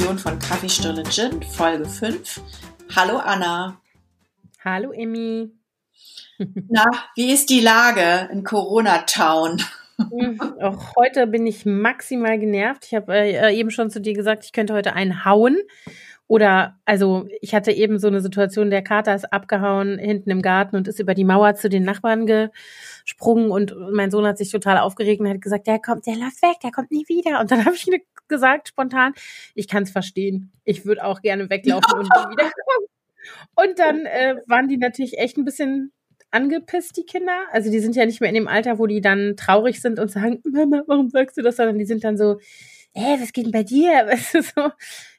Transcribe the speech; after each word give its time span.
Spezial-Corona-Edition 0.00 0.18
von 0.18 0.38
Kaffeestunde 0.38 1.02
Gin, 1.04 1.42
Folge 1.42 1.84
5. 1.84 2.40
Hallo 2.96 3.18
Anna. 3.18 3.80
Hallo 4.64 4.92
Emmy. 4.92 5.50
Na, 6.68 6.86
wie 7.16 7.32
ist 7.32 7.50
die 7.50 7.60
Lage 7.60 8.28
in 8.32 8.42
Corona-Town? 8.42 9.62
Hm, 9.98 10.40
auch 10.62 10.96
heute 10.96 11.26
bin 11.26 11.46
ich 11.46 11.66
maximal 11.66 12.38
genervt. 12.38 12.86
Ich 12.86 12.94
habe 12.94 13.14
äh, 13.14 13.54
eben 13.54 13.70
schon 13.70 13.90
zu 13.90 14.00
dir 14.00 14.14
gesagt, 14.14 14.44
ich 14.44 14.52
könnte 14.52 14.72
heute 14.72 14.94
einen 14.94 15.24
hauen. 15.26 15.58
Oder, 16.26 16.78
also, 16.86 17.26
ich 17.40 17.54
hatte 17.54 17.72
eben 17.72 17.98
so 17.98 18.08
eine 18.08 18.20
Situation, 18.20 18.70
der 18.70 18.82
Kater 18.82 19.14
ist 19.14 19.30
abgehauen 19.32 19.98
hinten 19.98 20.30
im 20.30 20.42
Garten 20.42 20.76
und 20.76 20.88
ist 20.88 21.00
über 21.00 21.14
die 21.14 21.24
Mauer 21.24 21.54
zu 21.56 21.68
den 21.68 21.82
Nachbarn 21.82 22.26
gesprungen 23.10 23.50
und 23.50 23.74
mein 23.92 24.10
Sohn 24.10 24.26
hat 24.26 24.38
sich 24.38 24.50
total 24.50 24.78
aufgeregt 24.78 25.20
und 25.20 25.28
hat 25.28 25.40
gesagt, 25.40 25.66
der 25.66 25.78
kommt, 25.78 26.06
der 26.06 26.16
läuft 26.16 26.42
weg, 26.42 26.56
der 26.62 26.70
kommt 26.70 26.90
nie 26.90 27.04
wieder. 27.08 27.40
Und 27.40 27.50
dann 27.50 27.64
habe 27.64 27.74
ich 27.74 27.86
gesagt, 28.28 28.68
spontan, 28.68 29.12
ich 29.54 29.68
kann 29.68 29.82
es 29.82 29.90
verstehen. 29.90 30.52
Ich 30.64 30.84
würde 30.84 31.04
auch 31.04 31.20
gerne 31.20 31.50
weglaufen 31.50 31.98
und 31.98 32.04
nie 32.04 32.30
wiederkommen. 32.30 32.86
Und 33.56 33.78
dann 33.78 34.06
äh, 34.06 34.36
waren 34.46 34.68
die 34.68 34.78
natürlich 34.78 35.18
echt 35.18 35.36
ein 35.36 35.44
bisschen 35.44 35.92
angepisst, 36.30 36.96
die 36.96 37.04
Kinder. 37.04 37.44
Also 37.50 37.70
die 37.70 37.80
sind 37.80 37.96
ja 37.96 38.06
nicht 38.06 38.20
mehr 38.20 38.30
in 38.30 38.36
dem 38.36 38.48
Alter, 38.48 38.78
wo 38.78 38.86
die 38.86 39.00
dann 39.00 39.36
traurig 39.36 39.80
sind 39.80 39.98
und 39.98 40.10
sagen, 40.10 40.40
Mama, 40.44 40.82
warum 40.86 41.10
sagst 41.10 41.36
du 41.36 41.42
das? 41.42 41.56
Sondern 41.56 41.78
die 41.78 41.84
sind 41.84 42.04
dann 42.04 42.16
so, 42.16 42.38
ey, 42.94 43.20
was 43.20 43.32
geht 43.32 43.46
denn 43.46 43.52
bei 43.52 43.64
dir? 43.64 43.90
Weißt 44.06 44.34
du, 44.34 44.42
so. 44.42 44.70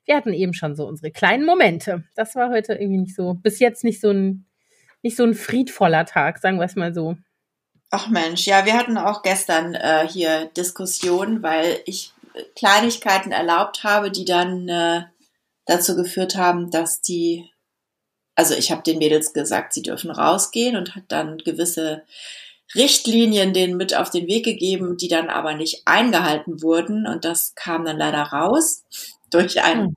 Wir 0.06 0.16
hatten 0.16 0.34
eben 0.34 0.54
schon 0.54 0.76
so 0.76 0.88
unsere 0.88 1.12
kleinen 1.12 1.46
Momente. 1.46 2.06
Das 2.16 2.36
war 2.36 2.50
heute 2.50 2.74
irgendwie 2.74 3.02
nicht 3.02 3.16
so, 3.16 3.36
bis 3.36 3.60
jetzt 3.60 3.84
nicht 3.84 4.02
so 4.02 4.10
ein, 4.10 4.46
nicht 5.04 5.16
so 5.16 5.24
ein 5.24 5.36
friedvoller 5.36 6.06
Tag, 6.06 6.40
sagen 6.40 6.58
wir 6.58 6.66
es 6.66 6.76
mal 6.76 6.94
so. 6.94 7.18
Ach 7.92 8.08
Mensch, 8.08 8.48
ja, 8.48 8.66
wir 8.66 8.78
hatten 8.78 8.98
auch 8.98 9.22
gestern 9.22 9.76
äh, 9.76 10.08
hier 10.08 10.46
Diskussionen, 10.58 11.44
weil 11.44 11.82
ich 11.86 12.14
Kleinigkeiten 12.56 13.32
erlaubt 13.32 13.84
habe, 13.84 14.10
die 14.12 14.26
dann 14.26 14.70
äh, 14.70 15.04
dazu 15.66 15.96
geführt 15.96 16.36
haben, 16.36 16.72
dass 16.72 17.02
die 17.02 17.52
also 18.36 18.56
ich 18.56 18.72
habe 18.72 18.82
den 18.82 18.98
Mädels 18.98 19.34
gesagt, 19.34 19.74
sie 19.74 19.82
dürfen 19.82 20.12
rausgehen 20.12 20.76
und 20.76 20.96
hat 20.96 21.04
dann 21.10 21.38
gewisse 21.38 22.04
Richtlinien 22.74 23.54
denen 23.54 23.78
mit 23.78 23.96
auf 23.96 24.10
den 24.10 24.28
Weg 24.28 24.46
gegeben, 24.46 24.98
die 24.98 25.10
dann 25.10 25.30
aber 25.30 25.54
nicht 25.54 25.84
eingehalten 25.86 26.62
wurden. 26.62 27.06
Und 27.06 27.26
das 27.26 27.54
kam 27.56 27.86
dann 27.86 27.98
leider 27.98 28.24
raus 28.24 28.84
durch 29.30 29.62
einen 29.62 29.88
hm. 29.88 29.96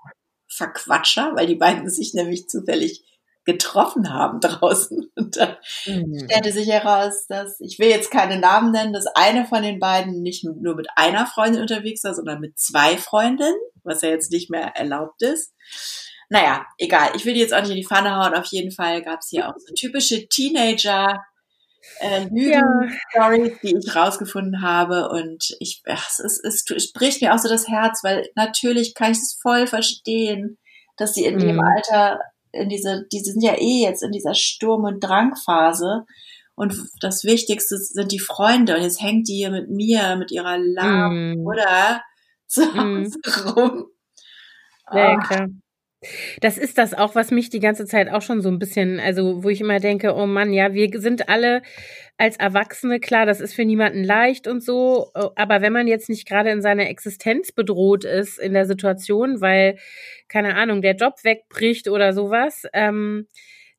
Verquatscher, 0.48 1.32
weil 1.34 1.46
die 1.46 1.54
beiden 1.54 1.88
sich 1.90 2.14
nämlich 2.14 2.48
zufällig 2.48 3.02
getroffen 3.44 4.12
haben 4.12 4.40
draußen. 4.40 5.10
Und 5.14 5.36
dann 5.36 5.56
mhm. 5.86 6.18
stellte 6.24 6.52
sich 6.52 6.68
heraus, 6.68 7.26
dass, 7.28 7.60
ich 7.60 7.78
will 7.78 7.88
jetzt 7.88 8.10
keine 8.10 8.38
Namen 8.38 8.72
nennen, 8.72 8.92
dass 8.92 9.06
eine 9.06 9.44
von 9.46 9.62
den 9.62 9.78
beiden 9.78 10.22
nicht 10.22 10.44
nur 10.44 10.74
mit 10.74 10.88
einer 10.96 11.26
Freundin 11.26 11.62
unterwegs 11.62 12.04
war, 12.04 12.14
sondern 12.14 12.40
mit 12.40 12.58
zwei 12.58 12.96
Freundinnen, 12.96 13.54
was 13.82 14.02
ja 14.02 14.08
jetzt 14.08 14.32
nicht 14.32 14.50
mehr 14.50 14.76
erlaubt 14.76 15.22
ist. 15.22 15.52
Naja, 16.30 16.66
egal. 16.78 17.10
Ich 17.14 17.24
will 17.24 17.34
die 17.34 17.40
jetzt 17.40 17.52
auch 17.52 17.60
nicht 17.60 17.70
in 17.70 17.76
die 17.76 17.86
Pfanne 17.86 18.16
hauen. 18.16 18.34
Auf 18.34 18.46
jeden 18.46 18.70
Fall 18.70 19.02
gab 19.02 19.20
es 19.20 19.28
hier 19.28 19.48
auch 19.48 19.54
so 19.58 19.74
typische 19.74 20.26
Teenager 20.28 21.22
äh, 22.00 22.24
Lügen-Stories, 22.24 23.52
ja. 23.52 23.58
die 23.62 23.76
ich 23.76 23.94
rausgefunden 23.94 24.62
habe. 24.62 25.08
Und 25.10 25.54
ich, 25.60 25.82
ach, 25.86 26.08
es, 26.10 26.40
es, 26.42 26.64
es 26.70 26.84
spricht 26.84 27.22
mir 27.22 27.34
auch 27.34 27.38
so 27.38 27.48
das 27.48 27.68
Herz, 27.68 28.02
weil 28.02 28.28
natürlich 28.34 28.94
kann 28.94 29.12
ich 29.12 29.18
es 29.18 29.38
voll 29.40 29.66
verstehen, 29.66 30.58
dass 30.96 31.14
sie 31.14 31.24
in 31.24 31.36
mhm. 31.36 31.40
dem 31.40 31.60
Alter, 31.60 32.20
in 32.54 32.68
diese, 32.68 33.06
die 33.12 33.20
sind 33.20 33.42
ja 33.42 33.54
eh 33.54 33.82
jetzt 33.82 34.02
in 34.02 34.12
dieser 34.12 34.34
Sturm- 34.34 34.84
und 34.84 35.00
Drangphase. 35.00 36.04
Und 36.54 36.88
das 37.00 37.24
Wichtigste 37.24 37.76
sind 37.76 38.12
die 38.12 38.20
Freunde. 38.20 38.76
Und 38.76 38.82
jetzt 38.82 39.02
hängt 39.02 39.28
die 39.28 39.34
hier 39.34 39.50
mit 39.50 39.70
mir, 39.70 40.16
mit 40.16 40.30
ihrer 40.30 40.56
lahmen 40.58 41.42
mm. 41.42 41.46
oder 41.46 42.02
zu 42.46 42.62
Hause 42.74 43.18
mm. 43.18 43.48
rum. 43.48 43.86
Ja, 44.92 44.98
ja, 44.98 45.18
klar. 45.18 45.48
Das 46.40 46.58
ist 46.58 46.78
das 46.78 46.94
auch, 46.94 47.14
was 47.14 47.30
mich 47.30 47.50
die 47.50 47.60
ganze 47.60 47.86
Zeit 47.86 48.10
auch 48.10 48.22
schon 48.22 48.40
so 48.40 48.48
ein 48.48 48.58
bisschen, 48.58 49.00
also 49.00 49.42
wo 49.42 49.48
ich 49.48 49.60
immer 49.60 49.80
denke, 49.80 50.14
oh 50.14 50.26
Mann, 50.26 50.52
ja, 50.52 50.72
wir 50.72 50.90
sind 51.00 51.28
alle 51.28 51.62
als 52.16 52.36
Erwachsene, 52.36 53.00
klar, 53.00 53.26
das 53.26 53.40
ist 53.40 53.54
für 53.54 53.64
niemanden 53.64 54.04
leicht 54.04 54.46
und 54.46 54.62
so, 54.62 55.10
aber 55.14 55.62
wenn 55.62 55.72
man 55.72 55.88
jetzt 55.88 56.08
nicht 56.08 56.28
gerade 56.28 56.50
in 56.50 56.62
seiner 56.62 56.88
Existenz 56.88 57.50
bedroht 57.50 58.04
ist 58.04 58.38
in 58.38 58.52
der 58.52 58.66
Situation, 58.66 59.40
weil, 59.40 59.78
keine 60.28 60.54
Ahnung, 60.54 60.80
der 60.80 60.94
Job 60.94 61.14
wegbricht 61.24 61.88
oder 61.88 62.12
sowas, 62.12 62.66
ähm, 62.72 63.26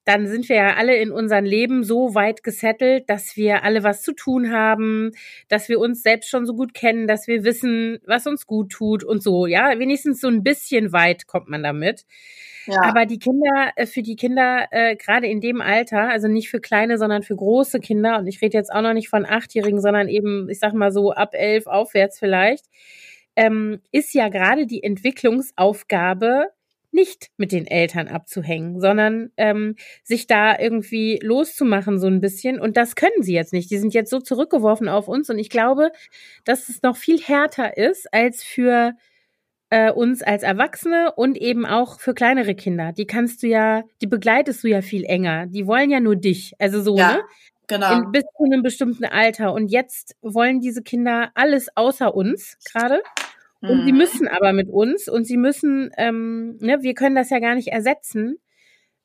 dann 0.06 0.28
sind 0.28 0.48
wir 0.50 0.56
ja 0.56 0.76
alle 0.76 0.96
in 0.96 1.12
unserem 1.12 1.46
Leben 1.46 1.84
so 1.84 2.14
weit 2.14 2.44
gesettelt, 2.44 3.10
dass 3.10 3.36
wir 3.36 3.64
alle 3.64 3.84
was 3.84 4.04
zu 4.04 4.14
tun 4.14 4.52
haben, 4.52 5.12
dass 5.50 5.68
wir 5.68 5.80
uns 5.80 6.04
selbst 6.04 6.30
schon 6.30 6.46
so 6.46 6.54
gut 6.54 6.74
kennen, 6.76 7.08
dass 7.08 7.28
wir 7.28 7.44
wissen, 7.44 8.00
was 8.06 8.28
uns 8.28 8.46
gut 8.46 8.72
tut 8.72 9.04
und 9.04 9.24
so. 9.24 9.48
Ja, 9.48 9.78
wenigstens 9.80 10.22
so 10.22 10.28
ein 10.28 10.44
bisschen 10.44 10.94
weit 10.94 11.26
kommt 11.26 11.50
man 11.50 11.64
damit. 11.64 12.06
Ja. 12.68 12.82
Aber 12.84 13.06
die 13.06 13.20
Kinder, 13.20 13.72
äh, 13.76 13.86
für 13.86 14.02
die 14.02 14.16
Kinder, 14.16 14.68
äh, 14.72 14.96
gerade 14.96 15.28
in 15.28 15.42
dem 15.42 15.62
Alter, 15.62 16.10
also 16.10 16.28
nicht 16.28 16.50
für 16.50 16.60
kleine, 16.60 16.98
sondern 16.98 17.24
für 17.24 17.36
große 17.36 17.80
Kinder, 17.80 18.20
und 18.20 18.28
ich 18.28 18.42
rede 18.42 18.58
jetzt 18.58 18.72
auch 18.72 18.82
noch 18.82 18.94
nicht 18.94 19.10
von 19.10 19.26
Achtjährigen, 19.26 19.82
sondern 19.82 20.08
eben, 20.08 20.50
ich 20.50 20.60
sag 20.60 20.74
mal 20.74 20.92
so 20.92 21.12
ab 21.12 21.34
elf 21.34 21.68
aufwärts 21.68 22.20
vielleicht, 22.20 22.66
ähm, 23.36 23.82
ist 23.92 24.14
ja 24.14 24.30
gerade 24.30 24.66
die 24.66 24.84
Entwicklungsaufgabe, 24.84 26.48
nicht 26.96 27.30
mit 27.38 27.52
den 27.52 27.68
Eltern 27.68 28.08
abzuhängen, 28.08 28.80
sondern 28.80 29.32
ähm, 29.38 29.76
sich 30.04 30.26
da 30.26 30.58
irgendwie 30.58 31.20
loszumachen 31.22 32.00
so 32.00 32.08
ein 32.08 32.22
bisschen. 32.22 32.60
Und 32.60 32.78
das 32.78 32.96
können 32.96 33.22
sie 33.22 33.34
jetzt 33.34 33.54
nicht. 33.54 33.70
Die 33.70 33.78
sind 33.78 33.94
jetzt 33.94 34.10
so 34.10 34.20
zurückgeworfen 34.20 34.90
auf 34.90 35.08
uns. 35.08 35.30
Und 35.30 35.38
ich 35.38 35.50
glaube, 35.50 35.92
dass 36.46 36.70
es 36.70 36.82
noch 36.82 36.98
viel 36.98 37.22
härter 37.22 37.78
ist 37.78 38.12
als 38.14 38.44
für 38.44 38.94
äh, 39.70 39.92
uns 39.92 40.24
als 40.24 40.44
Erwachsene 40.44 41.14
und 41.16 41.38
eben 41.38 41.66
auch 41.66 42.00
für 42.00 42.14
kleinere 42.14 42.56
Kinder. 42.56 42.94
Die 42.94 43.06
kannst 43.06 43.44
du 43.44 43.48
ja, 43.48 43.84
die 44.02 44.08
begleitest 44.08 44.64
du 44.64 44.70
ja 44.70 44.82
viel 44.82 45.04
enger. 45.04 45.48
Die 45.48 45.68
wollen 45.68 45.90
ja 45.90 46.00
nur 46.00 46.16
dich. 46.16 46.54
Also 46.60 46.82
so, 46.82 46.98
ja. 46.98 47.14
ne? 47.14 47.22
Genau. 47.68 47.94
In, 47.94 48.12
bis 48.12 48.24
zu 48.38 48.44
einem 48.44 48.62
bestimmten 48.62 49.06
Alter. 49.06 49.54
Und 49.54 49.70
jetzt 49.70 50.16
wollen 50.22 50.62
diese 50.62 50.82
Kinder 50.82 51.32
alles 51.34 51.68
außer 51.76 52.14
uns 52.16 52.58
gerade. 52.72 53.02
Und 53.68 53.86
sie 53.86 53.92
mhm. 53.92 53.98
müssen 53.98 54.28
aber 54.28 54.54
mit 54.54 54.70
uns 54.70 55.08
und 55.08 55.26
sie 55.26 55.38
müssen, 55.38 55.92
ähm, 55.98 56.58
ne, 56.60 56.82
wir 56.82 56.94
können 56.94 57.16
das 57.16 57.30
ja 57.30 57.40
gar 57.40 57.56
nicht 57.56 57.70
ersetzen, 57.70 58.38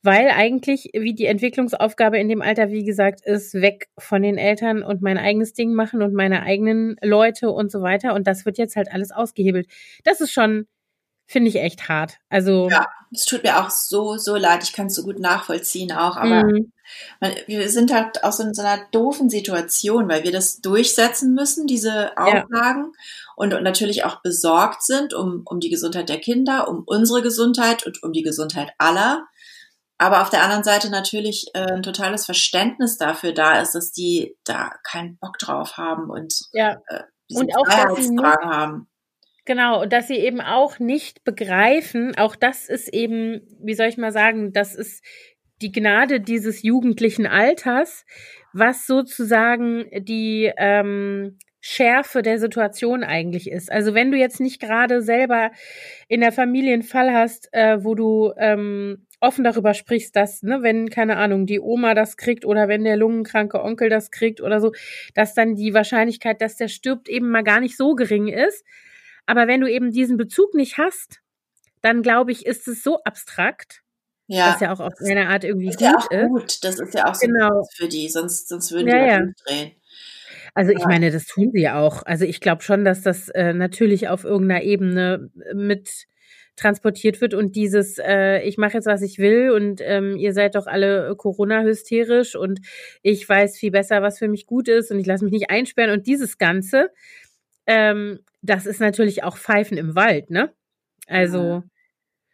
weil 0.03 0.29
eigentlich, 0.31 0.91
wie 0.95 1.15
die 1.15 1.27
Entwicklungsaufgabe 1.27 2.19
in 2.19 2.29
dem 2.29 2.41
Alter, 2.41 2.71
wie 2.71 2.85
gesagt, 2.85 3.21
ist, 3.25 3.55
weg 3.55 3.89
von 3.99 4.23
den 4.23 4.39
Eltern 4.39 4.83
und 4.83 5.03
mein 5.03 5.19
eigenes 5.19 5.53
Ding 5.53 5.75
machen 5.75 6.03
und 6.03 6.15
meine 6.15 6.43
eigenen 6.43 6.97
Leute 7.03 7.51
und 7.51 7.71
so 7.71 7.83
weiter. 7.83 8.15
Und 8.15 8.27
das 8.27 8.47
wird 8.47 8.57
jetzt 8.57 8.77
halt 8.77 8.91
alles 8.93 9.11
ausgehebelt. 9.11 9.67
Das 10.05 10.21
ist 10.21 10.33
schon, 10.33 10.67
finde 11.31 11.49
ich 11.49 11.57
echt 11.57 11.89
hart. 11.89 12.19
Also. 12.29 12.69
Ja, 12.71 12.87
es 13.13 13.25
tut 13.25 13.43
mir 13.43 13.61
auch 13.61 13.71
so, 13.71 14.17
so 14.17 14.37
leid. 14.37 14.63
Ich 14.63 14.73
kann 14.73 14.87
es 14.87 14.95
so 14.95 15.03
gut 15.03 15.19
nachvollziehen 15.19 15.93
auch, 15.93 16.17
aber 16.17 16.45
mhm. 16.45 16.73
man, 17.21 17.33
wir 17.47 17.69
sind 17.69 17.93
halt 17.93 18.23
auch 18.25 18.33
so 18.33 18.43
in 18.43 18.55
so 18.55 18.63
einer 18.63 18.83
doofen 18.93 19.31
Situation, 19.31 20.09
weil 20.09 20.25
wir 20.25 20.33
das 20.33 20.61
durchsetzen 20.61 21.35
müssen, 21.35 21.67
diese 21.67 22.17
Auflagen. 22.17 22.93
Ja 22.95 23.01
und, 23.41 23.55
und 23.55 23.63
natürlich 23.63 24.05
auch 24.05 24.21
besorgt 24.21 24.83
sind 24.83 25.15
um, 25.15 25.45
um 25.47 25.61
die 25.61 25.71
Gesundheit 25.71 26.11
der 26.11 26.21
Kinder, 26.21 26.69
um 26.69 26.83
unsere 26.85 27.23
Gesundheit 27.23 27.87
und 27.87 28.03
um 28.03 28.13
die 28.13 28.21
Gesundheit 28.21 28.71
aller. 28.77 29.27
Aber 29.97 30.21
auf 30.21 30.29
der 30.29 30.43
anderen 30.43 30.63
Seite 30.63 30.91
natürlich 30.91 31.47
äh, 31.55 31.73
ein 31.73 31.83
totales 31.83 32.27
Verständnis 32.27 32.99
dafür 32.99 33.33
da 33.33 33.59
ist, 33.63 33.75
dass 33.75 33.93
die 33.93 34.37
da 34.45 34.73
keinen 34.83 35.17
Bock 35.17 35.39
drauf 35.39 35.79
haben 35.79 36.11
und, 36.11 36.35
ja. 36.53 36.83
äh, 36.89 37.05
und 37.33 37.57
auch 37.57 37.65
Freiheitsdrang 37.65 38.45
haben. 38.45 38.90
Genau, 39.51 39.83
und 39.83 39.93
dass 39.93 40.07
sie 40.07 40.15
eben 40.15 40.41
auch 40.41 40.79
nicht 40.79 41.25
begreifen, 41.25 42.17
auch 42.17 42.37
das 42.37 42.69
ist 42.69 42.87
eben, 42.95 43.41
wie 43.61 43.75
soll 43.75 43.89
ich 43.89 43.97
mal 43.97 44.13
sagen, 44.13 44.53
das 44.53 44.77
ist 44.77 45.05
die 45.61 45.73
Gnade 45.73 46.21
dieses 46.21 46.63
jugendlichen 46.63 47.27
Alters, 47.27 48.07
was 48.53 48.87
sozusagen 48.87 49.87
die 50.05 50.53
ähm, 50.57 51.37
Schärfe 51.61 52.23
der 52.23 52.39
Situation 52.39 53.03
eigentlich 53.03 53.51
ist. 53.51 53.73
Also 53.73 53.93
wenn 53.93 54.13
du 54.13 54.19
jetzt 54.19 54.39
nicht 54.39 54.61
gerade 54.61 55.03
selber 55.03 55.51
in 56.07 56.21
der 56.21 56.31
Familie 56.31 56.73
einen 56.73 56.85
Fall 56.85 57.13
hast, 57.13 57.53
äh, 57.53 57.83
wo 57.83 57.97
du 57.97 58.33
ähm, 58.37 59.05
offen 59.19 59.43
darüber 59.43 59.75
sprichst, 59.75 60.15
dass, 60.15 60.45
ne, 60.45 60.63
wenn, 60.63 60.91
keine 60.91 61.17
Ahnung, 61.17 61.47
die 61.47 61.59
Oma 61.59 61.95
das 61.95 62.17
kriegt 62.17 62.45
oder 62.45 62.69
wenn 62.69 62.85
der 62.85 62.97
lungenkranke 62.97 63.61
Onkel 63.61 63.89
das 63.89 64.13
kriegt 64.13 64.41
oder 64.41 64.61
so, 64.61 64.71
dass 65.15 65.35
dann 65.35 65.57
die 65.57 65.75
Wahrscheinlichkeit, 65.75 66.41
dass 66.41 66.55
der 66.55 66.69
stirbt, 66.69 67.09
eben 67.09 67.31
mal 67.31 67.43
gar 67.43 67.59
nicht 67.59 67.77
so 67.77 67.97
gering 67.97 68.29
ist. 68.29 68.65
Aber 69.31 69.47
wenn 69.47 69.61
du 69.61 69.71
eben 69.71 69.93
diesen 69.93 70.17
Bezug 70.17 70.55
nicht 70.55 70.77
hast, 70.77 71.21
dann 71.83 72.03
glaube 72.03 72.33
ich, 72.33 72.47
ist 72.47 72.67
es 72.67 72.83
so 72.83 73.01
abstrakt, 73.05 73.83
ja. 74.27 74.53
was 74.53 74.61
ja 74.61 74.73
auch 74.73 74.81
auf 74.81 74.95
eine 74.99 75.29
Art 75.29 75.45
irgendwie 75.45 75.69
ist 75.69 75.79
gut 75.79 75.87
ja 75.87 75.97
auch 75.97 76.11
ist. 76.11 76.29
gut. 76.29 76.65
Das 76.65 76.81
ist 76.81 76.95
ja 76.95 77.09
auch 77.09 77.15
so 77.15 77.29
genau. 77.29 77.65
für 77.77 77.87
die, 77.87 78.09
sonst, 78.09 78.49
sonst 78.49 78.73
würden 78.73 78.87
die 78.87 78.93
ja, 78.93 79.07
ja. 79.07 79.27
drehen. 79.47 79.71
Also 80.53 80.73
ich 80.73 80.85
meine, 80.85 81.13
das 81.13 81.27
tun 81.27 81.53
sie 81.53 81.61
ja 81.61 81.79
auch. 81.81 82.03
Also 82.05 82.25
ich 82.25 82.41
glaube 82.41 82.63
schon, 82.63 82.85
dass 82.85 83.03
das 83.03 83.29
äh, 83.29 83.53
natürlich 83.53 84.09
auf 84.09 84.25
irgendeiner 84.25 84.65
Ebene 84.65 85.31
äh, 85.49 85.55
mit 85.55 86.09
transportiert 86.57 87.21
wird 87.21 87.33
und 87.33 87.55
dieses, 87.55 87.99
äh, 87.99 88.41
ich 88.43 88.59
mache 88.59 88.75
jetzt, 88.75 88.87
was 88.87 89.03
ich 89.03 89.19
will 89.19 89.53
und 89.53 89.81
ähm, 89.85 90.17
ihr 90.17 90.35
seid 90.35 90.57
doch 90.57 90.67
alle 90.67 91.15
Corona-hysterisch 91.17 92.35
und 92.35 92.59
ich 93.03 93.27
weiß 93.27 93.57
viel 93.57 93.71
besser, 93.71 94.03
was 94.03 94.19
für 94.19 94.27
mich 94.27 94.47
gut 94.47 94.67
ist 94.67 94.91
und 94.91 94.99
ich 94.99 95.07
lasse 95.07 95.23
mich 95.23 95.33
nicht 95.33 95.51
einsperren 95.51 95.93
und 95.93 96.09
dieses 96.09 96.37
Ganze, 96.37 96.91
ähm, 97.71 98.19
das 98.43 98.67
ist 98.67 98.81
natürlich 98.81 99.23
auch 99.23 99.37
Pfeifen 99.37 99.79
im 99.79 99.95
Wald, 99.95 100.29
ne? 100.31 100.53
Also, 101.07 101.63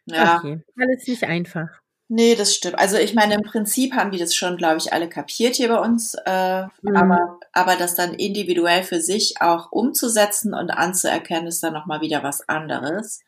ja. 0.05 0.37
okay, 0.37 0.63
alles 0.79 1.07
nicht 1.07 1.23
einfach. 1.25 1.67
Nee, 2.09 2.35
das 2.35 2.55
stimmt. 2.55 2.79
Also 2.79 2.97
ich 2.97 3.13
meine, 3.13 3.35
im 3.35 3.43
Prinzip 3.43 3.93
haben 3.93 4.11
die 4.11 4.17
das 4.17 4.33
schon, 4.33 4.55
glaube 4.55 4.77
ich, 4.77 4.93
alle 4.93 5.09
kapiert 5.09 5.55
hier 5.55 5.67
bei 5.67 5.79
uns. 5.79 6.15
Äh, 6.25 6.63
mhm. 6.81 6.95
aber, 6.95 7.39
aber 7.51 7.75
das 7.75 7.95
dann 7.95 8.13
individuell 8.13 8.83
für 8.83 9.01
sich 9.01 9.41
auch 9.41 9.71
umzusetzen 9.71 10.53
und 10.53 10.71
anzuerkennen, 10.71 11.47
ist 11.47 11.61
dann 11.61 11.73
nochmal 11.73 11.99
wieder 11.99 12.23
was 12.23 12.47
anderes. 12.47 13.19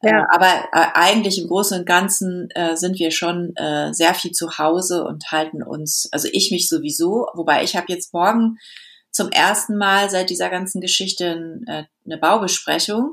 Äh, 0.00 0.10
ja. 0.10 0.20
Äh, 0.20 0.26
aber 0.32 0.46
äh, 0.72 0.86
eigentlich 0.94 1.40
im 1.42 1.48
Großen 1.48 1.80
und 1.80 1.86
Ganzen 1.86 2.48
äh, 2.54 2.76
sind 2.76 2.98
wir 3.00 3.10
schon 3.10 3.54
äh, 3.56 3.92
sehr 3.92 4.14
viel 4.14 4.30
zu 4.30 4.58
Hause 4.58 5.04
und 5.04 5.32
halten 5.32 5.64
uns, 5.64 6.08
also 6.12 6.28
ich 6.30 6.52
mich 6.52 6.68
sowieso, 6.68 7.26
wobei 7.34 7.64
ich 7.64 7.74
habe 7.74 7.86
jetzt 7.88 8.14
morgen 8.14 8.58
zum 9.14 9.30
ersten 9.30 9.76
Mal 9.76 10.10
seit 10.10 10.28
dieser 10.28 10.50
ganzen 10.50 10.80
Geschichte 10.80 11.62
äh, 11.66 11.84
eine 12.04 12.18
Baubesprechung 12.18 13.12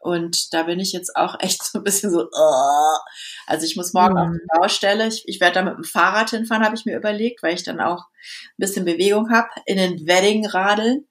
und 0.00 0.54
da 0.54 0.62
bin 0.62 0.80
ich 0.80 0.92
jetzt 0.92 1.14
auch 1.14 1.36
echt 1.40 1.62
so 1.62 1.78
ein 1.78 1.84
bisschen 1.84 2.10
so, 2.10 2.22
uh. 2.22 2.98
also 3.46 3.66
ich 3.66 3.76
muss 3.76 3.92
morgen 3.92 4.14
mhm. 4.14 4.20
auf 4.20 4.32
die 4.32 4.58
Baustelle. 4.58 5.06
Ich, 5.06 5.22
ich 5.26 5.40
werde 5.40 5.54
da 5.54 5.62
mit 5.62 5.76
dem 5.76 5.84
Fahrrad 5.84 6.30
hinfahren, 6.30 6.64
habe 6.64 6.74
ich 6.74 6.86
mir 6.86 6.96
überlegt, 6.96 7.42
weil 7.42 7.54
ich 7.54 7.62
dann 7.62 7.80
auch 7.80 7.98
ein 7.98 8.58
bisschen 8.58 8.84
Bewegung 8.84 9.30
habe, 9.30 9.48
in 9.66 9.76
den 9.76 10.06
Wedding 10.06 10.46
radeln. 10.46 11.06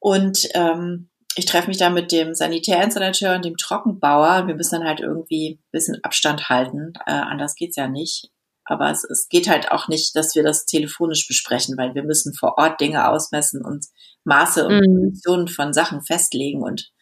Und 0.00 0.48
ähm, 0.54 1.10
ich 1.36 1.46
treffe 1.46 1.68
mich 1.68 1.78
da 1.78 1.90
mit 1.90 2.10
dem 2.10 2.34
Sanitärinstallateur 2.34 3.36
und 3.36 3.44
dem 3.44 3.56
Trockenbauer. 3.56 4.42
Und 4.42 4.48
wir 4.48 4.56
müssen 4.56 4.80
dann 4.80 4.88
halt 4.88 5.00
irgendwie 5.00 5.60
ein 5.60 5.70
bisschen 5.70 6.02
Abstand 6.02 6.48
halten. 6.48 6.94
Äh, 7.06 7.12
anders 7.12 7.54
geht's 7.54 7.76
ja 7.76 7.86
nicht. 7.86 8.30
Aber 8.68 8.90
es, 8.90 9.02
es 9.04 9.28
geht 9.28 9.48
halt 9.48 9.70
auch 9.70 9.88
nicht, 9.88 10.14
dass 10.14 10.34
wir 10.34 10.42
das 10.42 10.66
telefonisch 10.66 11.26
besprechen, 11.26 11.76
weil 11.78 11.94
wir 11.94 12.04
müssen 12.04 12.34
vor 12.34 12.58
Ort 12.58 12.80
Dinge 12.80 13.08
ausmessen 13.08 13.64
und 13.64 13.86
Maße 14.24 14.66
und 14.66 14.80
mhm. 14.80 15.10
Positionen 15.10 15.48
von 15.48 15.72
Sachen 15.72 16.02
festlegen. 16.02 16.62
Und 16.62 16.92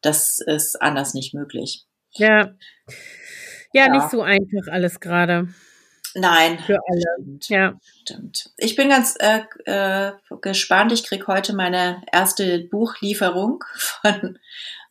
das 0.00 0.38
ist 0.38 0.80
anders 0.80 1.12
nicht 1.12 1.34
möglich. 1.34 1.84
Ja. 2.12 2.54
Ja, 3.72 3.86
ja. 3.86 3.88
nicht 3.88 4.10
so 4.10 4.22
einfach 4.22 4.70
alles 4.70 5.00
gerade. 5.00 5.48
Nein. 6.14 6.58
Für 6.58 6.78
alle. 6.86 7.02
Stimmt. 7.16 7.48
Ja. 7.48 7.78
Stimmt. 8.02 8.50
Ich 8.56 8.76
bin 8.76 8.88
ganz 8.88 9.16
äh, 9.18 9.42
äh, 9.64 10.12
gespannt. 10.40 10.92
Ich 10.92 11.04
krieg 11.04 11.26
heute 11.26 11.54
meine 11.54 12.02
erste 12.12 12.60
Buchlieferung 12.70 13.64
von, 13.74 14.38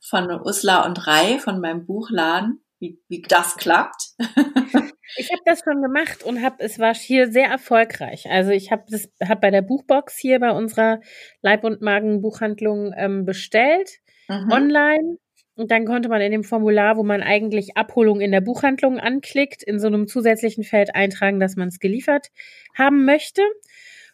von 0.02 0.42
Usla 0.42 0.86
und 0.86 1.08
Rai, 1.08 1.40
von 1.40 1.62
meinem 1.62 1.86
Buchladen. 1.86 2.62
Wie, 2.82 3.00
wie 3.10 3.22
das 3.22 3.58
klappt. 3.58 4.16
ich 5.18 5.32
habe 5.32 5.42
das 5.46 5.62
schon 5.64 5.84
gemacht 5.84 6.24
und 6.24 6.42
habe 6.42 6.56
es 6.60 6.80
war 6.80 6.96
hier 6.96 7.32
sehr 7.32 7.48
erfolgreich. 7.48 8.26
Also 8.28 8.50
ich 8.50 8.72
habe 8.72 8.86
das 8.90 9.08
hab 9.24 9.40
bei 9.40 9.52
der 9.52 9.62
Buchbox 9.62 10.18
hier 10.18 10.40
bei 10.40 10.50
unserer 10.50 11.00
Leib- 11.44 11.64
und 11.64 11.82
Magen-Buchhandlung 11.82 12.92
ähm, 12.98 13.24
bestellt 13.24 14.00
mhm. 14.28 14.52
online. 14.52 15.18
Und 15.54 15.70
dann 15.70 15.86
konnte 15.86 16.10
man 16.10 16.22
in 16.22 16.32
dem 16.32 16.44
Formular, 16.44 16.98
wo 16.98 17.04
man 17.04 17.22
eigentlich 17.22 17.78
Abholung 17.78 18.20
in 18.20 18.32
der 18.32 18.42
Buchhandlung 18.42 18.98
anklickt, 18.98 19.62
in 19.62 19.78
so 19.78 19.86
einem 19.86 20.08
zusätzlichen 20.08 20.64
Feld 20.64 20.96
eintragen, 20.96 21.40
dass 21.40 21.56
man 21.56 21.68
es 21.68 21.78
geliefert 21.78 22.30
haben 22.76 23.06
möchte. 23.06 23.44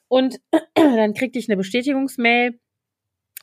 Und 0.10 0.42
dann 0.76 1.14
kriegte 1.14 1.40
ich 1.40 1.48
eine 1.48 1.56
Bestätigungsmail. 1.56 2.60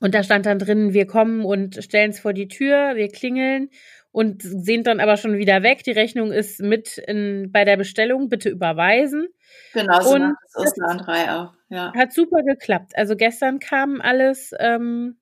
Und 0.01 0.15
da 0.15 0.23
stand 0.23 0.45
dann 0.45 0.59
drin, 0.59 0.93
wir 0.93 1.07
kommen 1.07 1.47
und 1.47 1.83
stellen 1.83 2.11
es 2.11 2.21
vor 2.21 2.35
die 2.35 2.49
Tür, 2.49 2.97
wir 2.97 3.09
klingeln 3.09 3.71
und 4.15 4.43
sind 4.43 4.87
dann 4.87 5.01
aber 5.01 5.17
schon 5.17 5.39
wieder 5.39 5.65
weg. 5.65 5.83
Die 5.83 5.91
Rechnung 5.91 6.31
ist 6.31 6.61
mit 6.61 6.99
in, 6.99 7.51
bei 7.51 7.65
der 7.65 7.77
Bestellung, 7.77 8.29
bitte 8.29 8.49
überweisen. 8.49 9.27
Genau, 9.73 10.01
so 10.03 10.15
und 10.15 10.37
das 10.55 10.79
Ausland 10.79 11.03
auch. 11.09 11.53
Ja. 11.69 11.93
Hat 11.97 12.13
super 12.13 12.45
geklappt. 12.45 12.93
Also 12.95 13.17
gestern 13.17 13.59
kam 13.59 14.01
alles 14.01 14.55
ähm, 14.61 15.17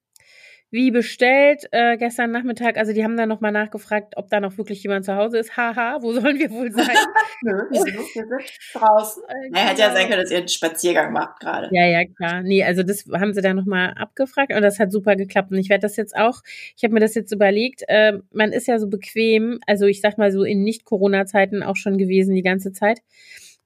wie 0.73 0.91
bestellt 0.91 1.69
äh, 1.71 1.99
gestern 1.99 2.31
Nachmittag. 2.31 2.79
Also 2.79 2.95
die 2.95 3.05
haben 3.05 3.19
dann 3.19 3.29
nochmal 3.29 3.53
nachgefragt, 3.53 4.15
ob 4.17 4.31
da 4.31 4.41
noch 4.41 4.57
wirklich 4.57 4.83
jemand 4.83 5.05
zu 5.05 5.15
Hause 5.15 5.39
ist. 5.39 5.55
Haha, 5.55 5.99
wo 6.01 6.15
sollen 6.15 6.39
wir 6.39 6.51
wohl 6.51 6.73
sein? 6.73 6.97
Nö, 7.43 7.53
wir 7.71 7.83
sind 7.83 8.43
draußen. 8.73 9.23
Äh, 9.33 9.51
er 9.53 9.69
hätte 9.69 9.81
ja 9.81 9.89
genau. 9.89 9.99
sein 9.99 10.09
können, 10.09 10.23
dass 10.23 10.31
ihr 10.31 10.39
einen 10.39 10.49
Spaziergang 10.49 11.13
macht 11.13 11.41
gerade. 11.41 11.69
Ja, 11.73 11.87
ja, 11.87 12.05
klar. 12.05 12.43
Nee, 12.43 12.65
also 12.65 12.83
das 12.83 13.05
haben 13.13 13.35
sie 13.35 13.43
dann 13.43 13.57
nochmal 13.57 13.95
abgefragt 13.97 14.53
und 14.53 14.63
das 14.63 14.79
hat 14.79 14.91
super 14.91 15.17
geklappt. 15.17 15.53
Und 15.53 15.59
ich 15.59 15.69
werde 15.69 15.83
das 15.83 15.97
jetzt 15.97 16.17
auch, 16.17 16.41
ich 16.77 16.83
habe 16.83 16.95
mir 16.95 17.01
das 17.01 17.15
jetzt 17.15 17.33
überlegt, 17.33 17.83
äh, 17.89 18.19
man 18.33 18.53
ist 18.53 18.67
ja 18.67 18.79
so 18.79 18.89
bequem, 18.89 19.61
also 19.67 19.87
ich 19.87 20.01
sag 20.01 20.19
mal 20.19 20.33
so 20.33 20.43
in 20.43 20.63
Nicht-Corona-Zeiten 20.63 21.63
auch 21.63 21.77
schon 21.77 21.99
gewesen 21.99 22.35
die 22.35 22.43
ganze 22.43 22.73
Zeit. 22.73 23.01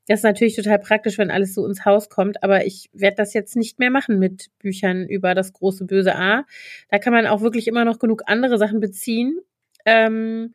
Das 0.07 0.21
ist 0.21 0.25
natürlich 0.25 0.57
total 0.57 0.79
praktisch, 0.79 1.19
wenn 1.19 1.31
alles 1.31 1.55
so 1.55 1.67
ins 1.67 1.85
Haus 1.85 2.09
kommt, 2.09 2.43
aber 2.43 2.65
ich 2.65 2.89
werde 2.93 3.17
das 3.17 3.35
jetzt 3.35 3.57
nicht 3.57 3.79
mehr 3.79 3.91
machen 3.91 4.19
mit 4.19 4.51
Büchern 4.59 5.05
über 5.07 5.35
das 5.35 5.53
große 5.53 5.85
böse 5.85 6.15
A. 6.15 6.45
Da 6.91 6.99
kann 6.99 7.13
man 7.13 7.27
auch 7.27 7.41
wirklich 7.41 7.67
immer 7.67 7.85
noch 7.85 7.99
genug 7.99 8.23
andere 8.27 8.59
Sachen 8.59 8.79
beziehen. 8.81 9.41
Ähm, 9.85 10.55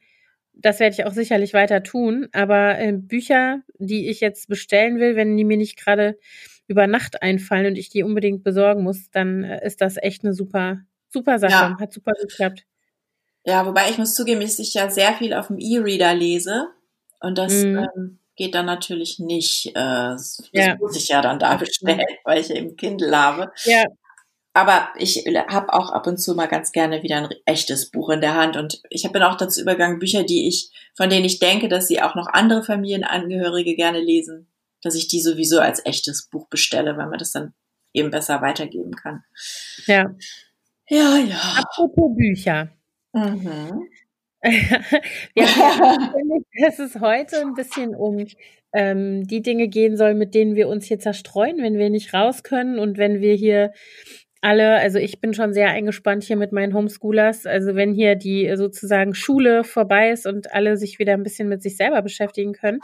das 0.54 0.80
werde 0.80 0.94
ich 0.94 1.06
auch 1.06 1.14
sicherlich 1.14 1.54
weiter 1.54 1.84
tun, 1.84 2.28
aber 2.32 2.78
äh, 2.80 2.94
Bücher, 2.94 3.62
die 3.78 4.10
ich 4.10 4.22
jetzt 4.22 4.48
bestellen 4.48 5.00
will, 5.00 5.16
wenn 5.16 5.36
die 5.36 5.46
mir 5.46 5.58
nicht 5.58 5.78
gerade 5.78 6.18
über 6.68 6.88
Nacht 6.88 7.22
einfallen 7.22 7.68
und 7.68 7.78
ich 7.78 7.90
die 7.90 8.04
unbedingt 8.04 8.44
besorgen 8.44 8.84
muss, 8.84 9.10
dann 9.12 9.44
äh, 9.44 9.66
ist 9.66 9.82
das 9.82 9.98
echt 9.98 10.24
eine 10.24 10.34
super, 10.34 10.82
super 11.10 11.40
Sache. 11.40 11.52
Ja. 11.52 11.78
Hat 11.80 11.94
super 11.94 12.14
geklappt. 12.22 12.66
Ja, 13.46 13.66
wobei 13.66 13.90
ich 13.90 13.98
muss 13.98 14.14
zugeben, 14.14 14.42
dass 14.42 14.60
ich 14.60 14.74
ja 14.74 14.90
sehr 14.90 15.14
viel 15.14 15.34
auf 15.34 15.48
dem 15.48 15.58
E-Reader 15.60 16.14
lese 16.14 16.68
und 17.20 17.38
das 17.38 17.64
mhm. 17.64 17.88
ähm, 17.96 18.20
geht 18.42 18.56
dann 18.56 18.66
natürlich 18.66 19.20
nicht. 19.20 19.68
Äh, 19.68 19.74
das 19.74 20.50
ja. 20.52 20.76
muss 20.78 20.98
ich 20.98 21.10
ja 21.10 21.22
dann 21.22 21.38
da 21.38 21.58
bestellen, 21.58 22.02
weil 22.24 22.42
ich 22.42 22.50
eben 22.50 22.76
Kindle 22.76 23.16
habe. 23.16 23.52
Ja. 23.66 23.86
Aber 24.54 24.90
ich 24.98 25.26
habe 25.48 25.72
auch 25.74 25.92
ab 25.92 26.08
und 26.08 26.18
zu 26.18 26.34
mal 26.34 26.48
ganz 26.48 26.72
gerne 26.72 27.04
wieder 27.04 27.18
ein 27.18 27.30
echtes 27.46 27.92
Buch 27.92 28.10
in 28.10 28.20
der 28.20 28.34
Hand. 28.34 28.58
Und 28.58 28.82
ich 28.90 29.10
bin 29.12 29.22
auch 29.22 29.38
dazu 29.38 29.62
übergegangen, 29.62 30.00
Bücher, 30.00 30.24
die 30.24 30.48
ich, 30.48 30.72
von 30.96 31.10
denen 31.10 31.24
ich 31.24 31.38
denke, 31.38 31.70
dass 31.70 31.88
sie 31.88 32.02
auch 32.02 32.16
noch 32.16 32.28
andere 32.34 32.64
Familienangehörige 32.64 33.76
gerne 33.76 34.00
lesen, 34.00 34.52
dass 34.82 34.96
ich 34.96 35.08
die 35.08 35.22
sowieso 35.22 35.60
als 35.60 35.86
echtes 35.86 36.28
Buch 36.28 36.50
bestelle, 36.50 36.98
weil 36.98 37.08
man 37.08 37.20
das 37.20 37.32
dann 37.32 37.54
eben 37.94 38.10
besser 38.10 38.42
weitergeben 38.42 38.96
kann. 38.96 39.24
Ja. 39.86 40.16
Ja, 40.90 41.18
ja. 41.18 41.38
Apropos 41.60 42.18
Bücher. 42.18 42.72
Mhm. 43.14 43.88
ja, 45.36 45.98
dass 46.60 46.80
es 46.80 47.00
heute 47.00 47.42
ein 47.42 47.54
bisschen 47.54 47.96
um 47.96 48.26
ähm, 48.74 49.28
die 49.28 49.42
Dinge 49.42 49.68
gehen 49.68 49.98
soll, 49.98 50.14
mit 50.14 50.34
denen 50.34 50.56
wir 50.56 50.68
uns 50.68 50.86
hier 50.86 51.00
zerstreuen, 51.00 51.58
wenn 51.58 51.78
wir 51.78 51.90
nicht 51.90 52.14
raus 52.14 52.44
können 52.44 52.80
und 52.80 52.98
wenn 52.98 53.22
wir 53.22 53.36
hier 53.36 53.72
alle, 54.42 54.78
also 54.78 54.98
ich 54.98 55.22
bin 55.22 55.34
schon 55.34 55.54
sehr 55.54 55.70
eingespannt 55.70 56.24
hier 56.24 56.36
mit 56.38 56.52
meinen 56.52 56.74
Homeschoolers, 56.74 57.46
also 57.46 57.76
wenn 57.76 57.94
hier 57.94 58.16
die 58.16 58.52
sozusagen 58.56 59.14
Schule 59.14 59.64
vorbei 59.64 60.10
ist 60.12 60.26
und 60.26 60.52
alle 60.54 60.78
sich 60.78 60.98
wieder 60.98 61.14
ein 61.14 61.24
bisschen 61.24 61.48
mit 61.48 61.62
sich 61.62 61.78
selber 61.78 62.02
beschäftigen 62.02 62.54
können. 62.54 62.80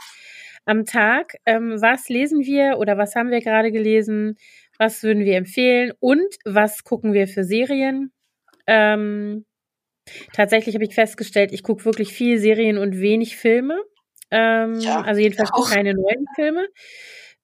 Am 0.64 0.84
Tag, 0.84 1.34
ähm, 1.46 1.80
was 1.80 2.08
lesen 2.08 2.44
wir 2.44 2.78
oder 2.78 2.96
was 2.96 3.16
haben 3.16 3.30
wir 3.30 3.40
gerade 3.40 3.72
gelesen, 3.72 4.36
was 4.78 5.02
würden 5.02 5.24
wir 5.24 5.36
empfehlen? 5.36 5.92
Und 5.98 6.36
was 6.44 6.84
gucken 6.84 7.12
wir 7.12 7.26
für 7.26 7.42
Serien? 7.42 8.12
Ähm, 8.68 9.44
Tatsächlich 10.32 10.74
habe 10.74 10.84
ich 10.84 10.94
festgestellt, 10.94 11.52
ich 11.52 11.62
gucke 11.62 11.84
wirklich 11.84 12.12
viel 12.12 12.38
Serien 12.38 12.78
und 12.78 13.00
wenig 13.00 13.36
Filme. 13.36 13.78
Ähm, 14.30 14.78
ja, 14.80 15.00
also 15.02 15.20
jedenfalls 15.20 15.52
auch. 15.52 15.70
keine 15.70 15.94
neuen 15.94 16.26
Filme. 16.34 16.68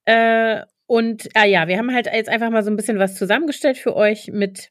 Äh, 0.04 0.62
und 0.86 1.28
ah 1.34 1.44
ja, 1.44 1.66
wir 1.66 1.78
haben 1.78 1.92
halt 1.92 2.06
jetzt 2.06 2.28
einfach 2.28 2.50
mal 2.50 2.62
so 2.62 2.70
ein 2.70 2.76
bisschen 2.76 2.98
was 2.98 3.16
zusammengestellt 3.16 3.78
für 3.78 3.96
euch 3.96 4.28
mit 4.32 4.70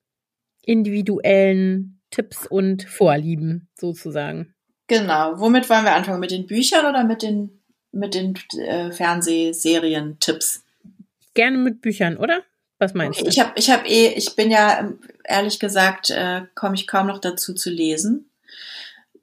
individuellen 0.63 2.01
Tipps 2.11 2.45
und 2.45 2.83
Vorlieben 2.83 3.69
sozusagen. 3.75 4.53
Genau. 4.87 5.39
Womit 5.39 5.69
wollen 5.69 5.85
wir 5.85 5.95
anfangen? 5.95 6.19
Mit 6.19 6.31
den 6.31 6.45
Büchern 6.45 6.85
oder 6.85 7.03
mit 7.03 7.23
den, 7.23 7.63
mit 7.91 8.13
den 8.13 8.35
äh, 8.59 8.91
Fernsehserien-Tipps? 8.91 10.63
Gerne 11.33 11.57
mit 11.57 11.81
Büchern, 11.81 12.17
oder? 12.17 12.43
Was 12.83 12.93
meinst 12.93 13.21
du? 13.21 13.27
Ich 13.27 13.39
habe 13.39 13.53
ich 13.55 13.69
hab 13.69 13.87
eh, 13.87 14.09
ich 14.09 14.35
bin 14.35 14.51
ja 14.51 14.91
ehrlich 15.23 15.57
gesagt, 15.59 16.09
äh, 16.09 16.41
komme 16.53 16.75
ich 16.75 16.85
kaum 16.85 17.07
noch 17.07 17.19
dazu 17.19 17.53
zu 17.53 17.69
lesen. 17.69 18.29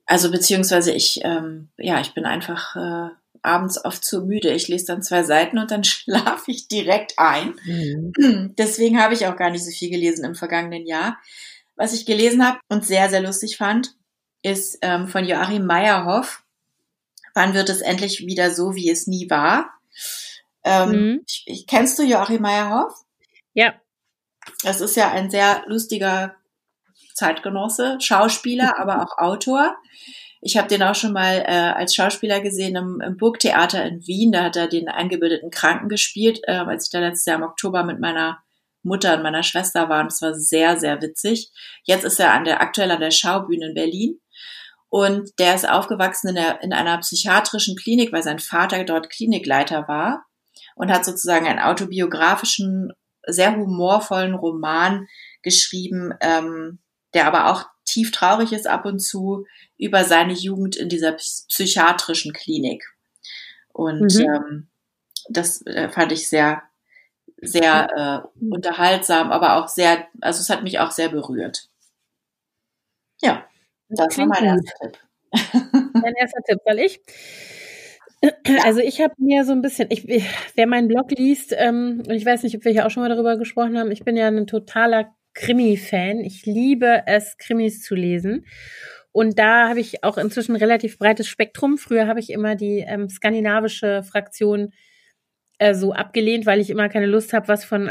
Also 0.07 0.31
beziehungsweise 0.31 0.93
ich, 0.93 1.21
ähm, 1.25 1.69
ja, 1.77 2.01
ich 2.01 2.15
bin 2.15 2.25
einfach 2.25 2.75
äh, 2.75 3.11
abends 3.43 3.85
oft 3.85 4.03
zu 4.03 4.23
müde. 4.23 4.51
Ich 4.51 4.69
lese 4.69 4.87
dann 4.87 5.03
zwei 5.03 5.25
Seiten 5.25 5.59
und 5.59 5.71
dann 5.71 5.85
schlafe 5.85 6.51
ich 6.51 6.69
direkt 6.69 7.19
ein. 7.19 7.55
Mhm. 7.65 8.55
Deswegen 8.59 8.99
habe 8.99 9.13
ich 9.13 9.27
auch 9.27 9.37
gar 9.37 9.51
nicht 9.51 9.65
so 9.65 9.71
viel 9.71 9.91
gelesen 9.91 10.25
im 10.25 10.35
vergangenen 10.35 10.87
Jahr. 10.87 11.19
Was 11.77 11.93
ich 11.93 12.07
gelesen 12.07 12.47
habe 12.47 12.61
und 12.71 12.87
sehr, 12.87 13.11
sehr 13.11 13.21
lustig 13.21 13.59
fand, 13.59 13.95
ist 14.43 14.79
ähm, 14.81 15.07
von 15.07 15.27
Joachim 15.27 15.67
Meyerhoff. 15.67 16.45
Wann 17.35 17.53
wird 17.53 17.69
es 17.69 17.83
endlich 17.83 18.25
wieder 18.25 18.51
so, 18.53 18.75
wie 18.75 18.89
es 18.89 19.07
nie 19.07 19.29
war? 19.29 19.71
Ähm, 20.65 20.91
mhm. 20.91 21.25
ich, 21.27 21.67
kennst 21.67 21.99
du 21.99 22.05
Joachim 22.05 22.41
Meyerhoff? 22.41 22.95
Ja. 23.55 23.75
Das 24.63 24.81
ist 24.81 24.97
ja 24.97 25.11
ein 25.11 25.31
sehr 25.31 25.63
lustiger 25.67 26.35
Zeitgenosse, 27.15 27.99
Schauspieler, 28.01 28.75
aber 28.79 29.03
auch 29.03 29.19
Autor. 29.19 29.77
Ich 30.43 30.57
habe 30.57 30.69
den 30.69 30.83
auch 30.83 30.95
schon 30.95 31.13
mal 31.13 31.45
äh, 31.47 31.73
als 31.75 31.95
Schauspieler 31.95 32.41
gesehen 32.41 32.75
im, 32.75 33.01
im, 33.05 33.17
Burgtheater 33.19 33.85
in 33.85 34.07
Wien. 34.07 34.33
Da 34.33 34.45
hat 34.45 34.57
er 34.57 34.69
den 34.69 34.89
eingebildeten 34.89 35.51
Kranken 35.51 35.89
gespielt, 35.89 36.41
äh, 36.45 36.53
als 36.53 36.87
ich 36.87 36.91
da 36.91 37.01
letztes 37.01 37.27
Jahr 37.27 37.37
im 37.37 37.43
Oktober 37.43 37.85
mit 37.85 38.01
meiner 38.01 38.43
Mutter 38.83 39.15
und 39.15 39.23
meiner 39.23 39.43
Schwester 39.43 39.91
war 39.91 40.01
und 40.01 40.13
es 40.13 40.23
war 40.23 40.35
sehr, 40.35 40.79
sehr 40.79 41.03
witzig. 41.03 41.51
Jetzt 41.85 42.05
ist 42.05 42.19
er 42.19 42.33
an 42.33 42.45
der, 42.45 42.63
aktuell 42.63 42.91
an 42.91 43.01
der 43.01 43.11
Schaubühne 43.11 43.67
in 43.67 43.75
Berlin. 43.75 44.21
Und 44.89 45.39
der 45.39 45.55
ist 45.55 45.69
aufgewachsen 45.69 46.31
in, 46.31 46.35
der, 46.35 46.63
in 46.63 46.73
einer 46.73 46.99
psychiatrischen 46.99 47.77
Klinik, 47.77 48.13
weil 48.13 48.23
sein 48.23 48.41
Vater 48.41 48.83
dort 48.85 49.09
Klinikleiter 49.11 49.87
war 49.87 50.25
und 50.75 50.91
hat 50.91 51.05
sozusagen 51.05 51.47
einen 51.47 51.61
autobiografischen, 51.61 52.93
sehr 53.27 53.57
humorvollen 53.57 54.35
Roman 54.35 55.09
geschrieben, 55.43 56.15
ähm, 56.21 56.79
der 57.15 57.27
aber 57.27 57.51
auch 57.51 57.67
tief 57.85 58.13
traurig 58.13 58.53
ist 58.53 58.67
ab 58.67 58.85
und 58.85 59.01
zu 59.01 59.47
über 59.79 60.05
seine 60.05 60.33
Jugend 60.33 60.77
in 60.77 60.89
dieser 60.89 61.13
psychiatrischen 61.13 62.33
Klinik. 62.33 62.85
Und 63.73 64.15
mhm. 64.15 64.21
ähm, 64.21 64.69
das 65.29 65.65
äh, 65.67 65.89
fand 65.89 66.13
ich 66.13 66.29
sehr, 66.29 66.63
sehr 67.41 68.25
äh, 68.41 68.45
unterhaltsam, 68.45 69.33
aber 69.33 69.57
auch 69.57 69.69
sehr, 69.69 70.07
also 70.21 70.41
es 70.41 70.51
hat 70.51 70.63
mich 70.63 70.79
auch 70.79 70.91
sehr 70.91 71.09
berührt. 71.09 71.69
Ja, 73.23 73.47
das 73.89 74.15
Klingt 74.15 74.31
war 74.31 74.41
mein 74.41 74.57
erster 74.57 74.73
Tipp. 74.81 74.99
Mein 75.95 76.15
erster 76.15 76.43
Tipp, 76.43 76.59
soll 76.65 76.79
ich? 76.79 77.01
Also 78.65 78.81
ich 78.81 79.01
habe 79.01 79.15
mir 79.17 79.45
so 79.45 79.53
ein 79.53 79.63
bisschen, 79.63 79.89
ich, 79.91 80.07
wer 80.55 80.67
meinen 80.67 80.89
Blog 80.89 81.11
liest, 81.13 81.55
ähm, 81.57 82.03
und 82.07 82.15
ich 82.15 82.27
weiß 82.27 82.43
nicht, 82.43 82.55
ob 82.55 82.65
wir 82.65 82.73
hier 82.73 82.87
auch 82.87 82.91
schon 82.91 83.03
mal 83.03 83.09
darüber 83.09 83.39
gesprochen 83.39 83.79
haben, 83.79 83.91
ich 83.91 84.05
bin 84.05 84.17
ja 84.17 84.29
ein 84.29 84.47
totaler 84.47 85.15
Krimi-Fan. 85.35 86.21
Ich 86.21 86.45
liebe 86.45 87.05
es, 87.07 87.37
Krimis 87.39 87.83
zu 87.83 87.95
lesen. 87.95 88.45
Und 89.13 89.39
da 89.39 89.69
habe 89.69 89.81
ich 89.81 90.05
auch 90.05 90.19
inzwischen 90.19 90.57
relativ 90.57 90.99
breites 90.99 91.27
Spektrum. 91.29 91.79
Früher 91.79 92.07
habe 92.07 92.21
ich 92.21 92.31
immer 92.31 92.55
die 92.55 92.85
ähm, 92.87 93.09
skandinavische 93.09 94.03
Fraktion 94.03 94.73
äh, 95.59 95.75
so 95.75 95.93
abgelehnt, 95.93 96.47
weil 96.47 96.61
ich 96.61 96.71
immer 96.71 96.89
keine 96.89 97.07
Lust 97.07 97.33
habe, 97.33 97.49
was 97.49 97.65
von 97.65 97.89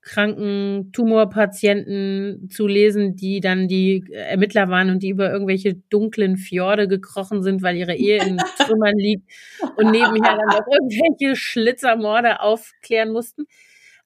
alkoholkranken 0.00 0.92
Tumorpatienten 0.92 2.48
zu 2.50 2.66
lesen, 2.66 3.16
die 3.16 3.40
dann 3.40 3.68
die 3.68 4.04
Ermittler 4.12 4.68
waren 4.68 4.90
und 4.90 5.02
die 5.02 5.10
über 5.10 5.30
irgendwelche 5.30 5.74
dunklen 5.74 6.36
Fjorde 6.36 6.88
gekrochen 6.88 7.42
sind, 7.42 7.62
weil 7.62 7.76
ihre 7.76 7.94
Ehe 7.94 8.24
in 8.24 8.36
Trümmern 8.58 8.96
liegt 8.96 9.30
und 9.76 9.90
nebenher 9.90 10.36
dann 10.36 10.46
noch 10.46 10.66
irgendwelche 10.66 11.36
Schlitzermorde 11.36 12.40
aufklären 12.40 13.12
mussten. 13.12 13.44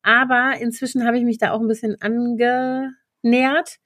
Aber 0.03 0.55
inzwischen 0.61 1.07
habe 1.07 1.19
ich 1.19 1.25
mich 1.25 1.39
da 1.39 1.53
auch 1.53 1.61
ein 1.61 1.69
bisschen 1.69 1.97
angenähert. 2.01 3.79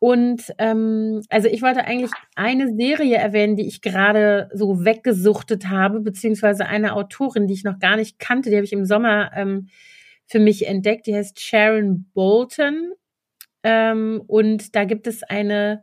Und 0.00 0.54
ähm, 0.58 1.22
also 1.28 1.48
ich 1.48 1.60
wollte 1.60 1.84
eigentlich 1.84 2.12
eine 2.36 2.72
Serie 2.76 3.16
erwähnen, 3.16 3.56
die 3.56 3.66
ich 3.66 3.82
gerade 3.82 4.48
so 4.54 4.84
weggesuchtet 4.84 5.68
habe, 5.68 5.98
beziehungsweise 5.98 6.66
eine 6.66 6.94
Autorin, 6.94 7.48
die 7.48 7.54
ich 7.54 7.64
noch 7.64 7.80
gar 7.80 7.96
nicht 7.96 8.20
kannte, 8.20 8.48
die 8.48 8.56
habe 8.56 8.64
ich 8.64 8.72
im 8.72 8.84
Sommer 8.84 9.32
ähm, 9.34 9.68
für 10.28 10.38
mich 10.38 10.66
entdeckt. 10.66 11.06
Die 11.06 11.14
heißt 11.14 11.40
Sharon 11.40 12.10
Bolton. 12.14 12.92
Ähm, 13.64 14.22
und 14.26 14.76
da 14.76 14.84
gibt 14.84 15.06
es 15.06 15.22
eine 15.24 15.82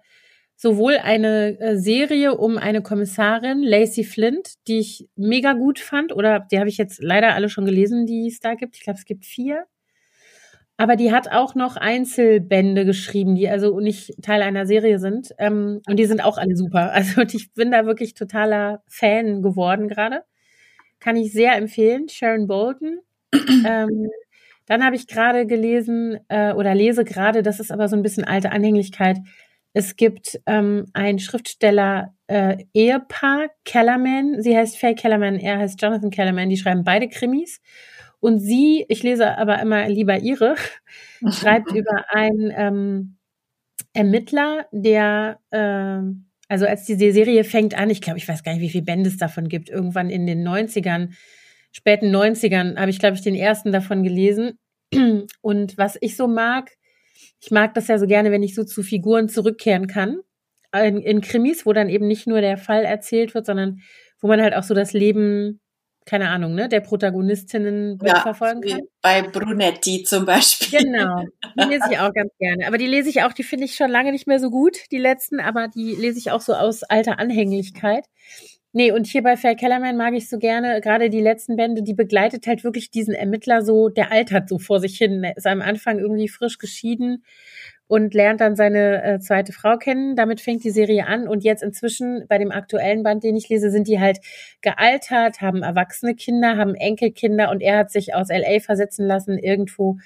sowohl 0.55 0.97
eine 0.97 1.59
äh, 1.59 1.77
Serie 1.77 2.37
um 2.37 2.57
eine 2.57 2.81
Kommissarin, 2.81 3.61
Lacey 3.61 4.03
Flint, 4.05 4.53
die 4.67 4.79
ich 4.79 5.09
mega 5.15 5.53
gut 5.53 5.79
fand, 5.79 6.13
oder 6.13 6.39
die 6.39 6.59
habe 6.59 6.69
ich 6.69 6.77
jetzt 6.77 7.01
leider 7.03 7.35
alle 7.35 7.49
schon 7.49 7.65
gelesen, 7.65 8.05
die 8.05 8.27
es 8.27 8.39
da 8.39 8.53
gibt. 8.55 8.77
Ich 8.77 8.83
glaube, 8.83 8.97
es 8.97 9.05
gibt 9.05 9.25
vier. 9.25 9.65
Aber 10.77 10.97
die 10.97 11.11
hat 11.11 11.31
auch 11.31 11.55
noch 11.55 11.77
Einzelbände 11.77 12.85
geschrieben, 12.85 13.35
die 13.35 13.47
also 13.47 13.79
nicht 13.79 14.21
Teil 14.21 14.41
einer 14.41 14.65
Serie 14.65 14.99
sind. 14.99 15.29
Ähm, 15.37 15.81
und 15.87 15.97
die 15.97 16.05
sind 16.05 16.21
auch 16.23 16.37
alle 16.37 16.55
super. 16.55 16.91
Also 16.93 17.21
ich 17.21 17.53
bin 17.53 17.71
da 17.71 17.85
wirklich 17.85 18.13
totaler 18.13 18.83
Fan 18.87 19.41
geworden 19.41 19.87
gerade. 19.87 20.23
Kann 20.99 21.15
ich 21.15 21.31
sehr 21.31 21.55
empfehlen. 21.55 22.09
Sharon 22.09 22.47
Bolton. 22.47 22.99
ähm, 23.65 24.09
dann 24.65 24.84
habe 24.84 24.95
ich 24.95 25.07
gerade 25.07 25.45
gelesen 25.45 26.19
äh, 26.27 26.53
oder 26.53 26.74
lese 26.75 27.03
gerade, 27.03 27.43
das 27.43 27.60
ist 27.60 27.72
aber 27.72 27.88
so 27.88 27.95
ein 27.95 28.01
bisschen 28.01 28.24
alte 28.24 28.51
Anhänglichkeit, 28.51 29.17
es 29.77 29.98
gibt 29.98 30.39
ähm, 30.45 30.86
ein 30.93 31.19
Schriftsteller 31.19 32.15
äh, 32.27 32.63
Ehepaar, 32.74 33.50
Kellerman. 33.65 34.41
Sie 34.41 34.55
heißt 34.55 34.77
Faye 34.77 34.95
Kellerman, 34.95 35.36
er 35.36 35.57
heißt 35.60 35.81
Jonathan 35.81 36.12
Kellerman. 36.12 36.50
Die 36.50 36.55
schreiben 36.55 36.86
beide 36.86 37.10
Krimis. 37.10 37.60
Und 38.22 38.39
sie, 38.39 38.86
ich 38.88 39.03
lese 39.03 39.38
aber 39.38 39.60
immer 39.62 39.89
lieber 39.89 40.17
ihre, 40.17 40.55
schreibt 41.29 41.74
über 41.74 42.05
einen 42.07 42.53
ähm, 42.55 43.17
Ermittler, 43.91 44.65
der, 44.72 45.39
äh, 45.51 46.00
also 46.48 46.65
als 46.65 46.86
diese 46.86 47.12
Serie 47.12 47.43
fängt 47.43 47.77
an, 47.77 47.89
ich 47.89 48.00
glaube, 48.00 48.17
ich 48.17 48.29
weiß 48.29 48.43
gar 48.43 48.53
nicht, 48.53 48.62
wie 48.62 48.69
viele 48.69 48.86
Bände 48.86 49.10
es 49.10 49.17
davon 49.17 49.50
gibt, 49.50 49.69
irgendwann 49.69 50.10
in 50.10 50.25
den 50.25 50.48
90ern, 50.48 51.10
späten 51.75 52.15
90ern 52.15 52.77
habe 52.77 52.89
ich, 52.89 53.00
glaube 53.00 53.15
ich, 53.15 53.22
den 53.22 53.36
ersten 53.36 53.74
davon 53.74 54.01
gelesen. 54.01 54.58
Und 55.41 55.77
was 55.77 55.98
ich 56.00 56.15
so 56.15 56.25
mag, 56.25 56.72
ich 57.41 57.51
mag 57.51 57.74
das 57.74 57.89
ja 57.89 57.98
so 57.98 58.08
gerne, 58.08 58.32
wenn 58.32 58.44
ich 58.44 58.55
so 58.55 58.63
zu 58.63 58.82
Figuren 58.82 59.27
zurückkehren 59.27 59.88
kann. 59.88 60.22
In, 60.74 61.01
in 61.01 61.22
Krimis, 61.22 61.65
wo 61.65 61.74
dann 61.74 61.89
eben 61.89 62.08
nicht 62.08 62.27
nur 62.27 62.41
der 62.41 62.58
Fall 62.58 62.86
erzählt 62.86 63.34
wird, 63.34 63.46
sondern 63.46 63.82
wo 64.20 64.27
man 64.27 64.41
halt 64.41 64.55
auch 64.55 64.63
so 64.63 64.74
das 64.74 64.94
Leben 64.94 65.60
keine 66.05 66.29
Ahnung, 66.29 66.53
ne, 66.53 66.70
der 66.70 66.82
Protagonistinnen 66.82 67.98
ja, 68.03 68.22
verfolgen 68.22 68.62
kann. 68.62 68.82
Bei 69.01 69.24
Brunetti 69.24 70.03
zum 70.03 70.25
Beispiel. 70.25 70.82
Genau, 70.84 71.24
die 71.58 71.63
lese 71.67 71.88
ich 71.91 71.98
auch 71.98 72.13
ganz 72.13 72.32
gerne. 72.38 72.67
Aber 72.67 72.77
die 72.77 72.86
lese 72.86 73.10
ich 73.10 73.24
auch, 73.24 73.34
die 73.34 73.44
finde 73.44 73.65
ich 73.65 73.75
schon 73.75 73.89
lange 73.89 74.12
nicht 74.12 74.27
mehr 74.27 74.39
so 74.39 74.51
gut, 74.51 74.77
die 74.91 75.00
letzten, 75.00 75.39
aber 75.39 75.67
die 75.67 75.96
lese 75.96 76.20
ich 76.20 76.29
auch 76.29 76.41
so 76.41 76.53
aus 76.53 76.84
alter 76.84 77.17
Anhänglichkeit. 77.17 78.05
Nee, 78.77 78.91
und 78.91 79.08
hier 79.08 79.24
bei 79.24 79.38
Fair 79.38 79.55
Kellerman 79.55 79.96
mag 79.96 80.15
ich 80.15 80.27
so 80.27 80.38
gerne, 80.38 80.82
gerade 80.82 81.10
die 81.10 81.22
letzten 81.22 81.55
Bände, 81.55 81.82
die 81.82 81.94
begleitet 81.94 82.46
halt 82.46 82.65
wirklich 82.65 82.91
diesen 82.91 83.13
Ermittler 83.13 83.62
so, 83.62 83.88
der 83.88 84.12
altert 84.12 84.50
so 84.50 84.60
vor 84.60 84.82
sich 84.82 84.98
hin. 84.98 85.24
Er 85.24 85.38
ist 85.38 85.48
am 85.48 85.62
Anfang 85.62 85.98
irgendwie 85.98 86.27
frisch 86.27 86.58
geschieden 86.58 87.24
und 87.88 88.13
lernt 88.13 88.41
dann 88.41 88.58
seine 88.58 89.01
äh, 89.01 89.20
zweite 89.20 89.53
Frau 89.53 89.77
kennen. 89.77 90.17
Damit 90.17 90.41
fängt 90.41 90.65
die 90.65 90.72
Serie 90.72 91.08
an 91.08 91.25
und 91.25 91.46
jetzt 91.46 91.63
inzwischen 91.63 92.25
bei 92.27 92.38
dem 92.38 92.51
aktuellen 92.51 93.01
Band, 93.01 93.24
den 93.24 93.38
ich 93.38 93.48
lese, 93.48 93.72
sind 93.72 93.88
die 93.88 94.01
halt 94.01 94.20
gealtert, 94.60 95.39
haben 95.39 95.63
erwachsene 95.63 96.13
Kinder, 96.13 96.58
haben 96.58 96.75
Enkelkinder 96.75 97.51
und 97.51 97.62
er 97.62 97.77
hat 97.77 97.91
sich 97.91 98.13
aus 98.13 98.27
LA 98.27 98.60
versetzen 98.60 99.08
lassen 99.08 99.38
irgendwo 99.38 100.00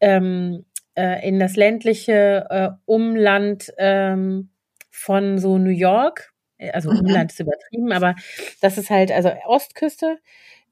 ähm, 0.00 0.66
äh, 0.94 1.26
in 1.26 1.38
das 1.38 1.56
ländliche 1.56 2.46
äh, 2.50 2.68
Umland 2.84 3.72
ähm, 3.78 4.50
von 4.90 5.38
so 5.38 5.56
New 5.56 5.70
York 5.70 6.29
also 6.72 6.90
mhm. 6.90 7.00
Umland 7.00 7.32
ist 7.32 7.40
übertrieben, 7.40 7.92
aber 7.92 8.14
das 8.60 8.78
ist 8.78 8.90
halt, 8.90 9.12
also 9.12 9.30
Ostküste 9.46 10.18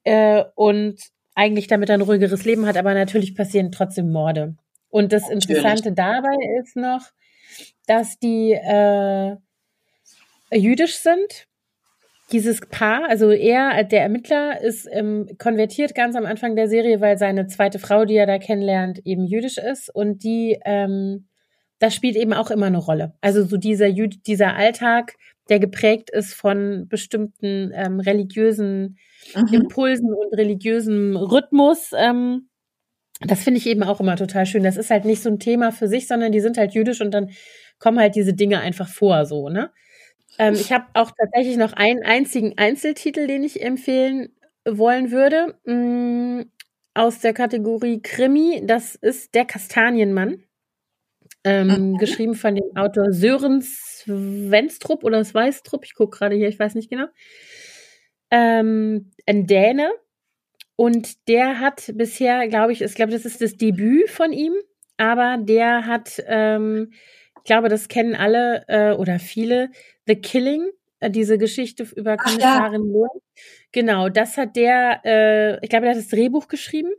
äh, 0.05 0.45
und 0.55 0.97
eigentlich 1.35 1.69
damit 1.69 1.91
ein 1.91 2.01
ruhigeres 2.01 2.45
Leben 2.45 2.67
hat, 2.67 2.77
aber 2.77 2.95
natürlich 2.95 3.37
passieren 3.37 3.71
trotzdem 3.71 4.11
Morde. 4.11 4.57
Und 4.91 5.13
das 5.13 5.29
Interessante 5.29 5.93
dabei 5.93 6.37
ist 6.61 6.77
noch, 6.77 7.03
dass 7.87 8.19
die 8.19 8.53
äh, 8.53 9.37
jüdisch 10.53 10.97
sind. 10.97 11.47
Dieses 12.33 12.61
Paar, 12.61 13.09
also 13.09 13.31
er, 13.31 13.85
der 13.85 14.03
Ermittler, 14.03 14.61
ist 14.61 14.87
ähm, 14.91 15.29
konvertiert 15.39 15.95
ganz 15.95 16.17
am 16.17 16.27
Anfang 16.27 16.57
der 16.57 16.69
Serie, 16.69 17.01
weil 17.01 17.17
seine 17.17 17.47
zweite 17.47 17.79
Frau, 17.79 18.05
die 18.05 18.17
er 18.17 18.27
da 18.27 18.39
kennenlernt, 18.39 19.01
eben 19.07 19.25
jüdisch 19.25 19.57
ist. 19.57 19.95
Und 19.95 20.25
die, 20.25 20.59
ähm, 20.65 21.28
das 21.79 21.95
spielt 21.95 22.17
eben 22.17 22.33
auch 22.33 22.51
immer 22.51 22.67
eine 22.67 22.79
Rolle. 22.79 23.15
Also 23.21 23.45
so 23.45 23.57
dieser, 23.57 23.87
Jüd 23.87 24.27
dieser 24.27 24.57
Alltag, 24.57 25.15
der 25.49 25.61
geprägt 25.61 26.11
ist 26.11 26.35
von 26.35 26.89
bestimmten 26.89 27.73
ähm, 27.75 28.01
religiösen 28.01 28.99
mhm. 29.35 29.49
Impulsen 29.53 30.13
und 30.13 30.37
religiösem 30.37 31.17
Rhythmus. 31.17 31.91
Ähm, 31.97 32.49
das 33.21 33.43
finde 33.43 33.59
ich 33.59 33.67
eben 33.67 33.83
auch 33.83 34.01
immer 34.01 34.17
total 34.17 34.47
schön. 34.47 34.63
Das 34.63 34.77
ist 34.77 34.91
halt 34.91 35.05
nicht 35.05 35.23
so 35.23 35.31
ein 35.31 35.41
Thema 35.41 35.73
für 35.73 35.89
sich, 35.89 36.07
sondern 36.07 36.33
die 36.33 36.41
sind 36.41 36.57
halt 36.59 36.75
jüdisch 36.75 37.01
und 37.01 37.13
dann 37.13 37.31
kommen 37.79 37.99
halt 37.99 38.15
diese 38.15 38.35
Dinge 38.35 38.61
einfach 38.61 38.89
vor, 38.89 39.25
so, 39.25 39.49
ne? 39.49 39.71
Ähm, 40.39 40.55
ich 40.55 40.73
habe 40.73 40.87
auch 40.95 41.11
tatsächlich 41.11 41.57
noch 41.57 41.73
einen 41.73 42.05
einzigen 42.05 42.57
Einzeltitel, 42.59 43.27
den 43.27 43.43
ich 43.43 43.63
empfehlen 43.63 44.29
wollen 44.65 45.11
würde, 45.11 45.59
mh, 45.65 45.75
mm, 45.75 46.51
aus 46.95 47.21
der 47.21 47.33
Kategorie 47.33 48.03
Krimi. 48.03 48.63
Das 48.65 48.95
ist 48.95 49.35
Der 49.35 49.45
Kastanienmann. 49.45 50.45
Ähm, 51.45 51.93
mhm. 51.93 51.99
Geschrieben 51.99 52.35
von 52.35 52.55
dem 52.55 52.77
Autor 52.77 53.13
Sören 53.13 53.63
Svenstrup 53.63 55.05
oder 55.05 55.25
Sveistrup, 55.25 55.85
ich 55.85 55.95
gucke 55.95 56.19
gerade 56.19 56.37
hier, 56.37 56.49
ich 56.49 56.59
weiß 56.59 56.75
nicht 56.75 56.91
genau. 56.91 57.07
Ähm, 58.31 59.13
ein 59.27 59.47
Däne. 59.47 59.91
Und 60.77 61.29
der 61.29 61.59
hat 61.59 61.93
bisher, 61.95 62.47
glaube 62.49 62.73
ich, 62.73 62.83
ich 62.83 62.95
glaube, 62.95 63.11
das 63.11 63.25
ist 63.25 63.41
das 63.41 63.57
Debüt 63.57 64.11
von 64.11 64.33
ihm, 64.33 64.53
aber 64.97 65.37
der 65.41 65.87
hat, 65.87 66.23
ähm, 66.27 66.93
ich 67.39 67.45
glaube, 67.45 67.69
das 67.69 67.89
kennen 67.89 68.15
alle 68.15 68.65
äh, 68.69 68.93
oder 68.93 69.19
viele, 69.19 69.71
The 70.07 70.15
Killing, 70.17 70.71
äh, 71.01 71.11
diese 71.11 71.37
Geschichte 71.37 71.85
über 71.97 72.17
Kommissarin 72.17 72.85
ja. 72.85 72.93
Moore. 72.93 73.21
Genau, 73.73 74.09
das 74.09 74.37
hat 74.37 74.55
der, 74.55 75.01
äh, 75.05 75.65
ich 75.65 75.71
glaube, 75.71 75.87
der 75.87 75.95
hat 75.95 76.01
das 76.01 76.09
Drehbuch 76.09 76.47
geschrieben. 76.47 76.93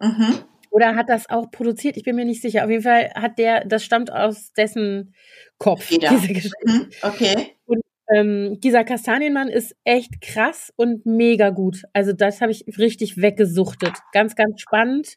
Mhm. 0.00 0.38
Oder 0.76 0.94
hat 0.94 1.08
das 1.08 1.30
auch 1.30 1.50
produziert? 1.50 1.96
Ich 1.96 2.02
bin 2.02 2.16
mir 2.16 2.26
nicht 2.26 2.42
sicher. 2.42 2.62
Auf 2.62 2.70
jeden 2.70 2.82
Fall 2.82 3.10
hat 3.14 3.38
der, 3.38 3.64
das 3.64 3.82
stammt 3.82 4.12
aus 4.12 4.52
dessen 4.52 5.14
Kopf, 5.56 5.90
Jeder. 5.90 6.10
diese 6.10 6.28
Geschichte. 6.28 6.58
Mhm, 6.66 6.90
okay. 7.00 7.54
Und 7.64 7.80
ähm, 8.14 8.60
dieser 8.60 8.84
Kastanienmann 8.84 9.48
ist 9.48 9.74
echt 9.84 10.20
krass 10.20 10.74
und 10.76 11.06
mega 11.06 11.48
gut. 11.48 11.84
Also 11.94 12.12
das 12.12 12.42
habe 12.42 12.52
ich 12.52 12.66
richtig 12.76 13.16
weggesuchtet. 13.16 13.94
Ganz, 14.12 14.36
ganz 14.36 14.60
spannend. 14.60 15.16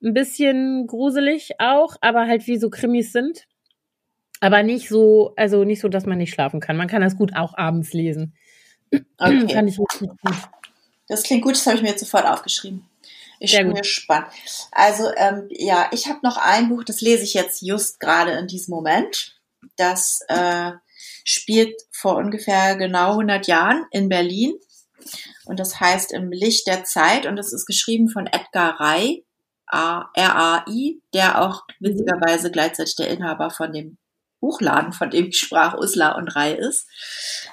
Ein 0.00 0.14
bisschen 0.14 0.86
gruselig 0.86 1.54
auch, 1.58 1.96
aber 2.00 2.28
halt 2.28 2.46
wie 2.46 2.56
so 2.56 2.70
Krimis 2.70 3.10
sind. 3.10 3.48
Aber 4.38 4.62
nicht 4.62 4.88
so, 4.88 5.32
also 5.34 5.64
nicht 5.64 5.80
so, 5.80 5.88
dass 5.88 6.06
man 6.06 6.18
nicht 6.18 6.32
schlafen 6.32 6.60
kann. 6.60 6.76
Man 6.76 6.86
kann 6.86 7.02
das 7.02 7.16
gut 7.16 7.34
auch 7.34 7.58
abends 7.58 7.92
lesen. 7.92 8.32
Okay. 9.18 9.52
Fand 9.52 9.68
ich 9.68 9.78
richtig 9.80 10.08
gut. 10.22 10.36
Das 11.08 11.24
klingt 11.24 11.42
gut, 11.42 11.56
das 11.56 11.66
habe 11.66 11.76
ich 11.76 11.82
mir 11.82 11.88
jetzt 11.88 12.00
sofort 12.00 12.26
aufgeschrieben. 12.26 12.84
Ich 13.40 13.56
bin 13.56 13.74
gespannt. 13.74 14.26
Also 14.72 15.10
ähm, 15.16 15.48
ja, 15.50 15.88
ich 15.92 16.08
habe 16.08 16.20
noch 16.22 16.36
ein 16.36 16.68
Buch, 16.68 16.84
das 16.84 17.00
lese 17.00 17.24
ich 17.24 17.34
jetzt 17.34 17.62
just 17.62 18.00
gerade 18.00 18.32
in 18.32 18.46
diesem 18.46 18.74
Moment. 18.74 19.38
Das 19.76 20.20
äh, 20.28 20.72
spielt 21.24 21.80
vor 21.90 22.16
ungefähr 22.16 22.76
genau 22.76 23.12
100 23.12 23.46
Jahren 23.46 23.84
in 23.90 24.08
Berlin. 24.08 24.54
Und 25.44 25.60
das 25.60 25.80
heißt 25.80 26.12
Im 26.12 26.30
Licht 26.30 26.66
der 26.66 26.84
Zeit. 26.84 27.26
Und 27.26 27.36
das 27.36 27.52
ist 27.52 27.66
geschrieben 27.66 28.08
von 28.08 28.26
Edgar 28.26 28.80
Ray, 28.80 29.24
R-A-I, 29.70 31.02
der 31.12 31.42
auch 31.42 31.64
witzigerweise 31.78 32.50
gleichzeitig 32.50 32.96
der 32.96 33.08
Inhaber 33.08 33.50
von 33.50 33.72
dem 33.72 33.97
Buchladen, 34.40 34.92
von 34.92 35.10
dem 35.10 35.28
ich 35.28 35.38
sprach, 35.38 35.76
Usla 35.76 36.16
und 36.16 36.34
Rai 36.34 36.54
ist. 36.54 36.86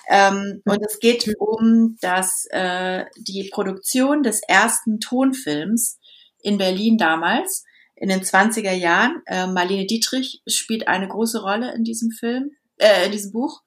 Ähm, 0.09 0.61
und 0.65 0.81
es 0.85 0.99
geht 0.99 1.27
um 1.39 1.97
das, 2.01 2.45
äh, 2.51 3.05
die 3.17 3.49
Produktion 3.51 4.23
des 4.23 4.41
ersten 4.47 4.99
Tonfilms 4.99 5.99
in 6.41 6.57
Berlin 6.57 6.97
damals, 6.97 7.63
in 7.95 8.09
den 8.09 8.21
20er 8.21 8.73
Jahren. 8.73 9.21
Äh, 9.25 9.47
Marlene 9.47 9.85
Dietrich 9.85 10.41
spielt 10.47 10.87
eine 10.87 11.07
große 11.07 11.41
Rolle 11.41 11.73
in 11.73 11.83
diesem 11.83 12.11
Film, 12.11 12.51
äh, 12.77 13.05
in 13.05 13.11
diesem 13.11 13.31
Buch. 13.31 13.61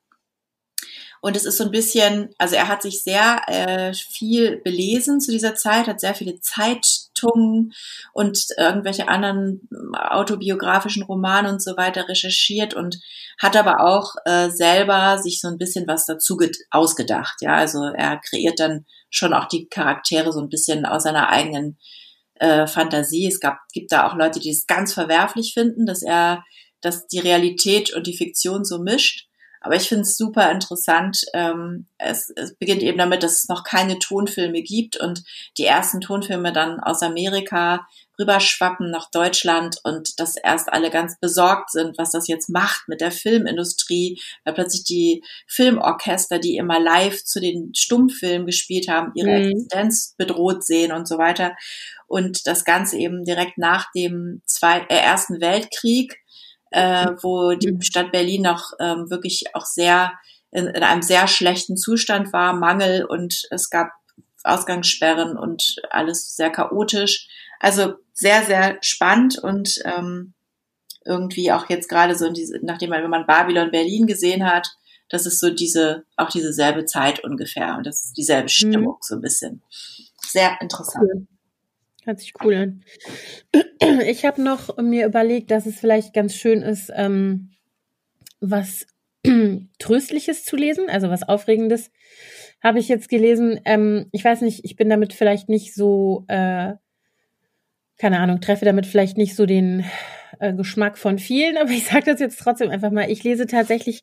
Und 1.20 1.36
es 1.36 1.44
ist 1.44 1.56
so 1.56 1.64
ein 1.64 1.72
bisschen, 1.72 2.30
also 2.38 2.54
er 2.54 2.68
hat 2.68 2.82
sich 2.82 3.02
sehr 3.02 3.42
äh, 3.48 3.92
viel 3.92 4.58
belesen 4.58 5.20
zu 5.20 5.32
dieser 5.32 5.54
Zeit, 5.56 5.88
hat 5.88 6.00
sehr 6.00 6.14
viele 6.14 6.40
Zeitungen 7.18 7.72
und 8.12 8.46
irgendwelche 8.56 9.08
anderen 9.08 9.68
autobiografischen 9.92 11.02
Romane 11.02 11.50
und 11.50 11.62
so 11.62 11.76
weiter 11.76 12.08
recherchiert 12.08 12.74
und 12.74 12.98
hat 13.38 13.56
aber 13.56 13.80
auch 13.80 14.14
äh, 14.24 14.50
selber 14.50 15.18
sich 15.18 15.40
so 15.40 15.48
ein 15.48 15.58
bisschen 15.58 15.86
was 15.86 16.06
dazu 16.06 16.38
ausgedacht. 16.70 17.36
Ja, 17.40 17.54
also 17.54 17.84
er 17.84 18.18
kreiert 18.18 18.60
dann 18.60 18.86
schon 19.10 19.32
auch 19.32 19.46
die 19.46 19.68
Charaktere 19.68 20.32
so 20.32 20.40
ein 20.40 20.48
bisschen 20.48 20.84
aus 20.84 21.04
seiner 21.04 21.28
eigenen 21.30 21.78
äh, 22.34 22.66
Fantasie. 22.66 23.26
Es 23.26 23.40
gab, 23.40 23.58
gibt 23.72 23.92
da 23.92 24.06
auch 24.06 24.14
Leute, 24.14 24.40
die 24.40 24.50
es 24.50 24.66
ganz 24.66 24.92
verwerflich 24.92 25.52
finden, 25.54 25.86
dass 25.86 26.02
er, 26.02 26.44
dass 26.80 27.06
die 27.06 27.20
Realität 27.20 27.94
und 27.94 28.06
die 28.06 28.16
Fiktion 28.16 28.64
so 28.64 28.78
mischt. 28.78 29.27
Aber 29.60 29.76
ich 29.76 29.88
finde 29.88 30.02
es 30.02 30.16
super 30.16 30.50
interessant. 30.50 31.24
Ähm, 31.34 31.86
es, 31.98 32.30
es 32.36 32.56
beginnt 32.56 32.82
eben 32.82 32.98
damit, 32.98 33.22
dass 33.22 33.42
es 33.42 33.48
noch 33.48 33.64
keine 33.64 33.98
Tonfilme 33.98 34.62
gibt 34.62 34.96
und 34.96 35.22
die 35.56 35.64
ersten 35.64 36.00
Tonfilme 36.00 36.52
dann 36.52 36.80
aus 36.80 37.02
Amerika 37.02 37.86
rüberschwappen 38.20 38.90
nach 38.90 39.10
Deutschland 39.10 39.78
und 39.84 40.18
dass 40.18 40.36
erst 40.36 40.72
alle 40.72 40.90
ganz 40.90 41.18
besorgt 41.20 41.70
sind, 41.70 41.98
was 41.98 42.10
das 42.10 42.26
jetzt 42.26 42.48
macht 42.48 42.88
mit 42.88 43.00
der 43.00 43.12
Filmindustrie, 43.12 44.20
weil 44.44 44.54
plötzlich 44.54 44.84
die 44.84 45.22
Filmorchester, 45.46 46.38
die 46.38 46.56
immer 46.56 46.80
live 46.80 47.22
zu 47.24 47.40
den 47.40 47.72
Stummfilmen 47.74 48.46
gespielt 48.46 48.88
haben, 48.88 49.12
ihre 49.14 49.38
mhm. 49.38 49.50
Existenz 49.50 50.14
bedroht 50.16 50.64
sehen 50.64 50.92
und 50.92 51.06
so 51.06 51.18
weiter. 51.18 51.54
Und 52.06 52.46
das 52.46 52.64
Ganze 52.64 52.96
eben 52.96 53.24
direkt 53.24 53.58
nach 53.58 53.90
dem 53.94 54.42
Zwei 54.46 54.80
äh, 54.88 54.96
Ersten 54.96 55.40
Weltkrieg 55.40 56.18
äh, 56.70 57.12
wo 57.22 57.54
die 57.54 57.72
mhm. 57.72 57.82
Stadt 57.82 58.12
Berlin 58.12 58.42
noch 58.42 58.72
ähm, 58.80 59.10
wirklich 59.10 59.44
auch 59.54 59.64
sehr 59.64 60.12
in, 60.50 60.66
in 60.66 60.82
einem 60.82 61.02
sehr 61.02 61.28
schlechten 61.28 61.76
Zustand 61.76 62.32
war, 62.32 62.54
Mangel 62.54 63.04
und 63.04 63.46
es 63.50 63.70
gab 63.70 63.90
Ausgangssperren 64.44 65.36
und 65.36 65.76
alles 65.90 66.36
sehr 66.36 66.50
chaotisch. 66.50 67.28
Also 67.60 67.94
sehr, 68.14 68.44
sehr 68.44 68.78
spannend 68.80 69.38
und 69.38 69.80
ähm, 69.84 70.34
irgendwie 71.04 71.52
auch 71.52 71.68
jetzt 71.68 71.88
gerade 71.88 72.14
so 72.14 72.26
in 72.26 72.34
diese, 72.34 72.58
nachdem 72.62 72.90
man, 72.90 73.02
wenn 73.02 73.10
man 73.10 73.26
Babylon 73.26 73.70
Berlin 73.70 74.06
gesehen 74.06 74.44
hat, 74.44 74.68
das 75.08 75.26
ist 75.26 75.40
so 75.40 75.50
diese, 75.50 76.04
auch 76.16 76.28
diese 76.28 76.52
selbe 76.52 76.84
Zeit 76.84 77.24
ungefähr 77.24 77.76
und 77.76 77.86
das 77.86 78.04
ist 78.04 78.16
dieselbe 78.16 78.44
mhm. 78.44 78.48
Stimmung 78.48 78.94
mhm. 78.94 79.02
so 79.02 79.14
ein 79.14 79.20
bisschen. 79.20 79.62
Sehr 80.26 80.60
interessant. 80.60 81.08
Cool. 81.12 81.26
Hört 82.08 82.20
sich 82.20 82.32
cool 82.42 82.54
an. 82.54 82.84
Ich 84.06 84.24
habe 84.24 84.42
noch 84.42 84.78
mir 84.78 85.06
überlegt, 85.06 85.50
dass 85.50 85.66
es 85.66 85.78
vielleicht 85.78 86.14
ganz 86.14 86.34
schön 86.34 86.62
ist, 86.62 86.90
ähm, 86.94 87.50
was 88.40 88.86
Tröstliches 89.78 90.44
zu 90.44 90.56
lesen, 90.56 90.88
also 90.88 91.10
was 91.10 91.22
Aufregendes. 91.22 91.90
Habe 92.62 92.78
ich 92.78 92.88
jetzt 92.88 93.10
gelesen. 93.10 93.60
Ähm, 93.66 94.06
ich 94.10 94.24
weiß 94.24 94.40
nicht, 94.40 94.64
ich 94.64 94.74
bin 94.74 94.88
damit 94.88 95.12
vielleicht 95.12 95.50
nicht 95.50 95.74
so, 95.74 96.24
äh, 96.28 96.74
keine 97.98 98.20
Ahnung, 98.20 98.40
treffe 98.40 98.64
damit 98.64 98.86
vielleicht 98.86 99.18
nicht 99.18 99.36
so 99.36 99.44
den 99.44 99.84
äh, 100.40 100.54
Geschmack 100.54 100.96
von 100.96 101.18
vielen, 101.18 101.56
aber 101.58 101.70
ich 101.70 101.84
sage 101.84 102.06
das 102.06 102.20
jetzt 102.20 102.40
trotzdem 102.40 102.70
einfach 102.70 102.90
mal. 102.90 103.10
Ich 103.10 103.22
lese 103.22 103.46
tatsächlich 103.46 104.00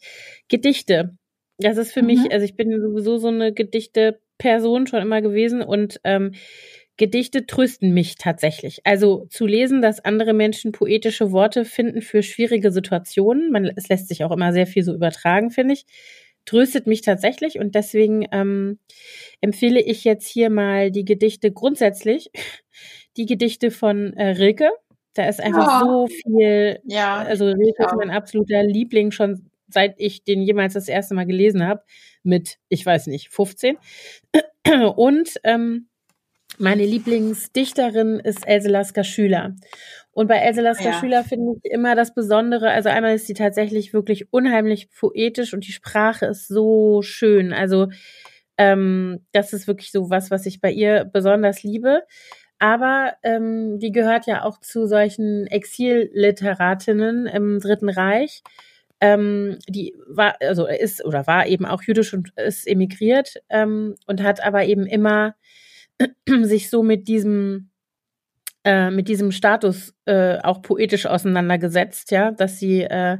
Gedichte. 0.48 1.18
Das 1.58 1.78
ist 1.78 1.92
für 1.92 2.02
mhm. 2.02 2.08
mich, 2.08 2.32
also 2.32 2.46
ich 2.46 2.56
bin 2.56 2.70
sowieso 2.80 3.18
so 3.18 3.30
eine 3.30 3.52
Gedichte-Person 3.52 4.86
schon 4.86 5.02
immer 5.02 5.22
gewesen 5.24 5.64
und 5.64 6.00
ähm, 6.04 6.34
Gedichte 6.98 7.46
trösten 7.46 7.94
mich 7.94 8.16
tatsächlich. 8.16 8.80
Also 8.86 9.26
zu 9.30 9.46
lesen, 9.46 9.82
dass 9.82 10.04
andere 10.04 10.34
Menschen 10.34 10.72
poetische 10.72 11.32
Worte 11.32 11.66
finden 11.66 12.02
für 12.02 12.24
schwierige 12.24 12.72
Situationen, 12.72 13.52
man, 13.52 13.66
es 13.76 13.90
lässt 13.90 14.08
sich 14.08 14.24
auch 14.24 14.32
immer 14.32 14.54
sehr 14.54 14.68
viel 14.68 14.84
so 14.84 14.94
übertragen, 14.94 15.52
finde 15.52 15.74
ich, 15.74 15.86
tröstet 16.46 16.88
mich 16.88 17.02
tatsächlich 17.02 17.60
und 17.60 17.76
deswegen 17.76 18.26
ähm, 18.32 18.80
empfehle 19.42 19.82
ich 19.82 20.04
jetzt 20.04 20.28
hier 20.28 20.50
mal 20.50 20.92
die 20.92 21.06
Gedichte 21.06 21.52
grundsätzlich, 21.52 22.30
die 23.18 23.26
Gedichte 23.26 23.72
von 23.72 24.14
äh, 24.14 24.30
Rilke. 24.32 24.70
Da 25.16 25.28
ist 25.28 25.42
einfach 25.42 25.82
oh. 25.82 25.86
so 25.86 26.08
viel, 26.08 26.80
ja, 26.86 27.18
also 27.18 27.46
Rilke 27.46 27.84
ist 27.86 27.96
mein 27.98 28.12
absoluter 28.12 28.64
Liebling 28.64 29.12
schon 29.12 29.50
seit 29.68 29.96
ich 29.98 30.24
den 30.24 30.42
jemals 30.42 30.74
das 30.74 30.88
erste 30.88 31.16
Mal 31.16 31.26
gelesen 31.26 31.66
habe, 31.66 31.84
mit, 32.24 32.58
ich 32.70 32.86
weiß 32.86 33.08
nicht, 33.08 33.30
15. 33.30 33.78
Und 34.96 35.34
ähm, 35.44 35.88
meine 36.60 36.86
Lieblingsdichterin 36.86 38.20
ist 38.20 38.48
Else 38.48 38.70
Lasker 38.70 39.04
Schüler. 39.04 39.56
Und 40.12 40.28
bei 40.28 40.38
Else 40.38 40.62
Lasker 40.62 40.92
ja. 40.92 41.00
Schüler 41.00 41.24
finde 41.24 41.60
ich 41.62 41.72
immer 41.72 41.96
das 41.96 42.14
Besondere, 42.14 42.72
also 42.72 42.90
einmal 42.90 43.16
ist 43.16 43.28
sie 43.28 43.34
tatsächlich 43.34 43.94
wirklich 43.94 44.32
unheimlich 44.32 44.90
poetisch 44.92 45.54
und 45.54 45.68
die 45.68 45.74
Sprache 45.74 46.28
ist 46.28 46.48
so 46.48 47.02
schön. 47.02 47.52
Also 47.52 47.90
ähm, 48.58 49.26
das 49.34 49.52
ist 49.52 49.68
wirklich 49.68 49.92
so 49.92 50.10
was, 50.10 50.32
was 50.32 50.46
ich 50.46 50.62
bei 50.62 50.72
ihr 50.72 51.04
besonders 51.04 51.64
liebe. 51.64 52.04
Aber 52.60 53.14
ähm, 53.24 53.80
die 53.80 53.92
gehört 53.92 54.28
ja 54.28 54.44
auch 54.44 54.60
zu 54.62 54.88
solchen 54.88 55.46
Exilliteratinnen 55.48 57.26
im 57.28 57.60
Dritten 57.60 57.90
Reich. 57.90 58.44
Ähm, 59.02 59.58
die 59.68 59.94
war, 60.08 60.38
also 60.40 60.66
ist 60.66 61.04
oder 61.04 61.28
war 61.28 61.48
eben 61.48 61.66
auch 61.66 61.84
jüdisch 61.84 62.14
und 62.14 62.32
ist 62.38 62.66
emigriert 62.66 63.42
ähm, 63.50 63.96
und 64.08 64.24
hat 64.24 64.42
aber 64.42 64.64
eben 64.64 64.86
immer 64.86 65.36
sich 66.44 66.70
so 66.70 66.84
mit 66.84 67.08
diesem 67.08 67.70
äh, 68.64 68.90
mit 68.90 69.08
diesem 69.08 69.32
Status 69.32 69.94
äh, 70.06 70.40
auch 70.40 70.62
poetisch 70.62 71.06
auseinandergesetzt, 71.06 72.12
ja, 72.12 72.32
dass 72.32 72.60
sie 72.60 72.82
äh, 72.82 73.18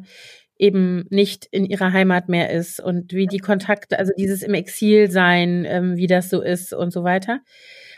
eben 0.58 1.06
nicht 1.10 1.46
in 1.52 1.66
ihrer 1.66 1.92
Heimat 1.94 2.30
mehr 2.30 2.50
ist 2.50 2.80
und 2.80 3.14
wie 3.14 3.28
die 3.28 3.40
Kontakte, 3.40 4.00
also 4.00 4.12
dieses 4.18 4.42
im 4.42 4.54
Exil 4.54 5.12
sein, 5.12 5.66
ähm, 5.68 5.98
wie 5.98 6.08
das 6.08 6.30
so 6.30 6.42
ist 6.42 6.74
und 6.74 6.92
so 6.92 7.04
weiter. 7.04 7.42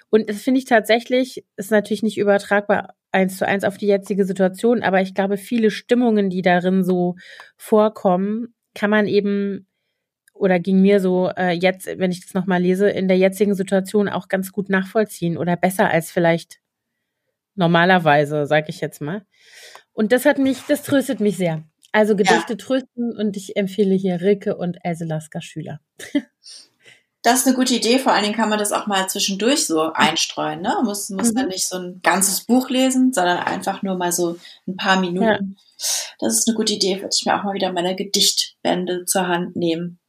Und 0.09 0.29
das 0.29 0.41
finde 0.41 0.59
ich 0.59 0.65
tatsächlich, 0.65 1.45
ist 1.55 1.71
natürlich 1.71 2.03
nicht 2.03 2.17
übertragbar 2.17 2.95
eins 3.11 3.37
zu 3.37 3.47
eins 3.47 3.63
auf 3.63 3.77
die 3.77 3.87
jetzige 3.87 4.25
Situation, 4.25 4.83
aber 4.83 5.01
ich 5.01 5.13
glaube, 5.13 5.37
viele 5.37 5.71
Stimmungen, 5.71 6.29
die 6.29 6.41
darin 6.41 6.83
so 6.83 7.15
vorkommen, 7.57 8.53
kann 8.73 8.89
man 8.89 9.07
eben 9.07 9.66
oder 10.39 10.59
ging 10.59 10.81
mir 10.81 10.99
so 10.99 11.29
äh, 11.35 11.51
jetzt, 11.51 11.87
wenn 11.87 12.11
ich 12.11 12.21
das 12.21 12.33
nochmal 12.33 12.61
lese, 12.61 12.89
in 12.89 13.07
der 13.07 13.17
jetzigen 13.17 13.55
Situation 13.55 14.09
auch 14.09 14.27
ganz 14.27 14.51
gut 14.51 14.69
nachvollziehen 14.69 15.37
oder 15.37 15.55
besser 15.55 15.89
als 15.89 16.11
vielleicht 16.11 16.59
normalerweise, 17.55 18.45
sage 18.45 18.67
ich 18.69 18.81
jetzt 18.81 19.01
mal. 19.01 19.25
Und 19.93 20.11
das 20.11 20.25
hat 20.25 20.37
mich, 20.37 20.59
das 20.67 20.83
tröstet 20.83 21.19
mich 21.19 21.37
sehr. 21.37 21.63
Also 21.91 22.15
Gedichte 22.15 22.53
ja. 22.53 22.57
trösten 22.57 23.17
und 23.17 23.35
ich 23.35 23.55
empfehle 23.55 23.95
hier 23.95 24.21
Rilke 24.21 24.55
und 24.55 24.77
Else 24.83 25.05
Lasker 25.05 25.41
Schüler. 25.41 25.79
Das 27.23 27.39
ist 27.39 27.47
eine 27.47 27.55
gute 27.55 27.75
Idee. 27.75 27.99
Vor 27.99 28.13
allen 28.13 28.23
Dingen 28.23 28.35
kann 28.35 28.47
man 28.47 28.59
das 28.59 28.71
auch 28.71 28.87
mal 28.87 29.09
zwischendurch 29.09 29.65
so 29.65 29.91
einstreuen. 29.91 30.61
Ne? 30.61 30.77
Muss, 30.83 31.09
muss 31.09 31.31
mhm. 31.31 31.35
dann 31.35 31.47
nicht 31.47 31.67
so 31.67 31.77
ein 31.77 31.99
ganzes 32.01 32.45
Buch 32.45 32.69
lesen, 32.69 33.11
sondern 33.11 33.39
einfach 33.39 33.81
nur 33.81 33.97
mal 33.97 34.11
so 34.13 34.37
ein 34.67 34.77
paar 34.77 34.99
Minuten. 34.99 35.57
Ja. 35.57 36.15
Das 36.19 36.37
ist 36.37 36.47
eine 36.47 36.55
gute 36.55 36.73
Idee. 36.73 36.97
Würde 37.01 37.09
ich 37.13 37.25
mir 37.25 37.37
auch 37.37 37.43
mal 37.43 37.53
wieder 37.53 37.73
meine 37.73 37.95
Gedichtbände 37.95 39.03
zur 39.05 39.27
Hand 39.27 39.55
nehmen. 39.55 39.99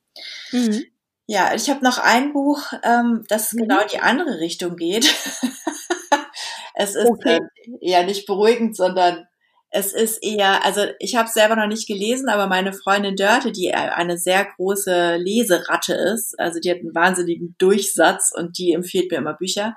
Mhm. 0.53 0.85
Ja, 1.27 1.55
ich 1.55 1.69
habe 1.69 1.85
noch 1.85 1.99
ein 1.99 2.33
Buch, 2.33 2.63
ähm, 2.83 3.25
das 3.29 3.53
mhm. 3.53 3.63
genau 3.63 3.81
in 3.81 3.89
die 3.93 4.01
andere 4.01 4.39
Richtung 4.41 4.77
geht. 4.77 5.05
es 6.75 6.95
ist 6.95 7.07
okay. 7.07 7.39
äh, 7.81 7.91
eher 7.91 8.05
nicht 8.05 8.27
beruhigend, 8.27 8.77
sondern 8.77 9.27
es 9.71 9.93
ist 9.93 10.23
eher, 10.23 10.65
also 10.65 10.87
ich 10.99 11.17
habe 11.17 11.29
es 11.29 11.35
selber 11.35 11.55
noch 11.55 11.67
nicht 11.67 11.87
gelesen, 11.87 12.31
aber 12.31 12.47
meine 12.47 12.73
Freundin 12.73 13.17
Dörte, 13.17 13.53
die 13.53 13.75
eine 13.75 14.17
sehr 14.17 14.47
große 14.57 15.17
Leseratte 15.17 15.93
ist, 15.93 16.39
also 16.41 16.59
die 16.59 16.71
hat 16.71 16.79
einen 16.79 16.95
wahnsinnigen 16.95 17.55
Durchsatz 17.59 18.33
und 18.35 18.57
die 18.57 18.73
empfiehlt 18.73 19.11
mir 19.11 19.19
immer 19.19 19.35
Bücher. 19.35 19.77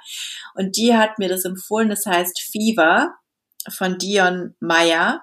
Und 0.56 0.78
die 0.78 0.96
hat 0.96 1.20
mir 1.20 1.28
das 1.28 1.44
empfohlen, 1.44 1.90
das 1.90 2.06
heißt 2.06 2.42
Fever 2.42 3.14
von 3.70 3.98
Dion 3.98 4.56
Meyer 4.62 5.22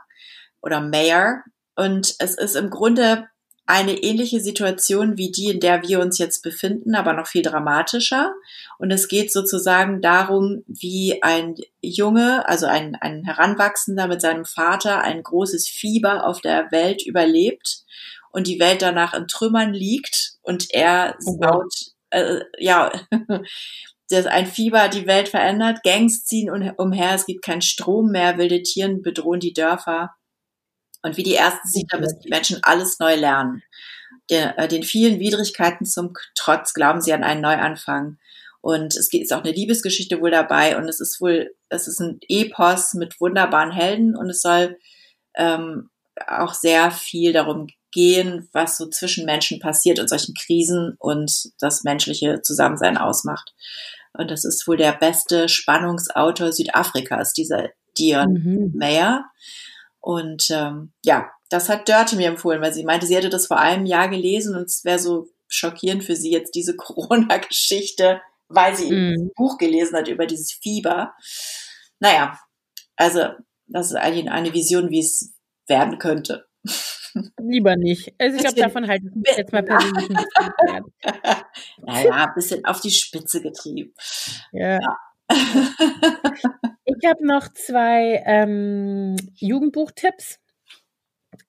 oder 0.61 0.83
Mayer. 0.83 1.43
Und 1.75 2.15
es 2.19 2.37
ist 2.37 2.55
im 2.55 2.69
Grunde 2.69 3.27
eine 3.69 4.03
ähnliche 4.03 4.41
Situation 4.41 5.19
wie 5.19 5.31
die, 5.31 5.51
in 5.51 5.61
der 5.61 5.83
wir 5.83 6.01
uns 6.01 6.17
jetzt 6.17 6.43
befinden, 6.43 6.95
aber 6.95 7.13
noch 7.13 7.27
viel 7.27 7.43
dramatischer. 7.43 8.33
Und 8.79 8.91
es 8.91 9.09
geht 9.09 9.31
sozusagen 9.31 10.01
darum, 10.01 10.65
wie 10.67 11.23
ein 11.23 11.55
Junge, 11.83 12.49
also 12.49 12.65
ein, 12.65 12.97
ein 12.99 13.25
Heranwachsender 13.25 14.09
mit 14.09 14.23
seinem 14.23 14.47
Vater 14.47 15.03
ein 15.03 15.23
großes 15.23 15.69
Fieber 15.69 16.27
auf 16.27 16.41
der 16.41 16.73
Welt 16.73 17.05
überlebt 17.05 17.85
und 18.31 18.47
die 18.47 18.59
Welt 18.59 18.81
danach 18.81 19.13
in 19.13 19.29
Trümmern 19.29 19.75
liegt 19.75 20.39
und 20.41 20.69
er 20.71 21.19
oh 21.27 21.37
saut, 21.39 21.75
äh, 22.09 22.41
ja, 22.59 22.91
dass 24.09 24.25
ein 24.25 24.47
Fieber 24.47 24.89
die 24.89 25.07
Welt 25.07 25.29
verändert, 25.29 25.83
Gangs 25.83 26.25
ziehen 26.25 26.49
umher, 26.79 27.15
es 27.15 27.27
gibt 27.27 27.45
keinen 27.45 27.61
Strom 27.61 28.13
mehr, 28.13 28.39
wilde 28.39 28.63
Tieren 28.63 29.03
bedrohen 29.03 29.41
die 29.41 29.53
Dörfer 29.53 30.15
und 31.03 31.17
wie 31.17 31.23
die 31.23 31.35
ersten 31.35 31.69
Siedler 31.69 32.01
bis 32.01 32.19
die 32.19 32.29
Menschen 32.29 32.59
alles 32.63 32.99
neu 32.99 33.15
lernen. 33.15 33.63
Den, 34.31 34.51
äh, 34.57 34.69
den 34.69 34.83
vielen 34.83 35.21
Widrigkeiten 35.21 35.87
zum 35.87 36.13
Trotz 36.35 36.75
glauben 36.75 37.01
sie 37.01 37.13
an 37.13 37.25
einen 37.25 37.41
Neuanfang. 37.41 38.19
Und 38.61 38.97
es 38.97 39.13
ist 39.13 39.33
auch 39.33 39.45
eine 39.45 39.53
Liebesgeschichte 39.53 40.21
wohl 40.21 40.31
dabei 40.31 40.77
und 40.77 40.89
es 40.89 41.01
ist 41.01 41.21
wohl, 41.21 41.55
es 41.69 41.87
ist 41.87 42.01
ein 42.01 42.19
Epos 42.29 42.95
mit 42.95 43.21
wunderbaren 43.21 43.71
Helden 43.71 44.17
und 44.17 44.29
es 44.29 44.43
soll 44.43 44.77
ähm, 45.35 45.91
auch 46.27 46.55
sehr 46.55 46.91
viel 46.91 47.33
darum 47.33 47.69
gehen, 47.93 48.49
was 48.53 48.77
so 48.77 48.89
zwischen 48.89 49.25
Menschen 49.25 49.61
passiert 49.61 49.99
in 49.99 50.09
solchen 50.09 50.35
Krisen 50.35 50.97
und 50.99 51.33
das 51.61 51.85
menschliche 51.85 52.43
Zusammensein 52.43 52.99
ausmacht. 52.99 53.55
Und 54.13 54.31
das 54.31 54.45
ist 54.45 54.67
wohl 54.67 54.77
der 54.77 54.93
beste 54.93 55.49
Spannungsautor 55.49 56.53
Südafrikas, 56.53 57.33
dieser 57.33 57.69
Dion 57.97 58.33
mhm. 58.33 58.73
Mayer. 58.77 59.25
Und 60.01 60.49
ähm, 60.51 60.93
ja, 61.05 61.31
das 61.51 61.69
hat 61.69 61.89
Dörte 61.89 62.17
mir 62.17 62.29
empfohlen, 62.29 62.61
weil 62.61 62.73
sie 62.73 62.85
meinte, 62.85 63.07
sie 63.07 63.17
hätte 63.17 63.31
das 63.31 63.47
vor 63.47 63.59
einem 63.59 63.87
Jahr 63.87 64.09
gelesen 64.09 64.57
und 64.57 64.65
es 64.65 64.85
wäre 64.85 64.99
so 64.99 65.29
schockierend 65.49 66.05
für 66.05 66.17
sie 66.17 66.31
jetzt 66.31 66.55
diese 66.55 66.77
Corona-Geschichte, 66.77 68.21
weil 68.49 68.77
sie 68.77 68.91
mm. 68.91 69.15
ein 69.15 69.31
Buch 69.35 69.59
gelesen 69.59 69.97
hat 69.97 70.09
über 70.09 70.27
dieses 70.27 70.53
Fieber. 70.53 71.15
Naja, 72.01 72.39
also 72.97 73.29
das 73.67 73.89
ist 73.89 73.97
eigentlich 73.97 74.31
eine 74.31 74.53
Vision, 74.53 74.91
wie 74.91 75.01
es 75.01 75.35
werden 75.67 75.99
könnte. 75.99 76.47
Lieber 77.39 77.77
nicht. 77.77 78.15
Also 78.19 78.37
ich 78.37 78.43
glaube, 78.43 78.61
davon 78.61 78.89
halte 78.89 79.07
ich 79.07 79.15
mich 79.15 79.37
jetzt 79.37 79.53
mal 79.53 79.63
persönlich 79.63 80.09
bisschen 80.09 80.85
Naja, 81.83 82.13
ein 82.13 82.35
bisschen 82.35 82.65
auf 82.65 82.81
die 82.81 82.91
Spitze 82.91 83.43
getrieben. 83.43 83.95
Ja. 84.53 84.75
ja. 84.75 84.97
Ich 85.31 87.07
habe 87.07 87.27
noch 87.27 87.49
zwei 87.53 88.23
ähm, 88.25 89.17
Jugendbuchtipps. 89.35 90.41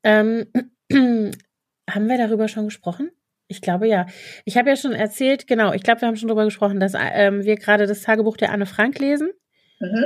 Ähm, 0.03 0.47
haben 0.91 2.07
wir 2.07 2.17
darüber 2.17 2.47
schon 2.47 2.65
gesprochen? 2.65 3.11
Ich 3.47 3.61
glaube 3.61 3.87
ja. 3.87 4.05
Ich 4.45 4.57
habe 4.57 4.69
ja 4.69 4.75
schon 4.75 4.93
erzählt, 4.93 5.47
genau, 5.47 5.73
ich 5.73 5.83
glaube, 5.83 6.01
wir 6.01 6.07
haben 6.07 6.15
schon 6.15 6.27
darüber 6.27 6.45
gesprochen, 6.45 6.79
dass 6.79 6.93
ähm, 6.95 7.43
wir 7.43 7.55
gerade 7.55 7.87
das 7.87 8.01
Tagebuch 8.01 8.37
der 8.37 8.51
Anne 8.51 8.65
Frank 8.65 8.99
lesen. 8.99 9.31
Mhm. 9.79 10.05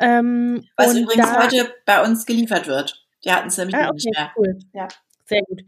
Ähm, 0.00 0.64
Was 0.76 0.96
übrigens 0.96 1.30
da, 1.30 1.44
heute 1.44 1.72
bei 1.84 2.02
uns 2.02 2.26
geliefert 2.26 2.66
wird. 2.66 3.06
Die 3.24 3.30
hatten 3.30 3.48
es 3.48 3.58
nämlich 3.58 3.76
ah, 3.76 3.88
okay, 3.88 3.94
nicht 3.94 4.16
mehr. 4.16 4.32
Cool. 4.36 4.58
Ja. 4.72 4.88
Sehr 5.26 5.42
gut. 5.42 5.62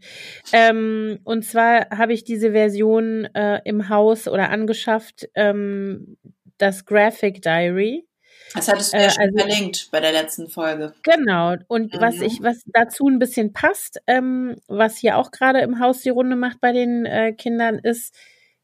Ähm, 0.51 1.19
und 1.23 1.45
zwar 1.45 1.89
habe 1.89 2.11
ich 2.11 2.25
diese 2.25 2.51
Version 2.51 3.25
äh, 3.33 3.61
im 3.63 3.87
Haus 3.87 4.27
oder 4.27 4.49
angeschafft, 4.49 5.29
ähm, 5.35 6.17
das 6.63 6.85
Graphic 6.85 7.41
Diary. 7.41 8.07
Das 8.55 8.67
hattest 8.67 8.93
du 8.93 8.97
ja 8.97 9.05
äh, 9.05 9.09
schon 9.09 9.23
also, 9.23 9.37
verlinkt 9.37 9.89
bei 9.91 9.99
der 9.99 10.11
letzten 10.11 10.47
Folge. 10.47 10.93
Genau. 11.03 11.55
Und 11.67 11.93
mhm. 11.93 12.01
was 12.01 12.21
ich, 12.21 12.41
was 12.41 12.61
dazu 12.67 13.07
ein 13.07 13.19
bisschen 13.19 13.53
passt, 13.53 14.01
ähm, 14.07 14.55
was 14.67 14.97
hier 14.97 15.17
auch 15.17 15.31
gerade 15.31 15.59
im 15.59 15.79
Haus 15.79 16.01
die 16.01 16.09
Runde 16.09 16.35
macht 16.35 16.61
bei 16.61 16.71
den 16.71 17.05
äh, 17.05 17.33
Kindern, 17.33 17.79
ist, 17.79 18.15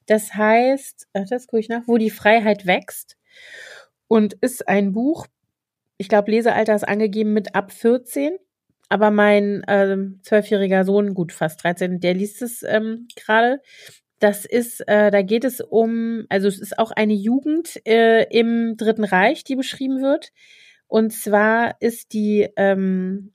das 0.06 0.34
heißt, 0.34 1.08
ach, 1.14 1.26
das 1.30 1.48
gucke 1.48 1.60
ich 1.60 1.70
nach, 1.70 1.84
wo 1.88 1.98
die 1.98 2.10
Freiheit 2.10 2.66
wächst. 2.66 3.18
Und 4.08 4.34
ist 4.42 4.68
ein 4.68 4.92
Buch, 4.94 5.28
ich 5.98 6.08
glaube, 6.08 6.32
Lesealter 6.32 6.76
ist 6.76 6.88
angegeben 6.88 7.34
mit 7.34 7.56
ab 7.56 7.72
14. 7.72 8.38
Aber 8.90 9.12
mein 9.12 9.64
ähm, 9.68 10.20
zwölfjähriger 10.24 10.84
Sohn, 10.84 11.14
gut, 11.14 11.32
fast 11.32 11.64
13, 11.64 12.00
der 12.00 12.16
liest 12.16 12.42
es 12.42 12.64
ähm, 12.64 13.08
gerade. 13.16 13.62
Das 14.20 14.46
ist, 14.46 14.82
äh, 14.88 15.12
da 15.12 15.22
geht 15.22 15.46
es 15.46 15.62
um, 15.62 16.26
also 16.30 16.48
es 16.48 16.60
ist 16.60 16.78
auch 16.78 16.92
eine 16.92 17.14
Jugend 17.14 17.82
äh, 17.88 18.24
im 18.30 18.76
Dritten 18.76 19.06
Reich, 19.06 19.44
die 19.44 19.56
beschrieben 19.56 20.02
wird. 20.02 20.32
Und 20.88 21.12
zwar 21.14 21.76
ist 21.80 22.14
die 22.14 22.50
ähm, 22.58 23.34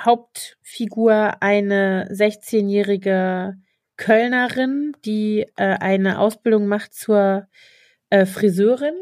Hauptfigur 0.00 1.42
eine 1.42 2.08
16-jährige 2.10 3.56
Kölnerin, 3.96 4.92
die 5.04 5.46
äh, 5.56 5.76
eine 5.78 6.18
Ausbildung 6.18 6.66
macht 6.66 6.92
zur 6.92 7.48
äh, 8.10 8.26
Friseurin 8.26 8.94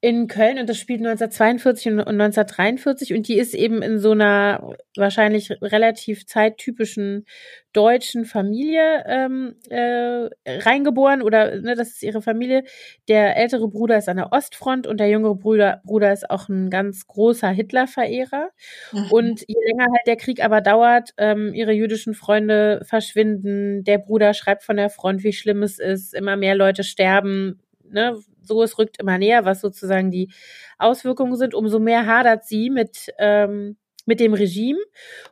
in 0.00 0.28
Köln 0.28 0.58
und 0.58 0.68
das 0.68 0.78
spielt 0.78 1.00
1942 1.00 1.88
und 1.92 2.00
1943 2.00 3.14
und 3.14 3.26
die 3.26 3.36
ist 3.36 3.52
eben 3.52 3.82
in 3.82 3.98
so 3.98 4.12
einer 4.12 4.76
wahrscheinlich 4.96 5.50
relativ 5.60 6.24
zeittypischen 6.24 7.26
deutschen 7.72 8.24
Familie 8.24 9.04
ähm, 9.06 9.56
äh, 9.70 10.28
reingeboren 10.46 11.20
oder 11.20 11.60
ne, 11.60 11.74
das 11.74 11.88
ist 11.88 12.02
ihre 12.04 12.22
Familie. 12.22 12.62
Der 13.08 13.36
ältere 13.36 13.68
Bruder 13.68 13.98
ist 13.98 14.08
an 14.08 14.18
der 14.18 14.32
Ostfront 14.32 14.86
und 14.86 15.00
der 15.00 15.08
jüngere 15.08 15.34
Bruder, 15.34 15.82
Bruder 15.84 16.12
ist 16.12 16.30
auch 16.30 16.48
ein 16.48 16.70
ganz 16.70 17.08
großer 17.08 17.48
Hitler-Verehrer. 17.48 18.50
Mhm. 18.92 19.10
Und 19.10 19.40
je 19.48 19.56
länger 19.66 19.86
halt 19.90 20.06
der 20.06 20.16
Krieg 20.16 20.44
aber 20.44 20.60
dauert, 20.60 21.10
ähm, 21.18 21.52
ihre 21.54 21.72
jüdischen 21.72 22.14
Freunde 22.14 22.82
verschwinden, 22.84 23.82
der 23.82 23.98
Bruder 23.98 24.32
schreibt 24.32 24.62
von 24.62 24.76
der 24.76 24.90
Front, 24.90 25.24
wie 25.24 25.32
schlimm 25.32 25.64
es 25.64 25.80
ist, 25.80 26.14
immer 26.14 26.36
mehr 26.36 26.54
Leute 26.54 26.84
sterben, 26.84 27.60
ne, 27.90 28.16
so, 28.48 28.62
es 28.62 28.78
rückt 28.78 28.98
immer 29.00 29.18
näher, 29.18 29.44
was 29.44 29.60
sozusagen 29.60 30.10
die 30.10 30.32
Auswirkungen 30.78 31.36
sind, 31.36 31.54
umso 31.54 31.78
mehr 31.78 32.06
hadert 32.06 32.44
sie 32.44 32.70
mit, 32.70 33.12
ähm, 33.18 33.76
mit 34.06 34.20
dem 34.20 34.34
Regime. 34.34 34.80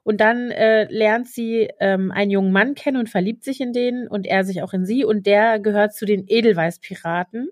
Und 0.05 0.20
dann 0.20 0.50
äh, 0.50 0.85
lernt 0.85 1.29
sie 1.29 1.68
ähm, 1.81 2.12
einen 2.12 2.31
jungen 2.31 2.52
Mann 2.52 2.74
kennen 2.74 2.98
und 2.98 3.11
verliebt 3.11 3.42
sich 3.42 3.61
in 3.61 3.72
den 3.72 4.07
und 4.07 4.26
er 4.26 4.44
sich 4.44 4.62
auch 4.62 4.72
in 4.72 4.85
sie. 4.85 5.05
Und 5.05 5.26
der 5.26 5.59
gehört 5.59 5.94
zu 5.94 6.05
den 6.05 6.24
Edelweißpiraten, 6.29 7.48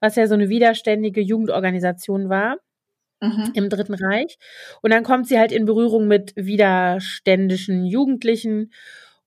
was 0.00 0.16
ja 0.16 0.26
so 0.26 0.34
eine 0.34 0.48
widerständige 0.48 1.20
Jugendorganisation 1.20 2.28
war. 2.28 2.56
Mhm. 3.20 3.52
im 3.54 3.68
Dritten 3.68 3.94
Reich. 3.94 4.36
Und 4.82 4.92
dann 4.92 5.02
kommt 5.02 5.28
sie 5.28 5.38
halt 5.38 5.52
in 5.52 5.64
Berührung 5.64 6.06
mit 6.06 6.32
widerständischen 6.36 7.84
Jugendlichen. 7.86 8.72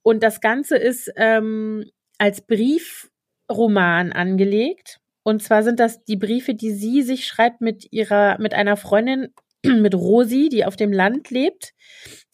Und 0.04 0.24
das 0.24 0.40
Ganze 0.40 0.78
ist 0.78 1.12
ähm, 1.16 1.86
als 2.18 2.42
Briefroman 2.42 4.12
angelegt. 4.12 5.00
Und 5.28 5.44
zwar 5.44 5.62
sind 5.62 5.82
das 5.82 6.06
die 6.06 6.16
Briefe, 6.16 6.56
die 6.56 6.72
sie 6.72 7.02
sich 7.02 7.28
schreibt 7.28 7.60
mit 7.60 7.92
ihrer, 7.92 8.40
mit 8.40 8.54
einer 8.54 8.78
Freundin, 8.78 9.34
mit 9.66 9.94
Rosi, 9.94 10.48
die 10.48 10.64
auf 10.64 10.78
dem 10.78 10.94
Land 10.94 11.32
lebt, 11.32 11.74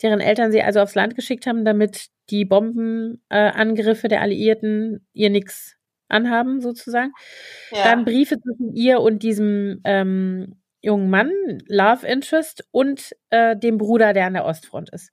deren 0.04 0.20
Eltern 0.20 0.52
sie 0.52 0.62
also 0.62 0.80
aufs 0.80 0.94
Land 0.94 1.16
geschickt 1.16 1.48
haben, 1.48 1.66
damit 1.66 2.10
die 2.30 2.46
Bombenangriffe 2.46 4.06
äh, 4.06 4.10
der 4.10 4.22
Alliierten 4.22 5.08
ihr 5.12 5.32
nichts 5.32 5.76
anhaben, 6.08 6.62
sozusagen. 6.62 7.14
Ja. 7.72 7.84
Dann 7.84 8.06
Briefe 8.06 8.40
zwischen 8.40 8.76
ihr 8.76 9.00
und 9.00 9.24
diesem 9.24 9.82
ähm, 9.86 10.62
jungen 10.84 11.10
Mann, 11.10 11.32
Love 11.68 12.06
Interest, 12.06 12.64
und 12.70 13.16
äh, 13.32 13.58
dem 13.58 13.80
Bruder, 13.80 14.14
der 14.14 14.28
an 14.28 14.34
der 14.34 14.46
Ostfront 14.46 14.92
ist. 14.92 15.10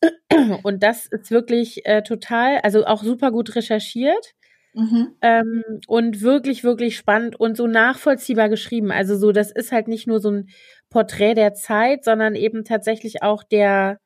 Und 0.62 0.82
das 0.82 1.06
ist 1.06 1.30
wirklich 1.32 1.84
äh, 1.84 2.02
total, 2.02 2.60
also 2.62 2.86
auch 2.86 3.02
super 3.02 3.32
gut 3.32 3.56
recherchiert. 3.56 4.34
Mhm. 4.78 5.16
Ähm, 5.22 5.64
und 5.88 6.20
wirklich, 6.20 6.62
wirklich 6.62 6.96
spannend 6.96 7.38
und 7.38 7.56
so 7.56 7.66
nachvollziehbar 7.66 8.48
geschrieben. 8.48 8.92
Also 8.92 9.16
so, 9.16 9.32
das 9.32 9.50
ist 9.50 9.72
halt 9.72 9.88
nicht 9.88 10.06
nur 10.06 10.20
so 10.20 10.30
ein 10.30 10.50
Porträt 10.88 11.34
der 11.34 11.52
Zeit, 11.52 12.04
sondern 12.04 12.36
eben 12.36 12.64
tatsächlich 12.64 13.20
auch 13.24 13.42
der, 13.42 13.98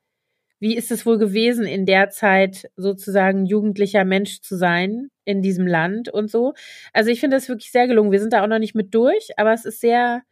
wie 0.61 0.75
ist 0.75 0.91
es 0.91 1.05
wohl 1.05 1.19
gewesen, 1.19 1.67
in 1.67 1.85
der 1.85 2.09
Zeit 2.09 2.71
sozusagen 2.75 3.45
jugendlicher 3.45 4.07
Mensch 4.07 4.41
zu 4.41 4.57
sein 4.57 5.09
in 5.27 5.43
diesem 5.43 5.67
Land 5.67 6.09
und 6.09 6.31
so. 6.31 6.55
Also 6.95 7.11
ich 7.11 7.21
finde 7.21 7.37
das 7.37 7.51
wirklich 7.51 7.71
sehr 7.71 7.87
gelungen. 7.87 8.11
Wir 8.11 8.21
sind 8.21 8.33
da 8.33 8.43
auch 8.43 8.49
noch 8.49 8.59
nicht 8.59 8.75
mit 8.75 8.95
durch, 8.95 9.29
aber 9.37 9.53
es 9.53 9.67
ist 9.67 9.81
sehr 9.81 10.23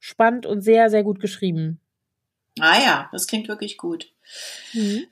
spannend 0.00 0.46
und 0.46 0.62
sehr, 0.62 0.88
sehr 0.88 1.04
gut 1.04 1.20
geschrieben. 1.20 1.78
Ah 2.58 2.80
ja, 2.82 3.08
das 3.12 3.26
klingt 3.26 3.48
wirklich 3.48 3.76
gut. 3.76 4.10
Mhm. 4.72 5.08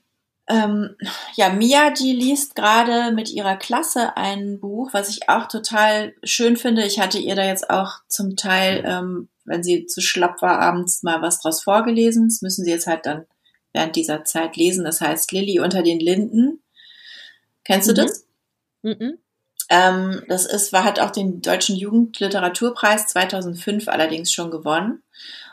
Ähm, 0.49 0.97
ja, 1.35 1.51
Mia, 1.51 1.91
die 1.91 2.13
liest 2.13 2.55
gerade 2.55 3.13
mit 3.13 3.31
ihrer 3.31 3.57
Klasse 3.57 4.17
ein 4.17 4.59
Buch, 4.59 4.91
was 4.93 5.09
ich 5.09 5.29
auch 5.29 5.47
total 5.47 6.15
schön 6.25 6.57
finde. 6.57 6.85
Ich 6.85 6.99
hatte 6.99 7.19
ihr 7.19 7.37
da 7.37 7.45
jetzt 7.45 7.71
auch 7.71 8.01
zum 8.09 8.37
Teil, 8.37 8.83
ähm, 8.85 9.29
wenn 9.45 9.63
sie 9.63 9.87
zu 9.87 10.01
schlapp 10.01 10.43
war, 10.43 10.59
abends 10.59 11.03
mal 11.03 11.23
was 11.23 11.41
draus 11.41 11.63
vorgelesen. 11.63 12.29
Das 12.29 12.43
müssen 12.43 12.65
sie 12.65 12.71
jetzt 12.71 12.87
halt 12.87 13.07
dann 13.07 13.27
während 13.73 13.97
dieser 13.97 14.25
Zeit 14.25 14.57
lesen. 14.57 14.85
Das 14.85 15.01
heißt 15.01 15.33
Lilly 15.33 15.61
unter 15.61 15.83
den 15.83 16.01
Linden. 16.01 16.63
Kennst 17.65 17.89
du 17.89 17.93
mhm. 17.93 17.97
das? 17.97 18.27
Mhm. 18.83 19.19
Ähm, 19.69 20.25
das 20.29 20.45
ist, 20.45 20.73
war, 20.73 20.85
hat 20.85 20.99
auch 20.99 21.11
den 21.11 21.41
Deutschen 21.41 21.77
Jugendliteraturpreis 21.77 23.07
2005 23.07 23.89
allerdings 23.89 24.33
schon 24.33 24.51
gewonnen. 24.51 25.03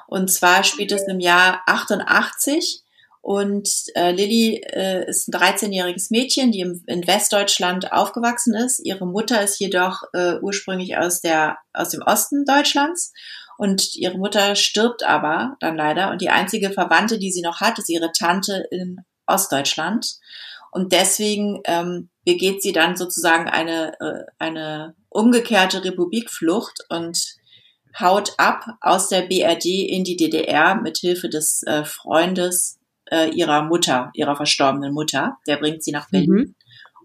Und 0.07 0.31
zwar 0.31 0.63
spielt 0.63 0.91
es 0.91 1.03
im 1.03 1.19
Jahr 1.19 1.61
88 1.67 2.83
und 3.21 3.69
äh, 3.95 4.11
Lilly 4.11 4.61
äh, 4.63 5.07
ist 5.07 5.27
ein 5.27 5.33
13-jähriges 5.33 6.07
Mädchen, 6.09 6.51
die 6.51 6.61
im, 6.61 6.83
in 6.87 7.05
Westdeutschland 7.05 7.91
aufgewachsen 7.91 8.55
ist. 8.55 8.79
Ihre 8.79 9.05
Mutter 9.05 9.43
ist 9.43 9.59
jedoch 9.59 10.03
äh, 10.13 10.35
ursprünglich 10.41 10.97
aus, 10.97 11.19
der, 11.19 11.57
aus 11.73 11.89
dem 11.89 12.01
Osten 12.01 12.45
Deutschlands. 12.45 13.11
Und 13.57 13.95
ihre 13.95 14.17
Mutter 14.17 14.55
stirbt 14.55 15.03
aber 15.03 15.57
dann 15.59 15.75
leider. 15.75 16.11
Und 16.11 16.21
die 16.21 16.29
einzige 16.29 16.71
Verwandte, 16.71 17.19
die 17.19 17.31
sie 17.31 17.41
noch 17.41 17.59
hat, 17.59 17.77
ist 17.77 17.89
ihre 17.89 18.11
Tante 18.13 18.65
in 18.71 19.01
Ostdeutschland. 19.27 20.17
Und 20.71 20.93
deswegen 20.93 21.59
ähm, 21.65 22.09
begeht 22.23 22.61
sie 22.61 22.71
dann 22.71 22.95
sozusagen 22.95 23.49
eine, 23.49 23.99
äh, 23.99 24.23
eine 24.37 24.95
umgekehrte 25.09 25.83
Republikflucht 25.83 26.85
und 26.89 27.35
haut 27.99 28.33
ab 28.37 28.63
aus 28.79 29.09
der 29.09 29.23
BRD 29.23 29.65
in 29.65 30.05
die 30.05 30.15
DDR 30.15 30.75
mit 30.75 30.99
Hilfe 30.99 31.27
des 31.27 31.63
äh, 31.63 31.83
Freundes 31.83 32.78
äh, 33.11 33.29
ihrer 33.29 33.63
Mutter, 33.63 34.11
ihrer 34.13 34.35
verstorbenen 34.35 34.93
Mutter. 34.93 35.37
Der 35.47 35.57
bringt 35.57 35.83
sie 35.83 35.91
nach 35.91 36.09
Berlin. 36.09 36.29
Mhm. 36.29 36.55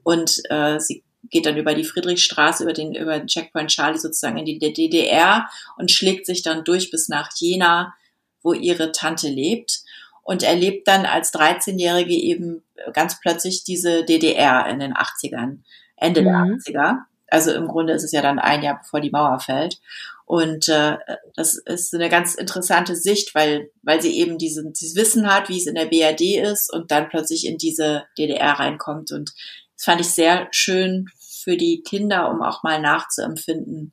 Und 0.02 0.42
äh, 0.50 0.78
sie 0.78 1.02
geht 1.30 1.46
dann 1.46 1.56
über 1.56 1.74
die 1.74 1.84
Friedrichstraße, 1.84 2.62
über 2.64 2.72
den, 2.72 2.94
über 2.94 3.18
den 3.18 3.26
Checkpoint 3.26 3.70
Charlie 3.70 3.98
sozusagen 3.98 4.36
in 4.36 4.44
die 4.44 4.58
DDR 4.58 5.48
und 5.76 5.90
schlägt 5.90 6.26
sich 6.26 6.42
dann 6.42 6.64
durch 6.64 6.90
bis 6.90 7.08
nach 7.08 7.30
Jena, 7.36 7.94
wo 8.42 8.52
ihre 8.52 8.92
Tante 8.92 9.28
lebt. 9.28 9.80
Und 10.26 10.42
erlebt 10.42 10.88
dann 10.88 11.04
als 11.04 11.34
13-Jährige 11.34 12.14
eben 12.14 12.62
ganz 12.94 13.20
plötzlich 13.20 13.62
diese 13.64 14.04
DDR 14.04 14.66
in 14.68 14.78
den 14.78 14.94
80ern, 14.94 15.58
Ende 15.96 16.22
mhm. 16.22 16.24
der 16.24 16.34
80er. 16.34 16.98
Also 17.28 17.52
im 17.52 17.68
Grunde 17.68 17.92
ist 17.92 18.04
es 18.04 18.12
ja 18.12 18.22
dann 18.22 18.38
ein 18.38 18.62
Jahr 18.62 18.78
bevor 18.78 19.00
die 19.00 19.10
Mauer 19.10 19.38
fällt. 19.40 19.80
Und 20.26 20.68
äh, 20.68 20.96
das 21.36 21.56
ist 21.56 21.94
eine 21.94 22.08
ganz 22.08 22.34
interessante 22.34 22.96
Sicht, 22.96 23.34
weil, 23.34 23.70
weil 23.82 24.00
sie 24.00 24.18
eben 24.18 24.38
diesen, 24.38 24.72
dieses 24.72 24.96
Wissen 24.96 25.32
hat, 25.32 25.48
wie 25.48 25.58
es 25.58 25.66
in 25.66 25.74
der 25.74 25.86
BRD 25.86 26.38
ist 26.42 26.72
und 26.72 26.90
dann 26.90 27.08
plötzlich 27.08 27.46
in 27.46 27.58
diese 27.58 28.04
DDR 28.16 28.52
reinkommt. 28.52 29.12
Und 29.12 29.32
das 29.76 29.84
fand 29.84 30.00
ich 30.00 30.08
sehr 30.08 30.48
schön 30.50 31.06
für 31.42 31.56
die 31.56 31.82
Kinder, 31.82 32.30
um 32.30 32.42
auch 32.42 32.62
mal 32.62 32.80
nachzuempfinden, 32.80 33.92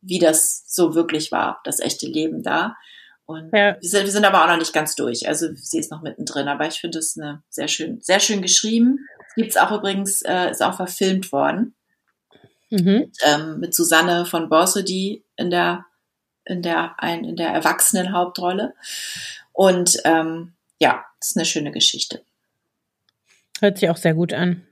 wie 0.00 0.20
das 0.20 0.64
so 0.68 0.94
wirklich 0.94 1.32
war, 1.32 1.60
das 1.64 1.80
echte 1.80 2.06
Leben 2.06 2.42
da. 2.42 2.76
Und 3.26 3.50
ja. 3.52 3.76
wir, 3.80 3.88
sind, 3.88 4.04
wir 4.04 4.12
sind 4.12 4.24
aber 4.24 4.44
auch 4.44 4.48
noch 4.48 4.58
nicht 4.58 4.72
ganz 4.72 4.94
durch. 4.94 5.26
Also 5.26 5.48
sie 5.54 5.78
ist 5.78 5.90
noch 5.90 6.02
mittendrin, 6.02 6.46
aber 6.46 6.66
ich 6.66 6.74
finde 6.74 6.98
es 6.98 7.16
eine 7.18 7.42
sehr 7.48 7.68
schön, 7.68 8.00
sehr 8.00 8.20
schön 8.20 8.42
geschrieben. 8.42 8.98
Gibt's 9.34 9.56
auch 9.56 9.72
übrigens, 9.72 10.22
äh, 10.22 10.50
ist 10.50 10.62
auch 10.62 10.76
verfilmt 10.76 11.32
worden. 11.32 11.74
Mhm. 12.74 12.98
Mit, 12.98 13.18
ähm, 13.22 13.60
mit 13.60 13.74
Susanne 13.74 14.26
von 14.26 14.48
Borsody 14.48 15.24
in 15.36 15.50
der, 15.50 15.86
in 16.44 16.62
der, 16.62 16.94
ein, 16.98 17.24
in 17.24 17.36
der 17.36 17.50
erwachsenen 17.50 18.12
Hauptrolle. 18.12 18.74
Und 19.52 20.00
ähm, 20.04 20.54
ja, 20.80 21.04
ist 21.20 21.36
eine 21.36 21.46
schöne 21.46 21.70
Geschichte. 21.70 22.22
Hört 23.60 23.78
sich 23.78 23.88
auch 23.88 23.96
sehr 23.96 24.14
gut 24.14 24.32
an. 24.32 24.66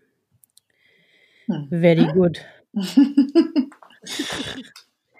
Hm. 1.46 1.68
Very 1.70 2.06
good. 2.12 2.40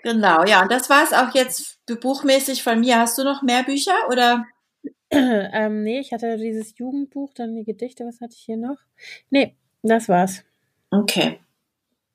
genau, 0.03 0.45
ja, 0.45 0.63
und 0.63 0.73
das 0.73 0.91
war 0.91 1.05
es 1.05 1.13
auch 1.13 1.35
jetzt 1.35 1.79
buchmäßig 1.87 2.63
von 2.65 2.81
mir. 2.81 2.99
Hast 2.99 3.17
du 3.17 3.25
noch 3.25 3.43
mehr 3.43 3.63
Bücher 3.63 3.95
oder? 4.11 4.45
ähm, 5.11 5.85
nee, 5.85 6.01
ich 6.01 6.13
hatte 6.13 6.37
dieses 6.37 6.77
Jugendbuch, 6.77 7.33
dann 7.35 7.55
die 7.55 7.65
Gedichte, 7.65 8.05
was 8.05 8.21
hatte 8.21 8.35
ich 8.35 8.43
hier 8.43 8.57
noch? 8.57 8.79
Nee, 9.31 9.55
das 9.83 10.09
war's. 10.09 10.43
Okay. 10.91 11.39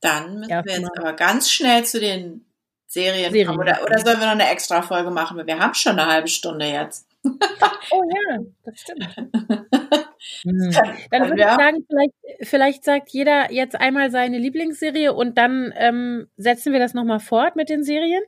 Dann 0.01 0.39
müssen 0.39 0.51
ja, 0.51 0.63
wir 0.63 0.73
jetzt 0.73 0.97
aber 0.97 1.13
ganz 1.13 1.49
schnell 1.49 1.83
zu 1.85 1.99
den 1.99 2.45
Serien, 2.87 3.31
Serien. 3.31 3.47
kommen. 3.47 3.59
Oder, 3.59 3.83
oder 3.83 3.99
sollen 3.99 4.19
wir 4.19 4.27
noch 4.27 4.33
eine 4.33 4.49
extra 4.49 4.81
Folge 4.81 5.11
machen? 5.11 5.45
Wir 5.45 5.59
haben 5.59 5.73
schon 5.73 5.99
eine 5.99 6.11
halbe 6.11 6.27
Stunde 6.27 6.65
jetzt. 6.65 7.07
oh 7.23 8.03
ja, 8.03 8.37
das 8.63 8.79
stimmt. 8.79 9.07
Hm. 10.43 10.71
Dann 11.11 11.29
würde 11.29 11.41
ich 11.41 11.47
sagen, 11.47 11.85
vielleicht, 11.87 12.13
vielleicht 12.41 12.83
sagt 12.83 13.09
jeder 13.09 13.51
jetzt 13.51 13.79
einmal 13.79 14.11
seine 14.11 14.39
Lieblingsserie 14.39 15.13
und 15.13 15.37
dann 15.37 15.73
ähm, 15.77 16.27
setzen 16.37 16.73
wir 16.73 16.79
das 16.79 16.93
nochmal 16.93 17.19
fort 17.19 17.55
mit 17.55 17.69
den 17.69 17.83
Serien 17.83 18.23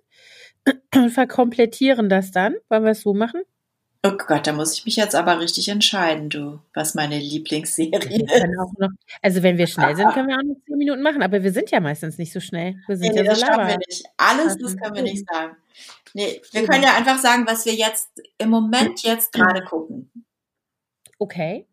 und 0.96 1.10
verkomplettieren 1.10 2.08
das 2.08 2.32
dann. 2.32 2.56
Wollen 2.70 2.84
wir 2.84 2.92
es 2.92 3.02
so 3.02 3.14
machen? 3.14 3.42
Oh 4.02 4.12
Gott, 4.12 4.48
da 4.48 4.54
muss 4.54 4.74
ich 4.74 4.86
mich 4.86 4.96
jetzt 4.96 5.14
aber 5.14 5.40
richtig 5.40 5.68
entscheiden, 5.68 6.30
du, 6.30 6.60
was 6.74 6.96
meine 6.96 7.20
Lieblingsserie 7.20 8.00
ist. 8.00 8.48
Noch, 8.48 8.72
also 9.22 9.44
wenn 9.44 9.58
wir 9.58 9.68
schnell 9.68 9.94
sind, 9.96 10.10
können 10.14 10.30
wir 10.30 10.38
auch 10.38 10.44
noch 10.44 10.56
zehn 10.66 10.78
Minuten 10.78 11.02
machen, 11.02 11.22
aber 11.22 11.44
wir 11.44 11.52
sind 11.52 11.70
ja 11.70 11.82
meistens 11.82 12.18
nicht 12.18 12.32
so 12.32 12.40
schnell. 12.40 12.76
Wir 12.88 12.96
sind 12.96 13.10
nee, 13.10 13.18
ja 13.18 13.24
nee, 13.24 13.30
so 13.30 13.36
das 13.36 13.42
schaffen 13.42 13.68
wir 13.68 13.78
nicht. 13.78 14.06
Alles, 14.16 14.58
das 14.58 14.78
können 14.78 14.96
wir 14.96 15.02
nicht 15.02 15.28
sagen. 15.30 15.58
Nee, 16.14 16.42
wir 16.52 16.66
können 16.66 16.84
ja 16.84 16.96
einfach 16.96 17.18
sagen, 17.18 17.46
was 17.46 17.66
wir 17.66 17.74
jetzt 17.74 18.10
im 18.38 18.50
Moment 18.50 19.04
jetzt 19.04 19.34
gerade 19.34 19.64
gucken. 19.66 20.10
Okay. 21.18 21.68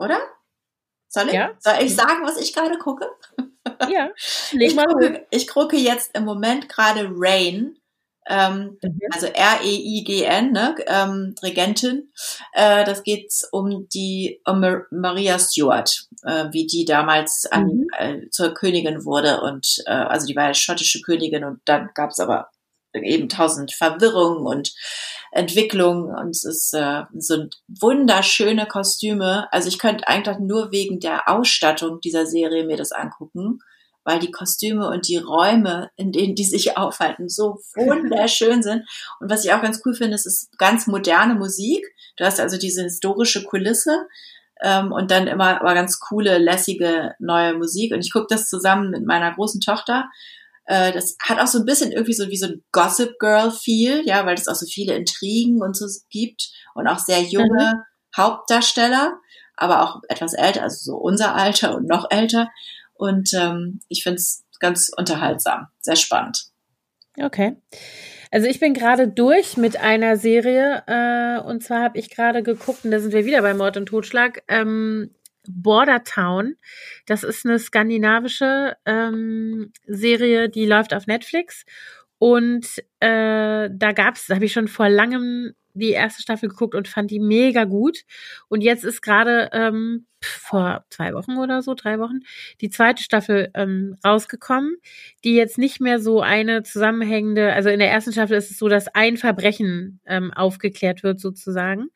Oder? 0.00 0.20
Soll 1.08 1.28
ich, 1.28 1.34
ja. 1.34 1.52
soll 1.58 1.74
ich 1.82 1.94
sagen, 1.94 2.24
was 2.24 2.40
ich 2.40 2.52
gerade 2.52 2.78
gucke? 2.78 3.08
Ja, 3.88 4.10
leg 4.52 4.70
ich 4.70 4.74
mal 4.74 4.86
gucke, 4.86 5.26
ich 5.30 5.46
gucke 5.46 5.76
jetzt 5.76 6.16
im 6.16 6.24
Moment 6.24 6.68
gerade 6.68 7.08
Rain 7.12 7.78
ähm, 8.30 8.78
mhm. 8.82 9.00
also 9.12 9.26
R-E-I-G-N, 9.26 10.52
ne, 10.52 10.76
ähm, 10.86 11.34
Regentin. 11.42 12.12
Äh, 12.52 12.84
das 12.84 13.02
geht 13.02 13.32
um 13.50 13.88
die 13.92 14.40
um 14.46 14.64
Maria 14.90 15.38
Stuart, 15.38 16.06
äh, 16.22 16.46
wie 16.52 16.66
die 16.66 16.84
damals 16.84 17.46
an, 17.50 17.64
mhm. 17.64 17.86
äh, 17.98 18.30
zur 18.30 18.54
Königin 18.54 19.04
wurde 19.04 19.40
und 19.40 19.82
äh, 19.86 19.90
also 19.90 20.26
die 20.26 20.36
war 20.36 20.46
ja 20.46 20.54
schottische 20.54 21.02
Königin 21.02 21.44
und 21.44 21.60
dann 21.64 21.90
gab 21.94 22.10
es 22.10 22.20
aber 22.20 22.50
eben 22.92 23.28
tausend 23.28 23.72
Verwirrungen 23.72 24.46
und 24.46 24.72
Entwicklungen 25.32 26.14
und 26.14 26.30
es 26.30 26.44
ist 26.44 26.74
äh, 26.74 27.02
so 27.16 27.44
wunderschöne 27.68 28.66
Kostüme. 28.66 29.52
Also 29.52 29.68
ich 29.68 29.78
könnte 29.78 30.08
eigentlich 30.08 30.38
nur 30.38 30.72
wegen 30.72 30.98
der 30.98 31.28
Ausstattung 31.28 32.00
dieser 32.00 32.26
Serie 32.26 32.64
mir 32.64 32.76
das 32.76 32.92
angucken 32.92 33.60
weil 34.10 34.18
die 34.18 34.32
Kostüme 34.32 34.88
und 34.88 35.06
die 35.06 35.18
Räume, 35.18 35.90
in 35.94 36.10
denen 36.10 36.34
die 36.34 36.44
sich 36.44 36.76
aufhalten, 36.76 37.28
so 37.28 37.60
wunderschön 37.76 38.62
sind. 38.64 38.84
Und 39.20 39.30
was 39.30 39.44
ich 39.44 39.52
auch 39.52 39.62
ganz 39.62 39.80
cool 39.84 39.94
finde, 39.94 40.16
ist, 40.16 40.26
ist 40.26 40.50
ganz 40.58 40.88
moderne 40.88 41.36
Musik. 41.36 41.84
Du 42.16 42.24
hast 42.24 42.40
also 42.40 42.58
diese 42.58 42.82
historische 42.82 43.44
Kulisse 43.44 44.08
ähm, 44.60 44.90
und 44.90 45.12
dann 45.12 45.28
immer 45.28 45.60
aber 45.60 45.74
ganz 45.74 46.00
coole, 46.00 46.38
lässige 46.38 47.14
neue 47.20 47.54
Musik. 47.54 47.92
Und 47.92 48.04
ich 48.04 48.12
gucke 48.12 48.26
das 48.28 48.50
zusammen 48.50 48.90
mit 48.90 49.06
meiner 49.06 49.32
großen 49.32 49.60
Tochter. 49.60 50.10
Äh, 50.64 50.92
das 50.92 51.16
hat 51.22 51.38
auch 51.38 51.46
so 51.46 51.60
ein 51.60 51.64
bisschen 51.64 51.92
irgendwie 51.92 52.14
so 52.14 52.28
wie 52.28 52.36
so 52.36 52.46
ein 52.46 52.64
Gossip 52.72 53.18
Girl 53.20 53.52
Feel, 53.52 54.02
ja, 54.04 54.26
weil 54.26 54.34
es 54.34 54.48
auch 54.48 54.56
so 54.56 54.66
viele 54.66 54.94
Intrigen 54.94 55.62
und 55.62 55.76
so 55.76 55.86
gibt 56.10 56.50
und 56.74 56.88
auch 56.88 56.98
sehr 56.98 57.22
junge 57.22 57.74
mhm. 57.74 57.82
Hauptdarsteller, 58.16 59.18
aber 59.56 59.82
auch 59.82 60.00
etwas 60.08 60.34
älter, 60.34 60.62
also 60.62 60.92
so 60.92 60.96
unser 60.96 61.36
Alter 61.36 61.76
und 61.76 61.86
noch 61.86 62.10
älter. 62.10 62.48
Und 63.00 63.32
ähm, 63.32 63.80
ich 63.88 64.02
finde 64.02 64.16
es 64.16 64.44
ganz 64.58 64.90
unterhaltsam, 64.94 65.68
sehr 65.80 65.96
spannend. 65.96 66.50
Okay. 67.18 67.56
Also 68.30 68.46
ich 68.46 68.60
bin 68.60 68.74
gerade 68.74 69.08
durch 69.08 69.56
mit 69.56 69.78
einer 69.78 70.18
Serie 70.18 70.82
äh, 70.86 71.40
und 71.40 71.62
zwar 71.62 71.82
habe 71.82 71.98
ich 71.98 72.10
gerade 72.10 72.42
geguckt, 72.42 72.84
und 72.84 72.90
da 72.90 73.00
sind 73.00 73.14
wir 73.14 73.24
wieder 73.24 73.40
bei 73.40 73.54
Mord 73.54 73.78
und 73.78 73.86
Totschlag, 73.86 74.42
ähm, 74.48 75.14
Border 75.48 76.04
Town. 76.04 76.56
Das 77.06 77.24
ist 77.24 77.46
eine 77.46 77.58
skandinavische 77.58 78.76
ähm, 78.84 79.72
Serie, 79.86 80.50
die 80.50 80.66
läuft 80.66 80.92
auf 80.92 81.06
Netflix. 81.06 81.64
Und 82.18 82.66
äh, 83.00 83.70
da 83.72 83.92
gab's, 83.92 84.26
da 84.26 84.34
habe 84.34 84.44
ich 84.44 84.52
schon 84.52 84.68
vor 84.68 84.90
langem 84.90 85.54
die 85.74 85.90
erste 85.90 86.22
Staffel 86.22 86.48
geguckt 86.48 86.74
und 86.74 86.88
fand 86.88 87.10
die 87.10 87.20
mega 87.20 87.64
gut. 87.64 88.00
Und 88.48 88.62
jetzt 88.62 88.84
ist 88.84 89.02
gerade 89.02 89.50
ähm, 89.52 90.06
vor 90.22 90.84
zwei 90.90 91.14
Wochen 91.14 91.38
oder 91.38 91.62
so, 91.62 91.74
drei 91.74 91.98
Wochen, 91.98 92.20
die 92.60 92.70
zweite 92.70 93.02
Staffel 93.02 93.50
ähm, 93.54 93.96
rausgekommen, 94.04 94.76
die 95.24 95.34
jetzt 95.34 95.58
nicht 95.58 95.80
mehr 95.80 95.98
so 96.00 96.20
eine 96.20 96.62
zusammenhängende, 96.62 97.52
also 97.52 97.68
in 97.70 97.78
der 97.78 97.90
ersten 97.90 98.12
Staffel 98.12 98.36
ist 98.36 98.50
es 98.50 98.58
so, 98.58 98.68
dass 98.68 98.88
ein 98.88 99.16
Verbrechen 99.16 100.00
ähm, 100.06 100.32
aufgeklärt 100.32 101.02
wird 101.02 101.20
sozusagen. 101.20 101.88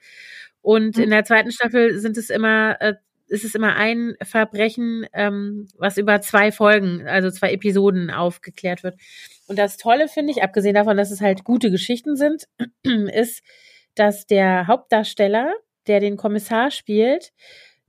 Und 0.63 0.97
mhm. 0.97 1.05
in 1.05 1.11
der 1.11 1.25
zweiten 1.25 1.53
Staffel 1.53 1.99
sind 1.99 2.17
es 2.17 2.31
immer 2.31 2.81
äh, 2.81 2.95
ist 3.27 3.45
es 3.45 3.55
immer 3.55 3.77
ein 3.77 4.15
Verbrechen, 4.23 5.07
ähm, 5.13 5.67
was 5.79 5.97
über 5.97 6.21
zwei 6.21 6.53
Folgen, 6.53 7.07
also 7.07 7.31
zwei 7.31 7.53
Episoden 7.53 8.11
aufgeklärt 8.11 8.83
wird. 8.83 8.97
Und 9.47 9.59
das 9.59 9.77
Tolle 9.77 10.09
finde 10.09 10.33
ich, 10.33 10.43
abgesehen 10.43 10.75
davon, 10.75 10.97
dass 10.97 11.11
es 11.11 11.21
halt 11.21 11.45
gute 11.45 11.71
Geschichten 11.71 12.17
sind, 12.17 12.45
ist, 13.13 13.43
dass 13.95 14.27
der 14.27 14.67
Hauptdarsteller, 14.67 15.53
der 15.87 16.01
den 16.01 16.17
Kommissar 16.17 16.71
spielt, 16.71 17.33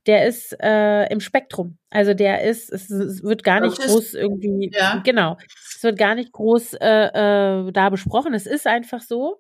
der 0.06 0.28
ist 0.28 0.56
äh, 0.62 1.12
im 1.12 1.20
Spektrum. 1.20 1.78
Also 1.90 2.14
der 2.14 2.44
ist, 2.44 2.72
es, 2.72 2.90
es 2.90 3.24
wird 3.24 3.44
gar 3.44 3.60
nicht 3.60 3.80
groß 3.80 4.14
irgendwie, 4.14 4.72
ja. 4.72 5.02
genau, 5.04 5.38
es 5.76 5.82
wird 5.82 5.98
gar 5.98 6.14
nicht 6.14 6.32
groß 6.32 6.76
äh, 6.76 6.88
äh, 6.88 7.72
da 7.72 7.90
besprochen. 7.90 8.34
Es 8.34 8.46
ist 8.46 8.68
einfach 8.68 9.02
so. 9.02 9.40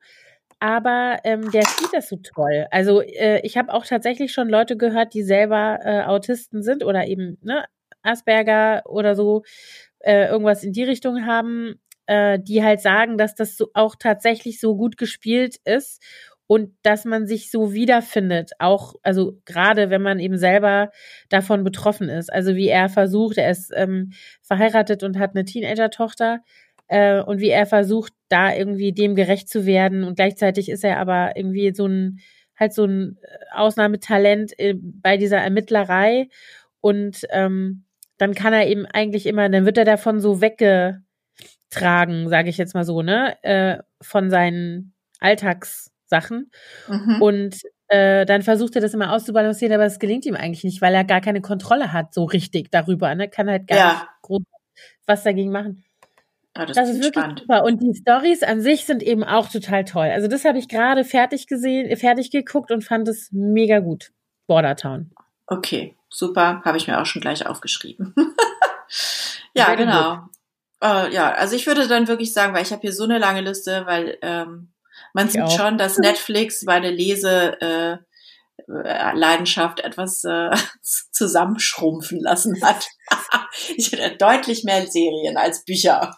Aber 0.59 1.19
ähm, 1.25 1.51
der 1.51 1.63
spielt 1.67 1.93
das 1.93 2.07
so 2.07 2.15
toll. 2.15 2.65
Also 2.71 3.01
äh, 3.01 3.41
ich 3.43 3.57
habe 3.57 3.73
auch 3.73 3.85
tatsächlich 3.85 4.31
schon 4.31 4.49
Leute 4.49 4.77
gehört, 4.77 5.13
die 5.13 5.21
selber 5.21 5.79
äh, 5.83 6.01
Autisten 6.03 6.63
sind 6.63 6.83
oder 6.83 7.05
eben 7.07 7.37
ne, 7.41 7.65
Asperger 8.01 8.81
oder 8.85 9.15
so 9.15 9.43
äh, 9.99 10.27
irgendwas 10.27 10.63
in 10.63 10.71
die 10.71 10.83
Richtung 10.83 11.25
haben, 11.25 11.75
äh, 12.07 12.39
die 12.39 12.63
halt 12.63 12.81
sagen, 12.81 13.17
dass 13.17 13.35
das 13.35 13.57
so 13.57 13.69
auch 13.73 13.95
tatsächlich 13.95 14.59
so 14.59 14.75
gut 14.75 14.97
gespielt 14.97 15.57
ist 15.65 16.01
und 16.47 16.71
dass 16.83 17.05
man 17.05 17.25
sich 17.25 17.49
so 17.49 17.73
wiederfindet, 17.73 18.51
auch, 18.59 18.95
also 19.01 19.39
gerade 19.45 19.89
wenn 19.89 20.01
man 20.01 20.19
eben 20.19 20.37
selber 20.37 20.91
davon 21.29 21.63
betroffen 21.63 22.09
ist. 22.09 22.31
Also 22.31 22.55
wie 22.55 22.67
er 22.67 22.89
versucht, 22.89 23.37
er 23.37 23.49
ist 23.49 23.71
ähm, 23.75 24.11
verheiratet 24.41 25.03
und 25.03 25.17
hat 25.17 25.31
eine 25.35 25.45
Teenager-Tochter 25.45 26.41
äh, 26.87 27.19
und 27.21 27.39
wie 27.39 27.49
er 27.49 27.65
versucht, 27.65 28.13
da 28.29 28.53
irgendwie 28.53 28.93
dem 28.93 29.15
gerecht 29.15 29.49
zu 29.49 29.65
werden 29.65 30.03
und 30.03 30.15
gleichzeitig 30.15 30.69
ist 30.69 30.83
er 30.83 30.99
aber 30.99 31.35
irgendwie 31.35 31.73
so 31.73 31.87
ein, 31.87 32.19
halt 32.55 32.73
so 32.73 32.85
ein 32.85 33.17
Ausnahmetalent 33.51 34.57
äh, 34.59 34.75
bei 34.77 35.17
dieser 35.17 35.39
Ermittlerei 35.39 36.27
und 36.81 37.25
ähm, 37.31 37.85
dann 38.17 38.33
kann 38.33 38.53
er 38.53 38.67
eben 38.67 38.85
eigentlich 38.85 39.25
immer, 39.25 39.49
dann 39.49 39.65
wird 39.65 39.77
er 39.77 39.85
davon 39.85 40.19
so 40.19 40.41
weggetragen, 41.75 42.29
sage 42.29 42.49
ich 42.49 42.57
jetzt 42.57 42.73
mal 42.73 42.83
so, 42.83 43.01
ne, 43.01 43.41
äh, 43.43 43.77
von 44.01 44.29
seinen 44.29 44.93
Alltags 45.19 45.91
Sachen. 46.07 46.51
Mhm. 46.87 47.21
Und 47.21 47.61
äh, 47.87 48.25
dann 48.25 48.41
versucht 48.41 48.75
er 48.75 48.81
das 48.81 48.93
immer 48.93 49.11
auszubalancieren, 49.11 49.73
aber 49.73 49.85
es 49.85 49.99
gelingt 49.99 50.25
ihm 50.25 50.35
eigentlich 50.35 50.63
nicht, 50.63 50.81
weil 50.81 50.93
er 50.93 51.03
gar 51.03 51.21
keine 51.21 51.41
Kontrolle 51.41 51.93
hat, 51.93 52.13
so 52.13 52.23
richtig 52.25 52.71
darüber. 52.71 53.13
Ne? 53.15 53.29
Kann 53.29 53.49
halt 53.49 53.67
gar 53.67 53.77
ja. 53.77 53.91
nicht 53.93 54.05
groß 54.21 54.41
was 55.07 55.23
dagegen 55.23 55.51
machen. 55.51 55.83
Ah, 56.53 56.65
das, 56.65 56.75
das 56.75 56.89
ist 56.89 57.03
wirklich 57.03 57.23
spannend. 57.23 57.39
super. 57.41 57.63
Und 57.63 57.81
die 57.81 57.93
Stories 57.93 58.43
an 58.43 58.61
sich 58.61 58.85
sind 58.85 59.03
eben 59.03 59.23
auch 59.23 59.49
total 59.49 59.83
toll. 59.83 60.07
Also 60.07 60.27
das 60.27 60.45
habe 60.45 60.57
ich 60.57 60.67
gerade 60.67 61.03
fertig 61.03 61.47
gesehen, 61.47 61.95
fertig 61.97 62.31
geguckt 62.31 62.71
und 62.71 62.83
fand 62.83 63.07
es 63.07 63.29
mega 63.31 63.79
gut. 63.79 64.11
Bordertown. 64.47 65.11
Okay, 65.47 65.95
super. 66.09 66.61
Habe 66.63 66.77
ich 66.77 66.87
mir 66.87 66.99
auch 66.99 67.05
schon 67.05 67.21
gleich 67.21 67.45
aufgeschrieben. 67.45 68.15
ja, 69.53 69.65
Sehr 69.65 69.75
genau. 69.75 70.27
Uh, 70.83 71.07
ja, 71.09 71.31
also 71.33 71.55
ich 71.55 71.67
würde 71.67 71.87
dann 71.87 72.07
wirklich 72.07 72.33
sagen, 72.33 72.53
weil 72.53 72.63
ich 72.63 72.71
habe 72.71 72.81
hier 72.81 72.93
so 72.93 73.05
eine 73.05 73.17
lange 73.17 73.41
Liste, 73.41 73.85
weil 73.85 74.17
ähm, 74.21 74.73
man 75.13 75.29
sieht 75.29 75.41
auch. 75.41 75.57
schon, 75.57 75.77
dass 75.77 75.97
Netflix 75.99 76.63
meine 76.63 76.91
Lese 76.91 77.59
äh, 77.61 77.97
Leidenschaft 78.67 79.79
etwas 79.81 80.23
äh, 80.23 80.51
zusammenschrumpfen 81.11 82.19
lassen 82.19 82.61
hat. 82.63 82.87
ich 83.75 83.91
hätte 83.91 84.17
deutlich 84.17 84.63
mehr 84.63 84.85
Serien 84.87 85.37
als 85.37 85.65
Bücher. 85.65 86.15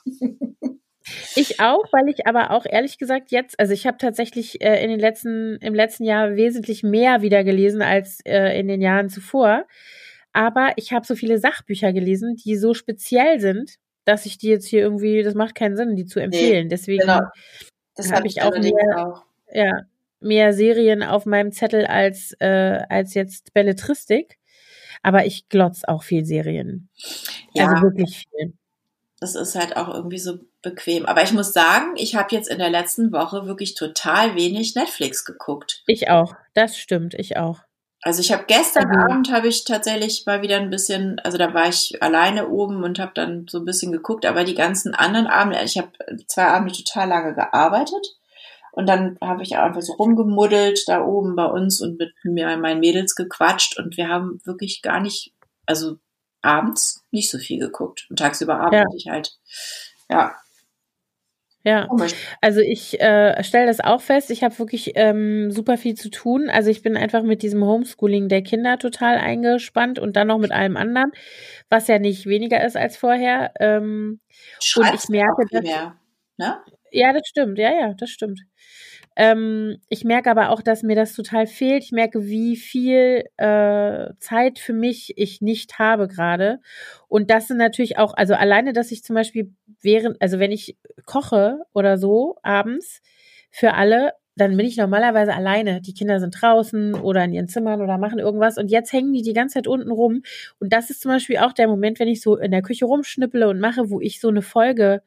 Ich 1.36 1.60
auch, 1.62 1.86
weil 1.92 2.10
ich 2.10 2.28
aber 2.28 2.52
auch 2.52 2.66
ehrlich 2.66 2.98
gesagt 2.98 3.32
jetzt, 3.32 3.60
also 3.60 3.74
ich 3.74 3.88
habe 3.88 3.98
tatsächlich 3.98 4.62
äh, 4.62 4.84
in 4.84 4.90
den 4.90 5.00
letzten, 5.00 5.58
im 5.62 5.74
letzten 5.74 6.04
Jahr 6.04 6.36
wesentlich 6.36 6.84
mehr 6.84 7.22
wieder 7.22 7.44
gelesen 7.44 7.82
als 7.82 8.20
äh, 8.26 8.60
in 8.60 8.68
den 8.68 8.82
Jahren 8.82 9.10
zuvor. 9.10 9.66
Aber 10.34 10.74
ich 10.76 10.92
habe 10.92 11.06
so 11.06 11.16
viele 11.16 11.40
Sachbücher 11.40 11.94
gelesen, 11.94 12.36
die 12.36 12.58
so 12.58 12.74
speziell 12.74 13.40
sind, 13.40 13.78
dass 14.08 14.26
ich 14.26 14.38
die 14.38 14.48
jetzt 14.48 14.66
hier 14.66 14.82
irgendwie, 14.82 15.22
das 15.22 15.34
macht 15.34 15.54
keinen 15.54 15.76
Sinn, 15.76 15.98
die 15.98 16.06
zu 16.06 16.22
empfehlen. 16.22 16.64
Nee, 16.64 16.70
Deswegen 16.70 17.02
genau. 17.02 17.22
Das 17.96 18.12
habe 18.14 18.28
ich 18.28 18.42
auch 18.42 18.58
mehr, 18.58 18.74
auch. 18.98 19.26
Ja, 19.52 19.82
mehr 20.22 20.54
Serien 20.54 21.04
auf 21.04 21.26
meinem 21.26 21.52
Zettel 21.52 21.86
als, 21.86 22.34
äh, 22.40 22.80
als 22.90 23.14
jetzt 23.16 23.54
Belletristik. 23.54 24.38
Aber 25.04 25.26
ich 25.26 25.50
glotz 25.50 25.84
auch 25.84 26.04
viel 26.04 26.26
Serien. 26.26 26.90
Ja. 27.54 27.68
Also 27.68 27.84
wirklich 27.84 28.28
viel. 28.30 28.54
Das 29.20 29.36
ist 29.36 29.56
halt 29.56 29.76
auch 29.76 29.94
irgendwie 29.94 30.20
so 30.20 30.40
bequem. 30.62 31.06
Aber 31.06 31.24
ich 31.24 31.34
muss 31.34 31.52
sagen, 31.52 31.94
ich 31.96 32.16
habe 32.16 32.34
jetzt 32.34 32.50
in 32.50 32.60
der 32.60 32.70
letzten 32.70 33.12
Woche 33.12 33.46
wirklich 33.46 33.76
total 33.76 34.36
wenig 34.36 34.76
Netflix 34.76 35.26
geguckt. 35.26 35.84
Ich 35.88 36.10
auch. 36.10 36.36
Das 36.54 36.78
stimmt. 36.78 37.14
Ich 37.14 37.36
auch. 37.36 37.60
Also 38.04 38.22
ich 38.22 38.32
habe 38.32 38.46
gestern 38.48 38.90
mhm. 38.90 38.96
Abend 38.96 39.32
habe 39.32 39.48
ich 39.48 39.64
tatsächlich 39.64 40.26
mal 40.26 40.42
wieder 40.42 40.58
ein 40.58 40.70
bisschen, 40.70 41.20
also 41.20 41.38
da 41.38 41.54
war 41.54 41.68
ich 41.68 42.02
alleine 42.02 42.48
oben 42.48 42.84
und 42.84 43.00
habe 43.00 43.12
dann 43.16 43.48
so 43.50 43.60
ein 43.60 43.66
bisschen 43.66 43.92
geguckt, 43.92 44.26
aber 44.26 44.44
die 44.44 44.56
ganzen 44.56 44.94
anderen 44.94 45.28
Abende, 45.28 45.62
ich 45.64 45.78
habe 45.78 45.90
zwei 46.28 46.46
Abende 46.46 46.74
total 46.76 47.10
lange 47.10 47.34
gearbeitet 47.34 48.16
und 48.72 48.88
dann 48.88 49.18
habe 49.22 49.42
ich 49.42 49.58
einfach 49.58 49.82
so 49.82 49.94
rumgemuddelt 49.94 50.88
da 50.88 51.04
oben 51.04 51.36
bei 51.36 51.46
uns 51.46 51.82
und 51.82 51.98
mit 51.98 52.14
mir 52.24 52.56
meinen 52.58 52.80
Mädels 52.80 53.16
gequatscht 53.16 53.80
und 53.80 53.98
wir 53.98 54.08
haben 54.08 54.40
wirklich 54.46 54.84
gar 54.84 55.00
nicht, 55.00 55.34
also 55.66 55.98
abends 56.44 57.04
nicht 57.12 57.32
so 57.32 57.40
viel 57.40 57.60
geguckt 57.60 58.06
und 58.10 58.20
tagsüber 58.20 58.60
arbeite 58.60 58.76
ja. 58.90 58.96
ich 58.96 59.08
halt, 59.10 59.38
ja, 60.10 60.36
ja, 61.68 61.90
also 62.40 62.62
ich 62.62 62.98
äh, 63.02 63.44
stelle 63.44 63.68
das 63.68 63.82
auch 63.82 64.00
fest. 64.00 64.32
Ich 64.32 64.42
habe 64.42 64.58
wirklich 64.58 64.94
ähm, 64.96 65.52
super 65.52 65.78
viel 65.78 65.96
zu 65.96 66.10
tun. 66.10 66.50
Also 66.50 66.70
ich 66.70 66.82
bin 66.82 66.96
einfach 66.96 67.24
mit 67.24 67.42
diesem 67.42 67.62
Homeschooling 67.66 68.30
der 68.30 68.42
Kinder 68.42 68.78
total 68.78 69.18
eingespannt 69.18 70.00
und 70.00 70.16
dann 70.16 70.28
noch 70.28 70.38
mit 70.38 70.54
allem 70.54 70.78
anderen, 70.78 71.12
was 71.70 71.90
ja 71.90 72.00
nicht 72.00 72.26
weniger 72.26 72.64
ist 72.64 72.78
als 72.78 72.96
vorher. 72.96 73.52
Ähm, 73.60 74.22
und 74.78 74.94
ich 74.94 75.10
merke, 75.10 75.44
dass, 75.52 75.62
mehr, 75.62 75.98
ne? 76.38 76.58
ja, 76.92 77.12
das 77.12 77.28
stimmt. 77.28 77.58
Ja, 77.58 77.72
ja, 77.74 77.94
das 77.96 78.12
stimmt. 78.12 78.40
Ähm, 79.20 79.78
ich 79.90 80.04
merke 80.04 80.30
aber 80.30 80.52
auch, 80.52 80.62
dass 80.62 80.84
mir 80.84 80.96
das 80.96 81.14
total 81.14 81.48
fehlt. 81.48 81.84
Ich 81.84 81.92
merke, 81.92 82.28
wie 82.28 82.56
viel 82.56 83.24
äh, 83.38 84.14
Zeit 84.20 84.60
für 84.60 84.74
mich 84.74 85.14
ich 85.18 85.42
nicht 85.42 85.80
habe 85.80 86.08
gerade. 86.08 86.60
Und 87.08 87.32
das 87.32 87.48
sind 87.48 87.58
natürlich 87.58 87.98
auch, 87.98 88.14
also 88.14 88.36
alleine, 88.36 88.74
dass 88.74 88.92
ich 88.92 89.04
zum 89.04 89.16
Beispiel 89.16 89.52
während, 89.82 90.22
also 90.22 90.38
wenn 90.38 90.52
ich 90.52 90.78
koche 91.06 91.64
oder 91.74 91.98
so 91.98 92.38
abends 92.44 93.02
für 93.50 93.74
alle, 93.74 94.14
dann 94.36 94.56
bin 94.56 94.68
ich 94.68 94.78
normalerweise 94.78 95.34
alleine. 95.34 95.82
Die 95.82 95.96
Kinder 95.96 96.20
sind 96.20 96.40
draußen 96.40 96.94
oder 96.94 97.24
in 97.24 97.34
ihren 97.34 97.48
Zimmern 97.48 97.82
oder 97.82 97.98
machen 97.98 98.20
irgendwas. 98.20 98.60
Und 98.60 98.70
jetzt 98.70 98.94
hängen 98.94 99.14
die 99.14 99.24
die 99.24 99.34
ganze 99.34 99.56
Zeit 99.56 99.68
unten 99.68 99.90
rum. 99.90 100.22
Und 100.60 100.74
das 100.74 100.92
ist 100.92 101.02
zum 101.02 101.10
Beispiel 101.10 101.38
auch 101.38 101.54
der 101.54 101.68
Moment, 101.68 102.00
wenn 102.00 102.08
ich 102.08 102.22
so 102.22 102.38
in 102.38 102.52
der 102.52 102.62
Küche 102.62 102.86
rumschnippele 102.86 103.50
und 103.50 103.60
mache, 103.60 103.90
wo 103.90 104.00
ich 104.00 104.20
so 104.20 104.28
eine 104.28 104.44
Folge 104.44 105.02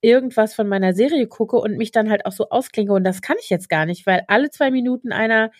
irgendwas 0.00 0.54
von 0.54 0.68
meiner 0.68 0.92
Serie 0.92 1.26
gucke 1.26 1.56
und 1.56 1.76
mich 1.76 1.92
dann 1.92 2.10
halt 2.10 2.26
auch 2.26 2.32
so 2.32 2.48
ausklinge. 2.50 2.92
Und 2.92 3.04
das 3.04 3.22
kann 3.22 3.36
ich 3.40 3.50
jetzt 3.50 3.68
gar 3.68 3.86
nicht, 3.86 4.06
weil 4.06 4.24
alle 4.28 4.50
zwei 4.50 4.70
Minuten 4.70 5.12
einer 5.12 5.50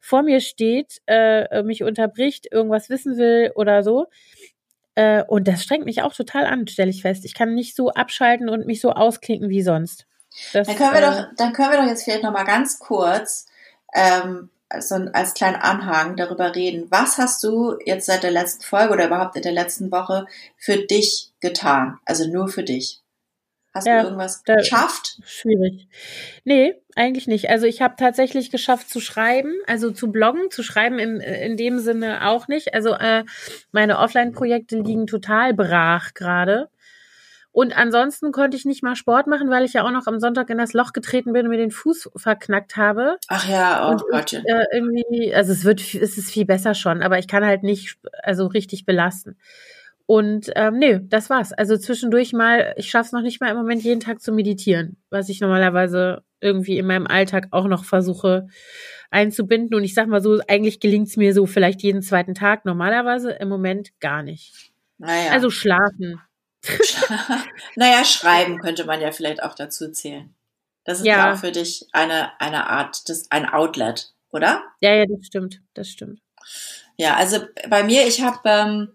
vor 0.00 0.22
mir 0.22 0.40
steht, 0.40 1.00
äh, 1.06 1.62
mich 1.62 1.82
unterbricht, 1.82 2.50
irgendwas 2.50 2.88
wissen 2.88 3.16
will 3.16 3.52
oder 3.54 3.82
so. 3.82 4.06
Äh, 4.94 5.24
und 5.24 5.48
das 5.48 5.62
strengt 5.62 5.84
mich 5.84 6.02
auch 6.02 6.14
total 6.14 6.46
an, 6.46 6.66
stelle 6.66 6.90
ich 6.90 7.02
fest. 7.02 7.24
Ich 7.24 7.34
kann 7.34 7.54
nicht 7.54 7.74
so 7.74 7.90
abschalten 7.90 8.48
und 8.48 8.66
mich 8.66 8.80
so 8.80 8.92
ausklinken 8.92 9.48
wie 9.48 9.62
sonst. 9.62 10.06
Das, 10.52 10.66
dann, 10.66 10.76
können 10.76 10.92
wir 10.92 11.02
äh, 11.02 11.06
doch, 11.06 11.26
dann 11.36 11.52
können 11.52 11.70
wir 11.70 11.78
doch 11.78 11.86
jetzt 11.86 12.04
vielleicht 12.04 12.22
nochmal 12.22 12.44
ganz 12.44 12.78
kurz 12.78 13.46
ähm, 13.94 14.50
so 14.78 14.96
als 15.12 15.34
kleinen 15.34 15.56
Anhang 15.56 16.16
darüber 16.16 16.54
reden. 16.54 16.86
Was 16.90 17.18
hast 17.18 17.42
du 17.42 17.76
jetzt 17.84 18.06
seit 18.06 18.22
der 18.22 18.30
letzten 18.30 18.62
Folge 18.62 18.92
oder 18.92 19.06
überhaupt 19.06 19.36
in 19.36 19.42
der 19.42 19.52
letzten 19.52 19.90
Woche 19.90 20.26
für 20.56 20.76
dich 20.76 21.32
getan? 21.40 21.98
Also 22.04 22.28
nur 22.28 22.48
für 22.48 22.62
dich. 22.62 23.00
Hast 23.78 23.86
ja, 23.86 24.00
du 24.00 24.06
irgendwas 24.06 24.42
geschafft? 24.42 25.20
Schwierig. 25.24 25.86
Nee, 26.44 26.74
eigentlich 26.96 27.28
nicht. 27.28 27.48
Also 27.48 27.66
ich 27.66 27.80
habe 27.80 27.94
tatsächlich 27.96 28.50
geschafft 28.50 28.90
zu 28.90 29.00
schreiben, 29.00 29.52
also 29.68 29.92
zu 29.92 30.10
bloggen, 30.10 30.50
zu 30.50 30.64
schreiben 30.64 30.98
im, 30.98 31.20
in 31.20 31.56
dem 31.56 31.78
Sinne 31.78 32.26
auch 32.26 32.48
nicht. 32.48 32.74
Also 32.74 32.90
äh, 32.94 33.24
meine 33.70 33.98
Offline-Projekte 33.98 34.80
liegen 34.80 35.06
total 35.06 35.54
brach 35.54 36.14
gerade. 36.14 36.70
Und 37.52 37.76
ansonsten 37.76 38.32
konnte 38.32 38.56
ich 38.56 38.64
nicht 38.64 38.82
mal 38.82 38.96
Sport 38.96 39.28
machen, 39.28 39.48
weil 39.48 39.64
ich 39.64 39.74
ja 39.74 39.84
auch 39.84 39.92
noch 39.92 40.08
am 40.08 40.18
Sonntag 40.18 40.50
in 40.50 40.58
das 40.58 40.72
Loch 40.72 40.92
getreten 40.92 41.32
bin 41.32 41.46
und 41.46 41.50
mir 41.50 41.56
den 41.58 41.70
Fuß 41.70 42.10
verknackt 42.16 42.76
habe. 42.76 43.16
Ach 43.28 43.48
ja, 43.48 43.92
oh 43.92 43.96
Gott. 44.10 44.32
Äh, 44.32 44.64
irgendwie, 44.72 45.32
also 45.32 45.52
es 45.52 45.64
wird, 45.64 45.80
es 45.80 46.18
ist 46.18 46.32
viel 46.32 46.46
besser 46.46 46.74
schon, 46.74 47.00
aber 47.00 47.20
ich 47.20 47.28
kann 47.28 47.46
halt 47.46 47.62
nicht, 47.62 47.96
also 48.24 48.46
richtig 48.46 48.86
belasten. 48.86 49.36
Und 50.10 50.50
ähm, 50.56 50.78
nee, 50.78 51.00
das 51.02 51.28
war's. 51.28 51.52
Also 51.52 51.76
zwischendurch 51.76 52.32
mal, 52.32 52.72
ich 52.78 52.88
schaffe 52.88 53.08
es 53.08 53.12
noch 53.12 53.20
nicht 53.20 53.42
mal 53.42 53.50
im 53.50 53.58
Moment 53.58 53.82
jeden 53.82 54.00
Tag 54.00 54.22
zu 54.22 54.32
meditieren, 54.32 54.96
was 55.10 55.28
ich 55.28 55.42
normalerweise 55.42 56.24
irgendwie 56.40 56.78
in 56.78 56.86
meinem 56.86 57.06
Alltag 57.06 57.48
auch 57.50 57.66
noch 57.66 57.84
versuche 57.84 58.48
einzubinden. 59.10 59.76
Und 59.76 59.84
ich 59.84 59.92
sag 59.92 60.08
mal 60.08 60.22
so, 60.22 60.40
eigentlich 60.48 60.80
gelingt 60.80 61.08
es 61.08 61.18
mir 61.18 61.34
so 61.34 61.44
vielleicht 61.44 61.82
jeden 61.82 62.00
zweiten 62.00 62.32
Tag, 62.32 62.64
normalerweise 62.64 63.32
im 63.32 63.50
Moment 63.50 64.00
gar 64.00 64.22
nicht. 64.22 64.72
Naja. 64.96 65.30
Also 65.32 65.50
schlafen. 65.50 66.22
naja, 67.76 68.02
schreiben 68.02 68.60
könnte 68.60 68.86
man 68.86 69.02
ja 69.02 69.12
vielleicht 69.12 69.42
auch 69.42 69.54
dazu 69.54 69.92
zählen. 69.92 70.34
Das 70.84 71.00
ist 71.00 71.04
ja, 71.04 71.34
auch 71.34 71.36
für 71.36 71.52
dich 71.52 71.86
eine, 71.92 72.30
eine 72.40 72.70
Art, 72.70 73.10
das, 73.10 73.30
ein 73.30 73.46
Outlet, 73.46 74.14
oder? 74.30 74.62
Ja, 74.80 74.94
ja, 74.94 75.04
das 75.04 75.26
stimmt, 75.26 75.60
das 75.74 75.90
stimmt. 75.90 76.22
Ja, 76.96 77.16
also 77.16 77.40
bei 77.68 77.82
mir, 77.84 78.06
ich 78.06 78.22
habe 78.22 78.38
ähm, 78.46 78.88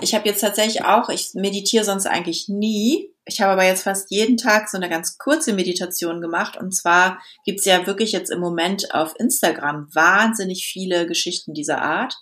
ich 0.00 0.14
habe 0.14 0.28
jetzt 0.28 0.40
tatsächlich 0.40 0.84
auch, 0.84 1.08
ich 1.08 1.30
meditiere 1.34 1.84
sonst 1.84 2.06
eigentlich 2.06 2.48
nie. 2.48 3.10
Ich 3.24 3.40
habe 3.40 3.52
aber 3.52 3.64
jetzt 3.64 3.82
fast 3.82 4.10
jeden 4.10 4.36
Tag 4.36 4.68
so 4.68 4.76
eine 4.76 4.88
ganz 4.88 5.18
kurze 5.18 5.52
Meditation 5.52 6.20
gemacht. 6.20 6.56
Und 6.56 6.74
zwar 6.74 7.20
gibt's 7.44 7.64
ja 7.64 7.86
wirklich 7.86 8.12
jetzt 8.12 8.30
im 8.30 8.40
Moment 8.40 8.94
auf 8.94 9.14
Instagram 9.18 9.88
wahnsinnig 9.94 10.66
viele 10.66 11.06
Geschichten 11.06 11.52
dieser 11.52 11.82
Art. 11.82 12.14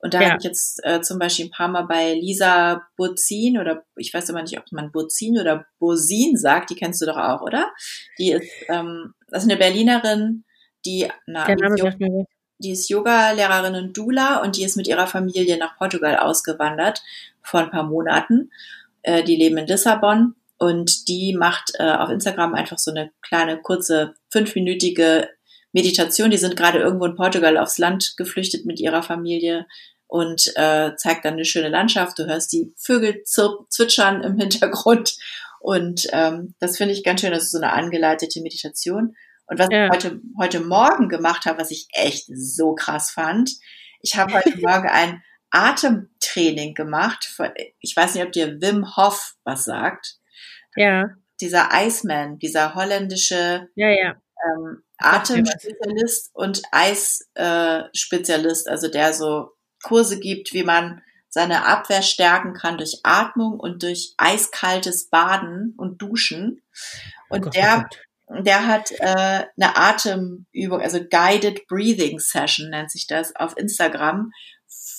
Und 0.00 0.14
da 0.14 0.20
ja. 0.20 0.28
habe 0.28 0.38
ich 0.38 0.44
jetzt 0.44 0.80
äh, 0.84 1.00
zum 1.00 1.18
Beispiel 1.18 1.46
ein 1.46 1.50
paar 1.50 1.68
Mal 1.68 1.82
bei 1.82 2.14
Lisa 2.14 2.82
Bozin 2.96 3.58
oder 3.58 3.84
ich 3.96 4.14
weiß 4.14 4.28
immer 4.28 4.42
nicht, 4.42 4.56
ob 4.56 4.64
man 4.70 4.92
Bozin 4.92 5.38
oder 5.38 5.66
Bosin 5.80 6.36
sagt, 6.36 6.70
die 6.70 6.76
kennst 6.76 7.02
du 7.02 7.06
doch 7.06 7.16
auch, 7.16 7.42
oder? 7.42 7.72
Die 8.18 8.30
ist, 8.30 8.48
ähm, 8.68 9.14
das 9.28 9.42
ist 9.42 9.50
eine 9.50 9.58
Berlinerin, 9.58 10.44
die 10.86 11.08
na, 11.26 11.46
Der 11.46 11.56
Name 11.56 11.96
mir 11.98 12.26
die 12.58 12.72
ist 12.72 12.88
Yoga-Lehrerin 12.88 13.74
und 13.74 13.96
Dula 13.96 14.42
und 14.42 14.56
die 14.56 14.64
ist 14.64 14.76
mit 14.76 14.86
ihrer 14.86 15.06
Familie 15.06 15.56
nach 15.58 15.76
Portugal 15.76 16.16
ausgewandert 16.16 17.02
vor 17.42 17.60
ein 17.60 17.70
paar 17.70 17.84
Monaten. 17.84 18.50
Äh, 19.02 19.22
die 19.22 19.36
leben 19.36 19.58
in 19.58 19.66
Lissabon 19.66 20.34
und 20.58 21.08
die 21.08 21.34
macht 21.34 21.72
äh, 21.78 21.90
auf 21.90 22.10
Instagram 22.10 22.54
einfach 22.54 22.78
so 22.78 22.90
eine 22.90 23.12
kleine, 23.22 23.58
kurze, 23.58 24.14
fünfminütige 24.30 25.28
Meditation. 25.72 26.30
Die 26.30 26.36
sind 26.36 26.56
gerade 26.56 26.80
irgendwo 26.80 27.06
in 27.06 27.14
Portugal 27.14 27.56
aufs 27.58 27.78
Land 27.78 28.14
geflüchtet 28.16 28.66
mit 28.66 28.80
ihrer 28.80 29.02
Familie 29.02 29.66
und 30.08 30.52
äh, 30.56 30.96
zeigt 30.96 31.24
dann 31.24 31.34
eine 31.34 31.44
schöne 31.44 31.68
Landschaft. 31.68 32.18
Du 32.18 32.26
hörst 32.26 32.52
die 32.52 32.72
Vögel 32.76 33.22
zwitschern 33.24 34.22
im 34.22 34.38
Hintergrund 34.38 35.16
und 35.60 36.06
ähm, 36.12 36.54
das 36.58 36.76
finde 36.76 36.94
ich 36.94 37.04
ganz 37.04 37.20
schön. 37.20 37.32
Das 37.32 37.44
ist 37.44 37.52
so 37.52 37.58
eine 37.58 37.72
angeleitete 37.72 38.40
Meditation. 38.40 39.14
Und 39.48 39.58
was 39.58 39.68
ja. 39.70 39.86
ich 39.86 39.92
heute, 39.92 40.20
heute 40.38 40.60
Morgen 40.60 41.08
gemacht 41.08 41.46
habe, 41.46 41.58
was 41.58 41.70
ich 41.70 41.88
echt 41.92 42.26
so 42.28 42.74
krass 42.74 43.10
fand, 43.10 43.50
ich 44.00 44.16
habe 44.16 44.34
heute 44.34 44.56
Morgen 44.60 44.88
ein 44.88 45.22
Atemtraining 45.50 46.74
gemacht. 46.74 47.34
Ich 47.80 47.96
weiß 47.96 48.14
nicht, 48.14 48.24
ob 48.24 48.32
dir 48.32 48.60
Wim 48.60 48.96
Hof 48.96 49.34
was 49.44 49.64
sagt. 49.64 50.18
Ja. 50.76 51.10
Dieser 51.40 51.70
Iceman, 51.72 52.38
dieser 52.38 52.74
holländische 52.74 53.68
ja, 53.74 53.88
ja. 53.88 54.20
Ähm, 54.44 54.82
Atemspezialist 54.98 56.30
und 56.34 56.60
Eisspezialist, 56.70 58.66
äh, 58.66 58.70
also 58.70 58.88
der 58.88 59.14
so 59.14 59.52
Kurse 59.82 60.20
gibt, 60.20 60.52
wie 60.52 60.64
man 60.64 61.02
seine 61.28 61.66
Abwehr 61.66 62.02
stärken 62.02 62.54
kann 62.54 62.78
durch 62.78 63.00
Atmung 63.04 63.60
und 63.60 63.82
durch 63.82 64.14
eiskaltes 64.16 65.08
Baden 65.08 65.74
und 65.76 66.02
Duschen. 66.02 66.62
Und 67.28 67.46
oh 67.46 67.50
der, 67.50 67.88
der 68.30 68.66
hat 68.66 68.90
äh, 68.92 69.44
eine 69.56 69.76
Atemübung, 69.76 70.80
also 70.80 71.00
Guided 71.02 71.66
Breathing 71.66 72.18
Session 72.18 72.70
nennt 72.70 72.90
sich 72.90 73.06
das 73.06 73.34
auf 73.34 73.56
Instagram, 73.56 74.32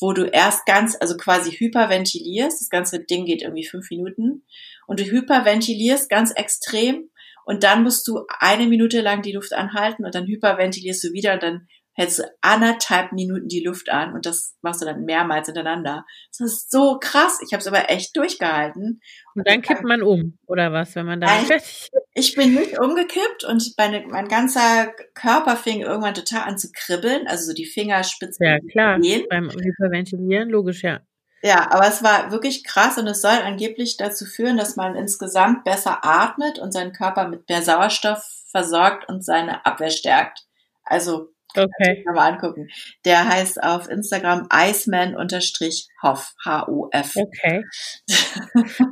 wo 0.01 0.13
du 0.13 0.25
erst 0.25 0.65
ganz, 0.65 0.97
also 0.99 1.15
quasi 1.17 1.51
hyperventilierst. 1.51 2.61
Das 2.61 2.69
ganze 2.69 3.03
Ding 3.03 3.25
geht 3.25 3.41
irgendwie 3.41 3.65
fünf 3.65 3.89
Minuten. 3.89 4.45
Und 4.87 4.99
du 4.99 5.03
hyperventilierst 5.03 6.09
ganz 6.09 6.31
extrem. 6.31 7.09
Und 7.45 7.63
dann 7.63 7.83
musst 7.83 8.07
du 8.07 8.25
eine 8.39 8.67
Minute 8.67 9.01
lang 9.01 9.21
die 9.21 9.31
Luft 9.31 9.53
anhalten 9.53 10.05
und 10.05 10.13
dann 10.13 10.27
hyperventilierst 10.27 11.03
du 11.03 11.13
wieder 11.13 11.33
und 11.33 11.43
dann 11.43 11.67
hältst 11.99 12.19
du 12.19 12.23
anderthalb 12.39 13.11
Minuten 13.11 13.49
die 13.49 13.61
Luft 13.61 13.89
an 13.89 14.13
und 14.13 14.25
das 14.25 14.55
machst 14.61 14.81
du 14.81 14.85
dann 14.85 15.03
mehrmals 15.03 15.47
hintereinander. 15.47 16.05
Das 16.29 16.39
ist 16.39 16.71
so 16.71 16.97
krass. 16.97 17.41
Ich 17.45 17.51
habe 17.51 17.59
es 17.59 17.67
aber 17.67 17.89
echt 17.89 18.15
durchgehalten. 18.15 19.01
Und 19.35 19.45
dann 19.45 19.61
kippt 19.61 19.83
man 19.83 20.01
um, 20.01 20.37
oder 20.47 20.71
was, 20.71 20.95
wenn 20.95 21.05
man 21.05 21.19
da 21.19 21.27
fertig 21.27 21.89
Ich 22.13 22.35
bin 22.35 22.55
nicht 22.55 22.79
umgekippt 22.79 23.43
und 23.43 23.73
meine, 23.77 24.05
mein 24.07 24.29
ganzer 24.29 24.93
Körper 25.13 25.57
fing 25.57 25.81
irgendwann 25.81 26.13
total 26.13 26.47
an 26.47 26.57
zu 26.57 26.69
kribbeln, 26.71 27.27
also 27.27 27.47
so 27.47 27.53
die 27.53 27.65
Fingerspitzen. 27.65 28.45
Ja, 28.45 28.59
klar, 28.71 28.99
gehen. 28.99 29.25
beim 29.29 29.49
Hyperventilieren, 29.49 30.49
logisch, 30.49 30.83
ja. 30.83 31.01
Ja, 31.41 31.69
aber 31.69 31.87
es 31.87 32.01
war 32.01 32.31
wirklich 32.31 32.63
krass 32.63 32.97
und 32.97 33.07
es 33.07 33.21
soll 33.21 33.31
angeblich 33.43 33.97
dazu 33.97 34.23
führen, 34.23 34.55
dass 34.55 34.77
man 34.77 34.95
insgesamt 34.95 35.65
besser 35.65 36.05
atmet 36.05 36.59
und 36.59 36.71
seinen 36.71 36.93
Körper 36.93 37.27
mit 37.27 37.49
mehr 37.49 37.61
Sauerstoff 37.61 38.23
versorgt 38.49 39.09
und 39.09 39.25
seine 39.25 39.65
Abwehr 39.65 39.89
stärkt. 39.89 40.45
Also 40.83 41.33
Okay. 41.55 42.03
Mal 42.13 42.33
angucken. 42.33 42.67
Der 43.05 43.27
heißt 43.27 43.63
auf 43.63 43.89
Instagram 43.89 44.47
Iceman-Hoff. 44.51 46.33
H-O-F. 46.45 47.15
Okay. 47.15 47.63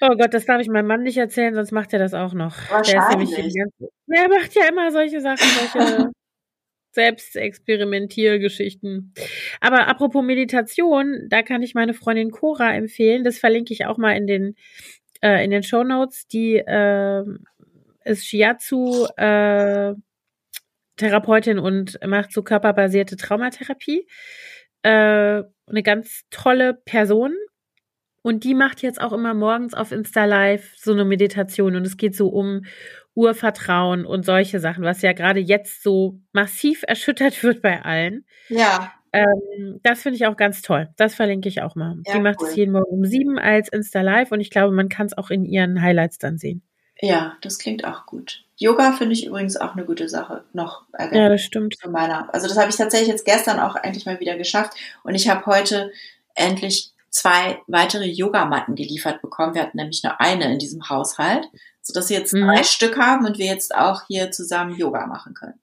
oh 0.00 0.16
Gott, 0.16 0.32
das 0.34 0.44
darf 0.44 0.60
ich 0.60 0.68
meinem 0.68 0.86
Mann 0.86 1.02
nicht 1.02 1.16
erzählen, 1.16 1.52
sonst 1.54 1.72
macht 1.72 1.92
er 1.92 1.98
das 1.98 2.14
auch 2.14 2.34
noch. 2.34 2.54
Der 2.68 2.98
ist 2.98 3.10
nämlich 3.10 3.34
die 3.34 3.58
ganze, 3.58 3.88
Er 4.08 4.28
macht 4.28 4.54
ja 4.54 4.68
immer 4.68 4.92
solche 4.92 5.20
Sachen, 5.20 5.48
solche 5.72 6.10
Selbstexperimentiergeschichten. 6.92 9.14
Aber 9.60 9.88
apropos 9.88 10.22
Meditation, 10.22 11.26
da 11.28 11.42
kann 11.42 11.62
ich 11.62 11.74
meine 11.74 11.94
Freundin 11.94 12.30
Cora 12.30 12.72
empfehlen. 12.74 13.24
Das 13.24 13.38
verlinke 13.38 13.72
ich 13.72 13.86
auch 13.86 13.98
mal 13.98 14.16
in 14.16 14.26
den, 14.26 14.54
äh, 15.20 15.44
in 15.44 15.50
den 15.50 15.64
Show 15.64 15.82
Notes. 15.82 16.28
Die 16.28 16.56
äh, 16.56 17.24
ist 18.04 18.26
Shiatsu, 18.26 19.06
äh, 19.16 19.94
Therapeutin 20.96 21.58
und 21.58 21.98
macht 22.06 22.32
so 22.32 22.42
körperbasierte 22.42 23.16
Traumatherapie. 23.16 24.06
Äh, 24.82 25.42
eine 25.66 25.82
ganz 25.82 26.22
tolle 26.30 26.74
Person. 26.74 27.34
Und 28.22 28.44
die 28.44 28.54
macht 28.54 28.82
jetzt 28.82 29.00
auch 29.00 29.12
immer 29.12 29.34
morgens 29.34 29.74
auf 29.74 29.92
Insta 29.92 30.24
Live 30.24 30.72
so 30.76 30.92
eine 30.92 31.04
Meditation. 31.04 31.76
Und 31.76 31.86
es 31.86 31.96
geht 31.96 32.16
so 32.16 32.28
um 32.28 32.64
Urvertrauen 33.14 34.06
und 34.06 34.24
solche 34.24 34.60
Sachen, 34.60 34.82
was 34.82 35.02
ja 35.02 35.12
gerade 35.12 35.40
jetzt 35.40 35.82
so 35.82 36.20
massiv 36.32 36.84
erschüttert 36.86 37.42
wird 37.42 37.62
bei 37.62 37.82
allen. 37.82 38.24
Ja. 38.48 38.92
Ähm, 39.12 39.78
das 39.82 40.02
finde 40.02 40.16
ich 40.16 40.26
auch 40.26 40.36
ganz 40.36 40.62
toll. 40.62 40.88
Das 40.96 41.14
verlinke 41.14 41.48
ich 41.48 41.62
auch 41.62 41.76
mal. 41.76 41.96
Ja, 42.04 42.14
die 42.14 42.20
macht 42.20 42.40
cool. 42.40 42.48
es 42.48 42.56
jeden 42.56 42.72
Morgen 42.72 42.90
um 42.90 43.04
sieben 43.04 43.38
als 43.38 43.68
Insta 43.68 44.00
Live 44.00 44.32
und 44.32 44.40
ich 44.40 44.50
glaube, 44.50 44.74
man 44.74 44.88
kann 44.88 45.06
es 45.06 45.16
auch 45.16 45.30
in 45.30 45.44
ihren 45.44 45.80
Highlights 45.80 46.18
dann 46.18 46.36
sehen. 46.36 46.62
Ja, 47.04 47.36
das 47.42 47.58
klingt 47.58 47.84
auch 47.84 48.06
gut. 48.06 48.44
Yoga 48.56 48.92
finde 48.92 49.12
ich 49.12 49.26
übrigens 49.26 49.58
auch 49.58 49.74
eine 49.74 49.84
gute 49.84 50.08
Sache. 50.08 50.44
Noch 50.54 50.84
ja, 50.98 51.28
das 51.28 51.42
stimmt. 51.42 51.74
Für 51.78 51.90
meiner. 51.90 52.32
Also 52.32 52.48
das 52.48 52.56
habe 52.56 52.70
ich 52.70 52.76
tatsächlich 52.76 53.08
jetzt 53.08 53.26
gestern 53.26 53.60
auch 53.60 53.76
endlich 53.76 54.06
mal 54.06 54.20
wieder 54.20 54.38
geschafft. 54.38 54.72
Und 55.02 55.14
ich 55.14 55.28
habe 55.28 55.44
heute 55.44 55.92
endlich 56.34 56.92
zwei 57.10 57.60
weitere 57.66 58.06
Yogamatten 58.06 58.74
geliefert 58.74 59.20
bekommen. 59.20 59.54
Wir 59.54 59.62
hatten 59.62 59.76
nämlich 59.76 60.02
nur 60.02 60.18
eine 60.18 60.50
in 60.50 60.58
diesem 60.58 60.88
Haushalt, 60.88 61.46
sodass 61.82 62.08
wir 62.08 62.18
jetzt 62.18 62.32
mhm. 62.32 62.46
drei 62.46 62.62
Stück 62.62 62.96
haben 62.96 63.26
und 63.26 63.36
wir 63.38 63.46
jetzt 63.46 63.74
auch 63.74 64.06
hier 64.06 64.30
zusammen 64.30 64.74
Yoga 64.74 65.06
machen 65.06 65.34
können. 65.34 65.60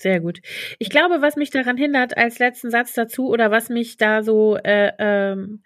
Sehr 0.00 0.18
gut. 0.18 0.40
Ich 0.80 0.90
glaube, 0.90 1.22
was 1.22 1.36
mich 1.36 1.50
daran 1.50 1.76
hindert, 1.76 2.16
als 2.16 2.40
letzten 2.40 2.72
Satz 2.72 2.92
dazu, 2.92 3.28
oder 3.28 3.52
was 3.52 3.68
mich 3.68 3.98
da 3.98 4.24
so 4.24 4.56
äh, 4.56 4.90
ähm, 4.98 5.62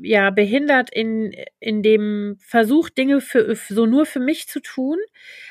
ja 0.00 0.30
behindert 0.30 0.90
in 0.90 1.32
in 1.60 1.82
dem 1.82 2.36
Versuch 2.40 2.90
Dinge 2.90 3.20
für 3.20 3.54
so 3.54 3.86
nur 3.86 4.06
für 4.06 4.20
mich 4.20 4.48
zu 4.48 4.60
tun, 4.60 4.98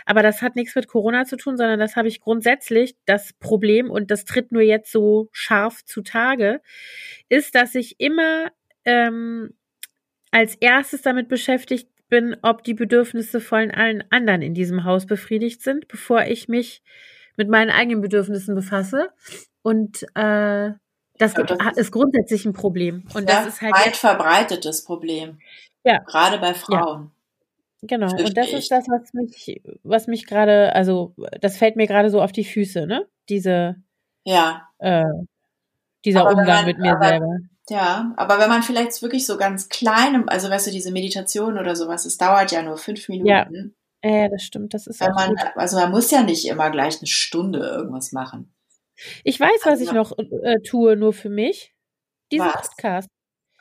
aber 0.05 0.21
das 0.21 0.41
hat 0.41 0.55
nichts 0.55 0.75
mit 0.75 0.87
Corona 0.87 1.25
zu 1.25 1.37
tun, 1.37 1.57
sondern 1.57 1.79
das 1.79 1.95
habe 1.95 2.07
ich 2.07 2.21
grundsätzlich 2.21 2.95
das 3.05 3.33
Problem 3.33 3.89
und 3.89 4.11
das 4.11 4.25
tritt 4.25 4.51
nur 4.51 4.61
jetzt 4.61 4.91
so 4.91 5.29
scharf 5.31 5.83
zutage, 5.85 6.61
ist, 7.29 7.55
dass 7.55 7.75
ich 7.75 7.99
immer 7.99 8.51
ähm, 8.85 9.53
als 10.31 10.55
erstes 10.55 11.01
damit 11.01 11.29
beschäftigt 11.29 11.89
bin, 12.09 12.37
ob 12.41 12.63
die 12.63 12.73
Bedürfnisse 12.73 13.41
von 13.41 13.71
allen 13.71 14.03
anderen 14.11 14.41
in 14.41 14.53
diesem 14.53 14.83
Haus 14.83 15.05
befriedigt 15.05 15.61
sind, 15.61 15.87
bevor 15.87 16.23
ich 16.23 16.47
mich 16.47 16.81
mit 17.37 17.49
meinen 17.49 17.69
eigenen 17.69 18.01
Bedürfnissen 18.01 18.55
befasse. 18.55 19.09
Und 19.61 20.03
äh, 20.15 20.71
das, 21.17 21.33
ja, 21.33 21.43
das 21.43 21.77
ist 21.77 21.91
grundsätzlich 21.91 22.45
ein 22.45 22.53
Problem. 22.53 23.03
Und 23.13 23.29
das 23.29 23.47
ist 23.47 23.61
halt 23.61 23.73
weit 23.73 23.95
verbreitetes 23.95 24.83
Problem. 24.83 25.39
Ja. 25.83 25.99
Gerade 25.99 26.37
bei 26.39 26.53
Frauen. 26.53 27.03
Ja. 27.03 27.11
Genau. 27.83 28.11
Und 28.11 28.35
das 28.35 28.51
ist 28.51 28.71
das, 28.71 28.85
was 28.87 29.13
mich, 29.13 29.61
was 29.83 30.07
mich 30.07 30.25
gerade, 30.25 30.73
also 30.73 31.13
das 31.41 31.57
fällt 31.57 31.75
mir 31.75 31.87
gerade 31.87 32.09
so 32.09 32.21
auf 32.21 32.31
die 32.31 32.43
Füße, 32.43 32.87
ne? 32.87 33.07
Diese, 33.29 33.75
ja, 34.23 34.67
äh, 34.79 35.03
dieser 36.03 36.21
aber 36.21 36.31
Umgang 36.31 36.47
man, 36.47 36.65
mit 36.65 36.79
mir 36.79 36.93
aber, 36.93 37.07
selber. 37.07 37.37
Ja, 37.69 38.13
aber 38.17 38.39
wenn 38.39 38.49
man 38.49 38.63
vielleicht 38.63 39.01
wirklich 39.01 39.25
so 39.25 39.37
ganz 39.37 39.69
klein, 39.69 40.27
also 40.27 40.49
weißt 40.49 40.67
du, 40.67 40.71
diese 40.71 40.91
Meditation 40.91 41.57
oder 41.59 41.75
sowas, 41.75 42.05
es 42.05 42.17
dauert 42.17 42.51
ja 42.51 42.61
nur 42.61 42.77
fünf 42.77 43.09
Minuten. 43.09 43.75
Ja, 44.03 44.09
ja 44.09 44.29
das 44.29 44.43
stimmt. 44.43 44.73
Das 44.73 44.87
ist 44.87 44.99
wenn 44.99 45.11
man, 45.11 45.29
gut. 45.29 45.39
Also 45.55 45.77
man 45.77 45.91
muss 45.91 46.09
ja 46.09 46.23
nicht 46.23 46.47
immer 46.47 46.71
gleich 46.71 46.97
eine 46.99 47.07
Stunde 47.07 47.59
irgendwas 47.59 48.11
machen. 48.11 48.53
Ich 49.23 49.39
weiß, 49.39 49.61
was 49.65 49.81
ich 49.81 49.91
noch 49.91 50.17
äh, 50.17 50.59
tue, 50.61 50.95
nur 50.95 51.13
für 51.13 51.29
mich. 51.29 51.73
Diesen 52.31 52.47
was? 52.47 52.69
Podcast. 52.69 53.09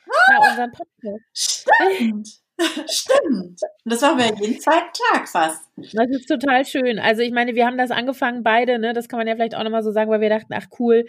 Ah, 0.05 0.11
Na, 0.29 0.49
unseren 0.51 0.71
Podcast. 0.71 1.23
Stimmt. 1.33 2.41
Stimmt. 2.89 3.59
Das 3.85 4.01
machen 4.01 4.17
wir 4.17 4.25
jeden 4.25 4.59
zweiten 4.59 4.89
Tag 5.11 5.27
fast. 5.29 5.61
Das 5.75 6.09
ist 6.09 6.27
total 6.27 6.65
schön. 6.65 6.97
Also 6.97 7.21
ich 7.21 7.31
meine, 7.31 7.53
wir 7.55 7.65
haben 7.65 7.77
das 7.77 7.91
angefangen 7.91 8.43
beide, 8.43 8.79
ne? 8.79 8.93
Das 8.93 9.07
kann 9.07 9.19
man 9.19 9.27
ja 9.27 9.35
vielleicht 9.35 9.55
auch 9.55 9.63
nochmal 9.63 9.83
so 9.83 9.91
sagen, 9.91 10.09
weil 10.09 10.21
wir 10.21 10.29
dachten, 10.29 10.53
ach 10.53 10.65
cool, 10.79 11.05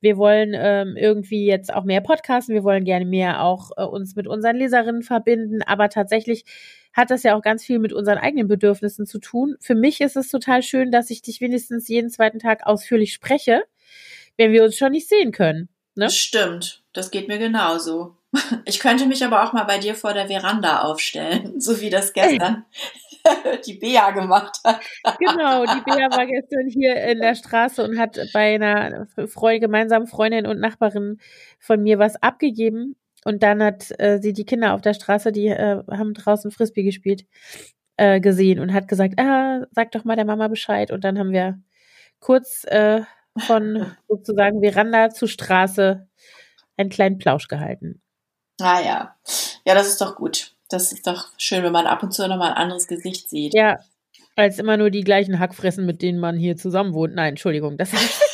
wir 0.00 0.16
wollen 0.16 0.54
ähm, 0.56 0.96
irgendwie 0.96 1.46
jetzt 1.46 1.72
auch 1.72 1.84
mehr 1.84 2.00
podcasten, 2.00 2.54
wir 2.54 2.64
wollen 2.64 2.84
gerne 2.84 3.04
mehr 3.04 3.42
auch 3.42 3.70
äh, 3.76 3.84
uns 3.84 4.16
mit 4.16 4.26
unseren 4.26 4.56
Leserinnen 4.56 5.02
verbinden, 5.02 5.62
aber 5.62 5.88
tatsächlich 5.88 6.44
hat 6.92 7.10
das 7.10 7.22
ja 7.22 7.36
auch 7.36 7.42
ganz 7.42 7.64
viel 7.64 7.78
mit 7.78 7.92
unseren 7.92 8.18
eigenen 8.18 8.48
Bedürfnissen 8.48 9.06
zu 9.06 9.20
tun. 9.20 9.56
Für 9.60 9.76
mich 9.76 10.00
ist 10.00 10.16
es 10.16 10.28
total 10.28 10.62
schön, 10.62 10.90
dass 10.90 11.10
ich 11.10 11.22
dich 11.22 11.40
wenigstens 11.40 11.86
jeden 11.86 12.10
zweiten 12.10 12.40
Tag 12.40 12.66
ausführlich 12.66 13.12
spreche, 13.12 13.62
wenn 14.36 14.52
wir 14.52 14.64
uns 14.64 14.76
schon 14.76 14.92
nicht 14.92 15.08
sehen 15.08 15.30
können. 15.30 15.68
Ne? 15.94 16.10
Stimmt, 16.10 16.82
das 16.92 17.12
geht 17.12 17.28
mir 17.28 17.38
genauso. 17.38 18.17
Ich 18.64 18.80
könnte 18.80 19.06
mich 19.06 19.24
aber 19.24 19.42
auch 19.42 19.52
mal 19.52 19.64
bei 19.64 19.78
dir 19.78 19.94
vor 19.94 20.12
der 20.12 20.28
Veranda 20.28 20.82
aufstellen, 20.82 21.54
so 21.60 21.80
wie 21.80 21.90
das 21.90 22.12
gestern 22.12 22.64
die 23.66 23.74
Bea 23.74 24.10
gemacht 24.10 24.58
hat. 24.64 24.80
Genau, 25.18 25.64
die 25.64 25.80
Bea 25.82 26.10
war 26.10 26.26
gestern 26.26 26.68
hier 26.68 26.96
in 27.04 27.20
der 27.20 27.34
Straße 27.34 27.82
und 27.82 27.98
hat 27.98 28.18
bei 28.32 28.54
einer 28.54 29.06
Freund, 29.28 29.60
gemeinsamen 29.60 30.06
Freundin 30.06 30.46
und 30.46 30.60
Nachbarin 30.60 31.18
von 31.58 31.82
mir 31.82 31.98
was 31.98 32.22
abgegeben. 32.22 32.96
Und 33.24 33.42
dann 33.42 33.62
hat 33.62 33.92
äh, 33.98 34.18
sie 34.20 34.32
die 34.32 34.44
Kinder 34.44 34.74
auf 34.74 34.80
der 34.80 34.94
Straße, 34.94 35.32
die 35.32 35.48
äh, 35.48 35.82
haben 35.90 36.14
draußen 36.14 36.50
Frisbee 36.50 36.84
gespielt, 36.84 37.24
äh, 37.96 38.20
gesehen 38.20 38.60
und 38.60 38.72
hat 38.72 38.88
gesagt, 38.88 39.18
ah, 39.18 39.66
sag 39.72 39.90
doch 39.92 40.04
mal 40.04 40.16
der 40.16 40.24
Mama 40.24 40.48
Bescheid. 40.48 40.90
Und 40.92 41.04
dann 41.04 41.18
haben 41.18 41.32
wir 41.32 41.60
kurz 42.20 42.64
äh, 42.64 43.02
von 43.38 43.86
sozusagen 44.08 44.62
Veranda 44.62 45.10
zu 45.10 45.26
Straße 45.26 46.06
einen 46.76 46.90
kleinen 46.90 47.18
Plausch 47.18 47.48
gehalten. 47.48 48.00
Ah 48.60 48.80
ja. 48.80 49.14
Ja, 49.64 49.74
das 49.74 49.88
ist 49.88 50.00
doch 50.00 50.16
gut. 50.16 50.52
Das 50.68 50.92
ist 50.92 51.06
doch 51.06 51.28
schön, 51.38 51.62
wenn 51.62 51.72
man 51.72 51.86
ab 51.86 52.02
und 52.02 52.12
zu 52.12 52.26
nochmal 52.28 52.50
ein 52.50 52.56
anderes 52.56 52.86
Gesicht 52.88 53.28
sieht. 53.30 53.54
Ja, 53.54 53.78
Als 54.36 54.58
immer 54.58 54.76
nur 54.76 54.90
die 54.90 55.02
gleichen 55.02 55.38
Hackfressen, 55.38 55.86
mit 55.86 56.02
denen 56.02 56.18
man 56.20 56.36
hier 56.36 56.56
zusammen 56.56 56.92
wohnt. 56.92 57.14
Nein, 57.14 57.30
Entschuldigung, 57.30 57.78
das 57.78 57.92
ist. 57.92 58.20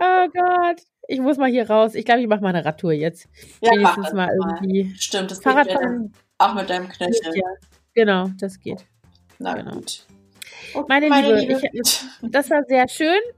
oh 0.00 0.26
Gott. 0.32 0.80
Ich 1.08 1.20
muss 1.20 1.36
mal 1.36 1.50
hier 1.50 1.68
raus. 1.68 1.94
Ich 1.94 2.04
glaube, 2.04 2.20
ich 2.20 2.28
mache 2.28 2.40
mal 2.40 2.50
eine 2.50 2.64
Radtour 2.64 2.92
jetzt. 2.92 3.28
Ja, 3.60 3.72
Wenigstens 3.72 4.12
mal 4.12 4.28
irgendwie. 4.30 4.94
Stimmt, 4.98 5.30
das 5.30 5.42
Fahrrad 5.42 5.68
geht 5.68 5.76
dann 5.76 6.12
auch 6.38 6.54
mit 6.54 6.70
deinem 6.70 6.88
Knöchel. 6.88 7.36
Ja, 7.36 7.44
genau, 7.94 8.28
das 8.38 8.58
geht. 8.60 8.84
Na 9.38 9.54
genau. 9.54 9.72
gut. 9.72 10.06
Meine, 10.88 11.08
Liebe, 11.08 11.60
Ich, 11.72 12.00
das 12.22 12.50
war 12.50 12.62
sehr 12.66 12.88
schön. 12.88 13.20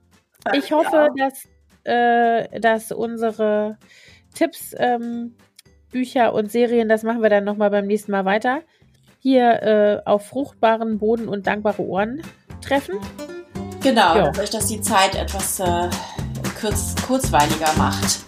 Ich 0.53 0.70
hoffe, 0.72 1.09
Ja. 1.16 1.30
dass, 1.30 1.49
äh, 1.85 2.61
dass 2.61 2.93
unsere 2.93 3.78
Tipps, 4.35 4.74
ähm, 4.78 5.37
Bücher 5.91 6.35
und 6.35 6.51
Serien, 6.51 6.89
das 6.89 7.03
machen 7.03 7.22
wir 7.22 7.30
dann 7.30 7.45
nochmal 7.45 7.70
beim 7.70 7.87
nächsten 7.87 8.12
Mal 8.12 8.24
weiter, 8.24 8.62
hier 9.20 9.62
äh, 9.62 10.03
auf 10.05 10.26
fruchtbaren 10.26 10.99
Boden 10.99 11.28
und 11.28 11.47
dankbare 11.47 11.82
Ohren 11.82 12.22
treffen. 12.61 12.97
Genau, 13.82 14.16
Ja. 14.16 14.24
dass 14.30 14.39
euch 14.39 14.51
das 14.51 14.66
die 14.66 14.80
Zeit 14.80 15.14
etwas 15.14 15.61
äh, 15.61 15.89
kurz, 16.61 16.95
kurzweiliger 17.07 17.72
macht. 17.76 18.24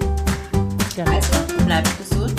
Genau. 0.95 1.11
Also, 1.13 1.65
bleibt 1.67 1.99
gesund 1.99 2.33